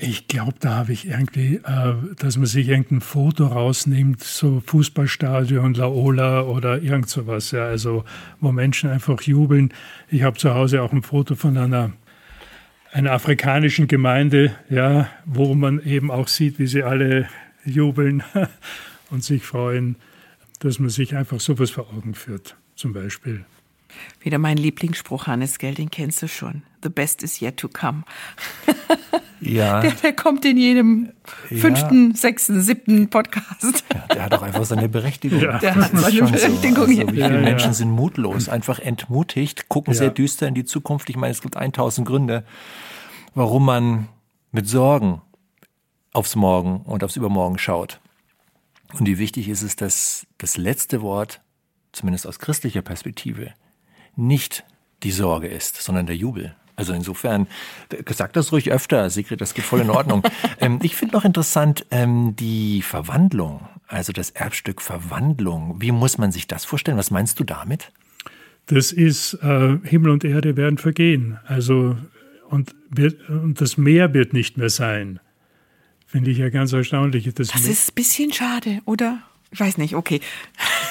Ich 0.00 0.28
glaube, 0.28 0.54
da 0.60 0.76
habe 0.76 0.92
ich 0.92 1.08
irgendwie, 1.08 1.56
äh, 1.56 1.94
dass 2.18 2.36
man 2.36 2.46
sich 2.46 2.68
irgendein 2.68 3.00
Foto 3.00 3.46
rausnimmt, 3.46 4.22
so 4.22 4.62
Fußballstadion, 4.66 5.72
Laola 5.72 6.42
oder 6.42 6.82
irgend 6.82 7.08
sowas, 7.08 7.52
ja, 7.52 7.64
also 7.64 8.04
wo 8.40 8.52
Menschen 8.52 8.90
einfach 8.90 9.22
jubeln. 9.22 9.72
Ich 10.10 10.22
habe 10.22 10.36
zu 10.36 10.54
Hause 10.54 10.82
auch 10.82 10.92
ein 10.92 11.02
Foto 11.02 11.36
von 11.36 11.56
einer, 11.56 11.92
einer 12.92 13.12
afrikanischen 13.12 13.88
Gemeinde, 13.88 14.54
ja, 14.68 15.08
wo 15.24 15.54
man 15.54 15.80
eben 15.80 16.10
auch 16.10 16.28
sieht, 16.28 16.58
wie 16.58 16.66
sie 16.66 16.82
alle 16.82 17.26
jubeln 17.64 18.22
und 19.10 19.24
sich 19.24 19.42
freuen, 19.42 19.96
dass 20.60 20.78
man 20.78 20.90
sich 20.90 21.14
einfach 21.16 21.40
sowas 21.40 21.70
vor 21.70 21.88
Augen 21.90 22.14
führt, 22.14 22.56
zum 22.74 22.92
Beispiel. 22.92 23.44
Wieder 24.20 24.38
mein 24.38 24.56
Lieblingsspruch, 24.58 25.26
Hannes, 25.26 25.58
gell, 25.58 25.74
den 25.74 25.90
kennst 25.90 26.22
du 26.22 26.28
schon. 26.28 26.62
The 26.82 26.88
best 26.90 27.22
is 27.22 27.40
yet 27.40 27.56
to 27.58 27.68
come. 27.68 28.04
Ja. 29.40 29.80
Der, 29.82 29.92
der 29.92 30.12
kommt 30.14 30.44
in 30.44 30.56
jedem 30.56 31.10
fünften, 31.46 32.12
sechsten, 32.16 32.60
siebten 32.60 33.08
Podcast. 33.08 33.84
Ja, 33.94 34.06
der 34.12 34.22
hat 34.24 34.34
auch 34.34 34.42
einfach 34.42 34.64
seine 34.64 34.88
Berechtigung. 34.88 35.40
Ja. 35.40 35.58
Der 35.58 35.76
hat 35.76 35.92
Das 35.92 36.00
seine 36.02 36.22
Berechtigung, 36.28 36.86
So. 36.86 36.90
ja. 36.92 36.98
Also, 37.04 37.08
wie 37.08 37.12
viele 37.12 37.20
Ja, 37.20 37.30
ja. 37.30 37.40
Menschen 37.40 37.72
sind 37.72 37.90
mutlos, 37.92 38.48
einfach 38.48 38.80
entmutigt, 38.80 39.68
gucken 39.68 39.92
Ja. 39.94 39.98
sehr 39.98 40.10
düster 40.10 40.48
in 40.48 40.54
die 40.54 40.64
Zukunft. 40.64 41.08
Ich 41.08 41.16
meine, 41.16 41.30
es 41.30 41.40
gibt 41.40 41.56
1000 41.56 42.04
Gründe, 42.04 42.44
warum 43.36 43.64
man 43.64 44.08
mit 44.50 44.66
Sorgen 44.68 45.22
aufs 46.12 46.34
Morgen 46.34 46.80
und 46.80 47.04
aufs 47.04 47.14
Übermorgen 47.14 47.58
schaut. 47.58 48.00
Und 48.94 49.06
wie 49.06 49.18
wichtig 49.18 49.48
ist 49.48 49.62
es, 49.62 49.76
dass 49.76 50.26
das 50.38 50.56
letzte 50.56 51.02
Wort, 51.02 51.40
zumindest 51.92 52.26
aus 52.26 52.38
christlicher 52.38 52.82
Perspektive, 52.82 53.52
nicht 54.16 54.64
die 55.02 55.12
Sorge 55.12 55.48
ist, 55.48 55.76
sondern 55.76 56.06
der 56.06 56.16
Jubel. 56.16 56.54
Also 56.78 56.92
insofern, 56.92 57.48
sag 58.06 58.32
das 58.34 58.52
ruhig 58.52 58.70
öfter, 58.70 59.10
Sigrid, 59.10 59.40
das 59.40 59.54
geht 59.54 59.64
voll 59.64 59.80
in 59.80 59.90
Ordnung. 59.90 60.22
ähm, 60.60 60.78
ich 60.82 60.94
finde 60.94 61.16
noch 61.16 61.24
interessant 61.24 61.84
ähm, 61.90 62.36
die 62.36 62.82
Verwandlung, 62.82 63.68
also 63.88 64.12
das 64.12 64.30
Erbstück 64.30 64.80
Verwandlung. 64.80 65.76
Wie 65.80 65.90
muss 65.90 66.18
man 66.18 66.30
sich 66.30 66.46
das 66.46 66.64
vorstellen? 66.64 66.96
Was 66.96 67.10
meinst 67.10 67.40
du 67.40 67.44
damit? 67.44 67.90
Das 68.66 68.92
ist, 68.92 69.34
äh, 69.42 69.78
Himmel 69.82 70.10
und 70.10 70.24
Erde 70.24 70.56
werden 70.56 70.78
vergehen. 70.78 71.38
Also, 71.46 71.96
und, 72.48 72.76
wird, 72.90 73.28
und 73.28 73.60
das 73.60 73.76
Meer 73.76 74.14
wird 74.14 74.32
nicht 74.32 74.56
mehr 74.56 74.70
sein. 74.70 75.18
Finde 76.10 76.30
ich 76.30 76.38
ja 76.38 76.48
ganz 76.48 76.72
erstaunlich. 76.72 77.24
Das 77.34 77.48
Das 77.48 77.66
ist 77.66 77.90
ein 77.90 77.94
bisschen 77.94 78.32
schade, 78.32 78.80
oder? 78.86 79.18
Ich 79.50 79.60
weiß 79.60 79.78
nicht, 79.78 79.94
okay. 79.94 80.20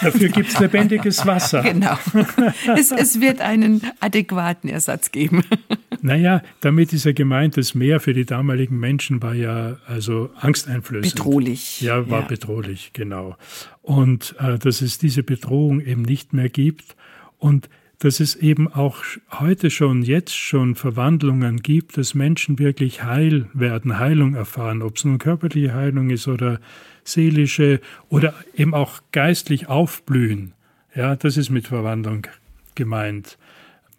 dafür 0.01 0.29
gibt 0.29 0.49
es 0.49 0.59
lebendiges 0.59 1.25
Wasser. 1.27 1.61
Genau. 1.63 1.97
Es, 2.75 2.91
es 2.91 3.19
wird 3.21 3.39
einen 3.41 3.81
adäquaten 3.99 4.69
Ersatz 4.69 5.11
geben. 5.11 5.43
Naja, 5.99 6.43
damit 6.61 6.93
ist 6.93 7.05
ja 7.05 7.11
gemeint, 7.11 7.57
das 7.57 7.73
Meer 7.73 7.99
für 7.99 8.13
die 8.13 8.23
damaligen 8.23 8.77
Menschen 8.79 9.23
war 9.23 9.33
ja 9.33 9.77
also 9.87 10.29
angsteinflößend. 10.39 11.15
Bedrohlich. 11.15 11.81
Ja, 11.81 12.07
war 12.07 12.21
Ja. 12.21 12.27
bedrohlich, 12.27 12.91
genau. 12.93 13.35
Und 13.81 14.35
äh, 14.39 14.59
dass 14.59 14.81
es 14.81 14.99
diese 14.99 15.23
Bedrohung 15.23 15.81
eben 15.81 16.03
nicht 16.03 16.33
mehr 16.33 16.49
gibt 16.49 16.95
und 17.39 17.67
dass 17.99 18.19
es 18.19 18.35
eben 18.35 18.71
auch 18.71 19.03
heute 19.31 19.71
schon, 19.71 20.03
jetzt 20.03 20.35
schon 20.35 20.75
Verwandlungen 20.75 21.57
gibt, 21.57 21.97
dass 21.97 22.13
Menschen 22.13 22.59
wirklich 22.59 23.03
heil 23.03 23.49
werden, 23.53 23.97
Heilung 23.97 24.35
erfahren, 24.35 24.81
ob 24.83 24.97
es 24.97 25.05
nun 25.05 25.17
körperliche 25.17 25.73
Heilung 25.73 26.11
ist 26.11 26.27
oder 26.27 26.59
seelische 27.03 27.81
oder 28.09 28.35
eben 28.55 28.73
auch 28.73 29.01
geistlich 29.11 29.67
aufblühen. 29.67 30.53
Ja, 30.93 31.15
das 31.15 31.37
ist 31.37 31.49
mit 31.49 31.67
Verwandlung 31.67 32.27
gemeint. 32.75 33.37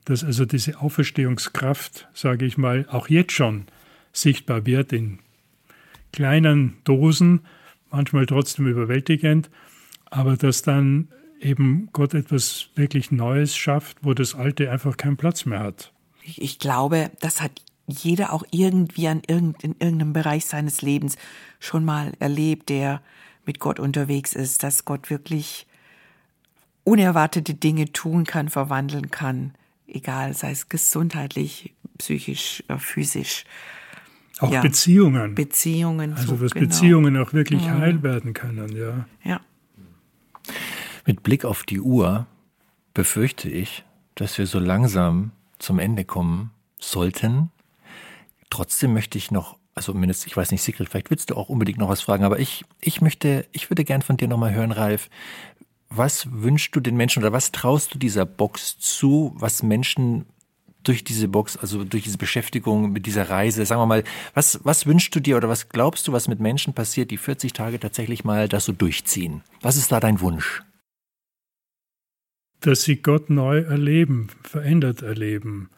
Dass 0.05 0.25
also 0.25 0.45
diese 0.45 0.81
Auferstehungskraft, 0.81 2.09
sage 2.15 2.47
ich 2.47 2.57
mal, 2.57 2.87
auch 2.91 3.09
jetzt 3.09 3.33
schon 3.33 3.67
sichtbar 4.13 4.65
wird 4.65 4.93
in 4.93 5.19
kleinen 6.13 6.77
Dosen, 6.85 7.41
manchmal 7.91 8.27
trotzdem 8.27 8.67
überwältigend, 8.67 9.51
aber 10.07 10.37
dass 10.37 10.63
dann 10.63 11.09
eben 11.41 11.89
Gott 11.93 12.15
etwas 12.15 12.69
wirklich 12.75 13.11
Neues 13.11 13.57
schafft, 13.57 13.99
wo 14.03 14.15
das 14.15 14.35
Alte 14.35 14.71
einfach 14.71 14.97
keinen 14.97 15.17
Platz 15.17 15.45
mehr 15.45 15.61
hat. 15.61 15.93
Ich, 16.23 16.59
glaube, 16.59 17.11
das 17.21 17.41
hat 17.41 17.63
jeder 17.87 18.33
auch 18.33 18.45
irgendwie 18.51 19.09
an 19.09 19.23
irgend, 19.27 19.65
in 19.65 19.75
irgendeinem 19.79 20.13
Bereich 20.13 20.45
seines 20.45 20.83
Lebens 20.83 21.17
schon 21.59 21.85
mal 21.85 22.13
erlebt, 22.19 22.69
der 22.69 23.01
mit 23.47 23.61
Gott 23.61 23.81
unterwegs 23.81 24.35
ist, 24.35 24.63
dass 24.63 24.85
Gott 24.85 25.09
wirklich 25.09 25.67
unerwartete 26.85 27.55
Dinge 27.55 27.93
tun 27.93 28.25
kann, 28.25 28.49
verwandeln 28.49 29.11
kann, 29.11 29.55
egal, 29.87 30.35
sei 30.35 30.51
es 30.51 30.69
gesundheitlich, 30.69 31.75
psychisch, 31.99 32.63
äh, 32.69 32.79
physisch. 32.79 33.45
Auch 34.41 34.53
Ja. 34.53 34.61
Beziehungen. 34.61 35.35
Beziehungen. 35.35 36.15
also 36.15 36.37
so, 36.37 36.43
dass 36.43 36.53
genau. 36.53 36.67
Beziehungen 36.67 37.17
auch 37.17 37.33
wirklich 37.33 37.69
heil 37.69 38.03
werden 38.03 38.35
können, 38.35 38.77
ja. 38.77 39.07
Ja. 39.25 39.41
Mit 41.09 41.23
Blick 41.23 41.47
auf 41.47 41.63
die 41.63 41.81
Uhr 41.81 42.27
befürchte 42.93 43.49
ich, 43.49 43.83
dass 44.15 44.37
wir 44.37 44.47
so 44.47 44.59
langsam 44.59 45.31
zum 45.59 45.79
Ende 45.79 46.05
kommen 46.05 46.51
sollten. 46.79 47.51
Trotzdem 48.51 48.93
möchte 48.93 49.17
ich 49.17 49.31
noch, 49.31 49.57
also 49.75 49.95
mindestens, 49.95 50.27
ich 50.27 50.37
weiß 50.37 50.51
nicht, 50.51 50.61
Sigrid, 50.61 50.91
vielleicht 50.91 51.09
willst 51.09 51.31
du 51.31 51.35
auch 51.37 51.49
unbedingt 51.49 51.79
noch 51.79 51.89
was 51.89 52.03
fragen, 52.03 52.25
aber 52.25 52.39
ich, 52.39 52.67
ich 52.83 53.01
möchte, 53.01 53.47
ich 53.53 53.71
würde 53.71 53.85
gern 53.85 54.03
von 54.03 54.19
dir 54.19 54.29
nochmal 54.29 54.53
hören, 54.53 54.71
Ralf. 54.71 55.09
Was 55.89 56.31
wünschst 56.31 56.77
du 56.77 56.81
den 56.81 56.99
Menschen 56.99 57.23
oder 57.23 57.33
was 57.33 57.53
traust 57.53 57.95
du 57.95 57.99
dieser 57.99 58.27
Box 58.27 58.79
zu, 58.79 59.33
was 59.35 59.63
Menschen 59.63 60.27
durch 60.83 61.05
diese 61.05 61.27
Box, 61.27 61.57
also 61.57 61.85
durch 61.85 62.05
diese 62.05 62.19
Beschäftigung 62.19 62.93
mit 62.93 63.07
dieser 63.07 63.31
Reise, 63.31 63.65
sagen 63.65 63.81
wir 63.81 63.87
mal, 63.87 64.05
was, 64.35 64.61
was 64.63 64.85
wünschst 64.85 65.15
du 65.15 65.21
dir 65.21 65.39
oder 65.39 65.49
was 65.49 65.71
glaubst 65.71 66.07
du, 66.07 66.13
was 66.13 66.29
mit 66.29 66.39
Menschen 66.39 66.75
passiert, 66.75 67.11
die 67.11 67.17
40 67.17 67.55
Tage 67.55 67.81
tatsächlich 67.81 68.25
mal 68.25 68.47
das 68.47 68.67
so 68.67 68.73
durchziehen? 68.73 69.43
Was 69.63 69.77
ist 69.77 69.91
da 69.91 70.01
dein 70.01 70.21
Wunsch? 70.21 70.63
Dass 72.61 72.83
sie 72.83 72.97
Gott 72.97 73.31
neu 73.31 73.61
erleben, 73.61 74.29
verändert 74.43 75.03
erleben. 75.03 75.71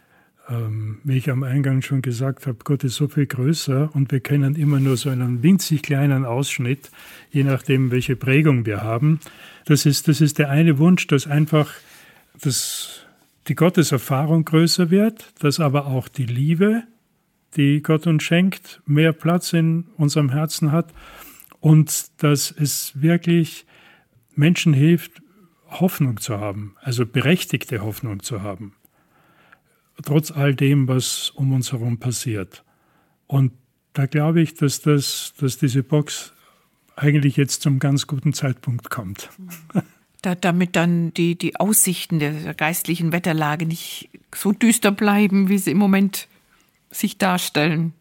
Ähm, 0.49 0.99
wie 1.05 1.17
ich 1.19 1.31
am 1.31 1.43
Eingang 1.43 1.83
schon 1.83 2.03
gesagt 2.03 2.47
habe, 2.47 2.59
Gott 2.65 2.83
ist 2.83 2.97
so 2.97 3.07
viel 3.07 3.27
größer 3.27 3.95
und 3.95 4.11
wir 4.11 4.21
kennen 4.21 4.57
immer 4.57 4.81
nur 4.81 4.97
so 4.97 5.11
einen 5.11 5.43
winzig 5.43 5.83
kleinen 5.83 6.25
Ausschnitt, 6.25 6.91
je 7.31 7.45
nachdem, 7.45 7.91
welche 7.91 8.17
Prägung 8.17 8.67
wir 8.67 8.83
haben. 8.83 9.21
Das 9.67 9.87
ist, 9.87 10.09
das 10.09 10.21
ist 10.21 10.39
der 10.39 10.51
eine 10.51 10.79
Wunsch, 10.79 11.07
dass 11.07 11.27
einfach 11.27 11.71
das, 12.41 13.07
die 13.47 13.55
Gotteserfahrung 13.55 14.45
größer 14.45 14.91
wird, 14.91 15.33
dass 15.39 15.61
aber 15.61 15.87
auch 15.87 16.09
die 16.09 16.27
Liebe, 16.27 16.83
die 17.57 17.83
Gott 17.83 18.07
uns 18.07 18.23
schenkt, 18.23 18.81
mehr 18.87 19.13
Platz 19.13 19.53
in 19.53 19.85
unserem 19.97 20.31
Herzen 20.31 20.73
hat 20.73 20.93
und 21.61 22.23
dass 22.23 22.51
es 22.51 22.93
wirklich 23.01 23.67
Menschen 24.35 24.73
hilft, 24.73 25.23
Hoffnung 25.71 26.19
zu 26.19 26.39
haben, 26.39 26.75
also 26.81 27.07
berechtigte 27.07 27.83
Hoffnung 27.83 28.23
zu 28.23 28.43
haben, 28.43 28.75
trotz 30.05 30.31
all 30.31 30.55
dem, 30.55 30.89
was 30.89 31.31
um 31.31 31.53
uns 31.53 31.73
herum 31.73 31.99
passiert. 31.99 32.65
Und 33.27 33.53
da 33.93 34.07
glaube 34.07 34.41
ich, 34.41 34.55
dass, 34.55 34.81
das, 34.81 35.35
dass 35.39 35.59
diese 35.59 35.83
Box 35.83 36.33
eigentlich 36.97 37.37
jetzt 37.37 37.63
zum 37.63 37.79
ganz 37.79 38.07
guten 38.07 38.33
Zeitpunkt 38.33 38.91
kommt. 38.91 39.31
Da, 40.23 40.35
damit 40.35 40.77
dann 40.77 41.15
die, 41.15 41.35
die 41.35 41.57
Aussichten 41.57 42.19
der 42.19 42.53
geistlichen 42.53 43.11
Wetterlage 43.11 43.65
nicht 43.65 44.11
so 44.35 44.53
düster 44.53 44.93
bleiben, 44.93 45.49
wie 45.49 45.57
sie 45.57 45.71
im 45.71 45.79
Moment 45.79 46.29
sich 46.91 47.17
darstellen. 47.17 47.95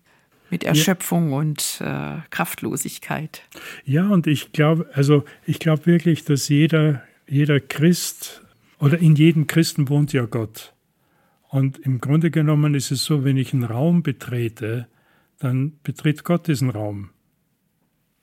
Mit 0.49 0.65
Erschöpfung 0.65 1.31
und 1.31 1.79
äh, 1.79 2.17
Kraftlosigkeit. 2.29 3.43
Ja, 3.85 4.09
und 4.09 4.27
ich 4.27 4.51
glaube, 4.51 4.89
also 4.93 5.23
ich 5.45 5.59
glaube 5.59 5.85
wirklich, 5.85 6.25
dass 6.25 6.49
jeder, 6.49 7.03
jeder 7.29 7.59
Christ 7.59 8.41
oder 8.79 8.97
in 8.97 9.15
jedem 9.15 9.47
Christen 9.47 9.89
wohnt 9.89 10.13
ja 10.13 10.25
Gott. 10.25 10.73
Und 11.49 11.79
im 11.79 11.99
Grunde 11.99 12.31
genommen 12.31 12.75
ist 12.75 12.91
es 12.91 13.03
so, 13.03 13.23
wenn 13.23 13.37
ich 13.37 13.53
einen 13.53 13.63
Raum 13.63 14.03
betrete, 14.03 14.87
dann 15.39 15.79
betritt 15.83 16.23
Gott 16.23 16.47
diesen 16.47 16.69
Raum. 16.69 17.09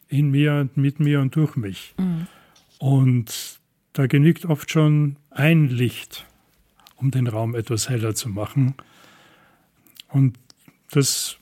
In 0.09 0.31
mir 0.31 0.55
und 0.55 0.77
mit 0.77 1.01
mir 1.01 1.21
und 1.21 1.35
durch 1.35 1.57
mich. 1.57 1.95
Und 2.79 3.59
da 3.93 4.07
genügt 4.07 4.45
oft 4.45 4.71
schon 4.71 5.17
ein 5.31 5.69
Licht, 5.69 6.27
um 6.97 7.11
den 7.11 7.27
Raum 7.27 7.55
etwas 7.55 7.89
heller 7.89 8.15
zu 8.15 8.29
machen. 8.29 8.75
Und 10.09 10.39
das 10.91 11.39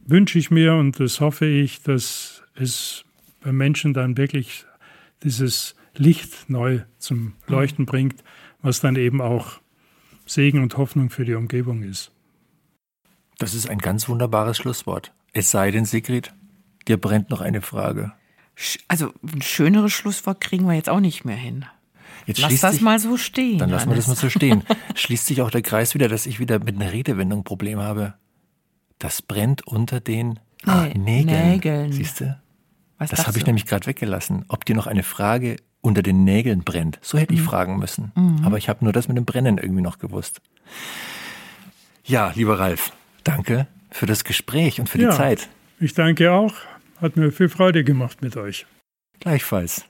wünsche 0.00 0.38
ich 0.38 0.50
mir 0.50 0.74
und 0.74 1.00
das 1.00 1.20
hoffe 1.20 1.46
ich, 1.46 1.82
dass 1.82 2.42
es 2.54 3.04
bei 3.40 3.52
Menschen 3.52 3.94
dann 3.94 4.16
wirklich 4.16 4.66
dieses 5.22 5.74
Licht 5.96 6.48
neu 6.48 6.80
zum 6.98 7.34
Leuchten 7.46 7.86
bringt, 7.86 8.22
was 8.62 8.80
dann 8.80 8.96
eben 8.96 9.20
auch 9.20 9.60
Segen 10.26 10.62
und 10.62 10.76
Hoffnung 10.76 11.10
für 11.10 11.24
die 11.24 11.34
Umgebung 11.34 11.82
ist. 11.82 12.10
Das 13.38 13.54
ist 13.54 13.68
ein 13.68 13.78
ganz 13.78 14.08
wunderbares 14.08 14.56
Schlusswort. 14.56 15.12
Es 15.32 15.50
sei 15.50 15.70
denn, 15.70 15.84
Sigrid, 15.84 16.32
dir 16.88 16.96
brennt 16.96 17.30
noch 17.30 17.40
eine 17.40 17.60
Frage. 17.60 18.12
Also 18.88 19.12
ein 19.22 19.42
schöneres 19.42 19.92
Schlusswort 19.92 20.40
kriegen 20.40 20.66
wir 20.66 20.74
jetzt 20.74 20.88
auch 20.88 21.00
nicht 21.00 21.24
mehr 21.24 21.36
hin. 21.36 21.64
Jetzt 22.26 22.40
Lass 22.40 22.60
das 22.60 22.72
sich, 22.74 22.80
mal 22.80 22.98
so 22.98 23.16
stehen. 23.16 23.58
Dann 23.58 23.70
lassen 23.70 23.90
wir 23.90 23.96
das 23.96 24.06
mal 24.06 24.16
so 24.16 24.30
stehen. 24.30 24.62
Schließt 24.94 25.26
sich 25.26 25.42
auch 25.42 25.50
der 25.50 25.62
Kreis 25.62 25.94
wieder, 25.94 26.08
dass 26.08 26.26
ich 26.26 26.38
wieder 26.38 26.58
mit 26.58 26.76
einer 26.76 26.92
Redewendung 26.92 27.40
ein 27.40 27.44
Problem 27.44 27.80
habe. 27.80 28.14
Das 28.98 29.20
brennt 29.20 29.66
unter 29.66 30.00
den 30.00 30.38
Nägeln. 30.64 31.50
Nägeln. 31.50 31.92
Siehst 31.92 32.20
du? 32.20 32.40
Was 32.98 33.10
Das 33.10 33.26
habe 33.26 33.36
ich 33.38 33.44
nämlich 33.44 33.66
gerade 33.66 33.86
weggelassen. 33.86 34.44
Ob 34.48 34.64
dir 34.64 34.76
noch 34.76 34.86
eine 34.86 35.02
Frage 35.02 35.56
unter 35.84 36.02
den 36.02 36.24
Nägeln 36.24 36.64
brennt. 36.64 36.98
So 37.02 37.18
hätte 37.18 37.34
ich 37.34 37.40
Mhm. 37.40 37.44
fragen 37.44 37.78
müssen. 37.78 38.12
Aber 38.44 38.56
ich 38.58 38.68
habe 38.68 38.82
nur 38.84 38.92
das 38.92 39.06
mit 39.08 39.16
dem 39.16 39.24
Brennen 39.24 39.58
irgendwie 39.58 39.82
noch 39.82 39.98
gewusst. 39.98 40.40
Ja, 42.04 42.32
lieber 42.34 42.58
Ralf, 42.58 42.92
danke 43.22 43.66
für 43.90 44.06
das 44.06 44.24
Gespräch 44.24 44.80
und 44.80 44.88
für 44.88 45.00
Ja. 45.00 45.10
die 45.10 45.16
Zeit. 45.16 45.48
Ich 45.80 45.94
danke 45.94 46.32
auch. 46.32 46.54
Hat 47.00 47.16
mir 47.16 47.32
viel 47.32 47.48
Freude 47.48 47.84
gemacht 47.84 48.22
mit 48.22 48.36
euch. 48.36 48.66
Gleichfalls. 49.20 49.84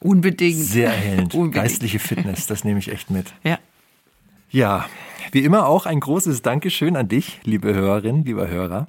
Unbedingt. 0.00 0.56
Sehr 0.58 0.88
erhellend. 0.90 1.34
Unbedingt. 1.34 1.54
Geistliche 1.54 1.98
Fitness, 1.98 2.46
das 2.46 2.64
nehme 2.64 2.78
ich 2.78 2.90
echt 2.90 3.10
mit. 3.10 3.32
Ja. 3.42 3.58
Ja, 4.50 4.86
wie 5.32 5.44
immer 5.44 5.66
auch 5.66 5.84
ein 5.86 6.00
großes 6.00 6.40
Dankeschön 6.42 6.96
an 6.96 7.08
dich, 7.08 7.40
liebe 7.44 7.74
Hörerin, 7.74 8.24
lieber 8.24 8.48
Hörer, 8.48 8.86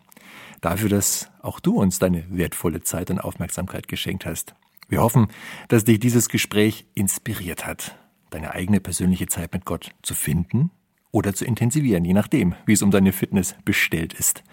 dafür, 0.62 0.88
dass 0.90 1.30
auch 1.42 1.60
du 1.60 1.76
uns 1.80 2.00
deine 2.00 2.24
wertvolle 2.30 2.82
Zeit 2.82 3.12
und 3.12 3.20
Aufmerksamkeit 3.20 3.88
geschenkt 3.90 4.26
hast. 4.26 4.56
Wir 4.90 5.02
hoffen, 5.02 5.28
dass 5.68 5.86
dich 5.86 6.00
dieses 6.00 6.30
Gespräch 6.30 6.86
inspiriert 6.96 7.66
hat, 7.66 7.96
deine 8.32 8.52
eigene 8.52 8.80
persönliche 8.80 9.28
Zeit 9.28 9.54
mit 9.54 9.64
Gott 9.64 9.92
zu 10.02 10.16
finden 10.16 10.72
oder 11.12 11.34
zu 11.34 11.46
intensivieren, 11.46 12.04
je 12.04 12.14
nachdem, 12.14 12.56
wie 12.66 12.74
es 12.74 12.82
um 12.82 12.92
deine 12.92 13.14
Fitness 13.14 13.56
bestellt 13.64 14.14
ist. 14.14 14.44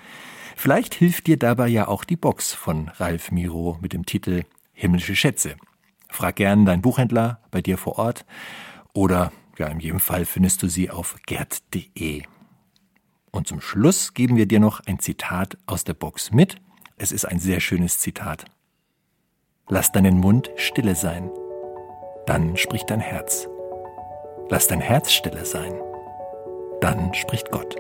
Vielleicht 0.55 0.95
hilft 0.95 1.27
dir 1.27 1.39
dabei 1.39 1.69
ja 1.69 1.89
auch 1.89 2.05
die 2.05 2.17
Box 2.17 2.53
von 2.53 2.89
Ralf 2.89 3.31
Miro 3.31 3.79
mit 3.81 3.93
dem 3.93 4.07
Titel 4.07 4.45
Himmlische 4.73 5.17
Schätze. 5.17 5.57
Frag 6.09 6.37
gern 6.37 6.67
deinen 6.67 6.83
Buchhändler 6.83 7.41
bei 7.51 7.63
dir 7.63 7.79
vor 7.79 7.99
Ort 7.99 8.27
oder 8.93 9.33
ja, 9.59 9.69
in 9.69 9.81
jedem 9.81 10.01
Fall 10.01 10.27
findest 10.27 10.63
du 10.63 10.69
sie 10.69 10.91
auf 10.91 11.17
gerd.de. 11.27 12.23
Und 13.31 13.47
zum 13.49 13.63
Schluss 13.63 14.13
geben 14.13 14.37
wir 14.37 14.47
dir 14.47 14.61
noch 14.61 14.81
ein 14.81 14.99
Zitat 14.99 15.57
aus 15.67 15.85
der 15.85 15.95
Box 15.95 16.31
mit. 16.31 16.57
Es 16.99 17.13
ist 17.13 17.25
ein 17.25 17.39
sehr 17.39 17.61
schönes 17.61 17.99
Zitat. 17.99 18.45
Lass 19.69 19.91
deinen 19.91 20.21
Mund 20.21 20.49
stille 20.55 20.95
sein, 20.95 21.29
dann 22.25 22.57
spricht 22.57 22.89
dein 22.89 23.01
Herz. 23.01 23.49
Lass 24.49 24.69
dein 24.69 24.81
Herz 24.81 25.11
stille 25.11 25.45
sein, 25.45 25.73
dann 26.81 27.13
spricht 27.13 27.51
Gott. 27.51 27.75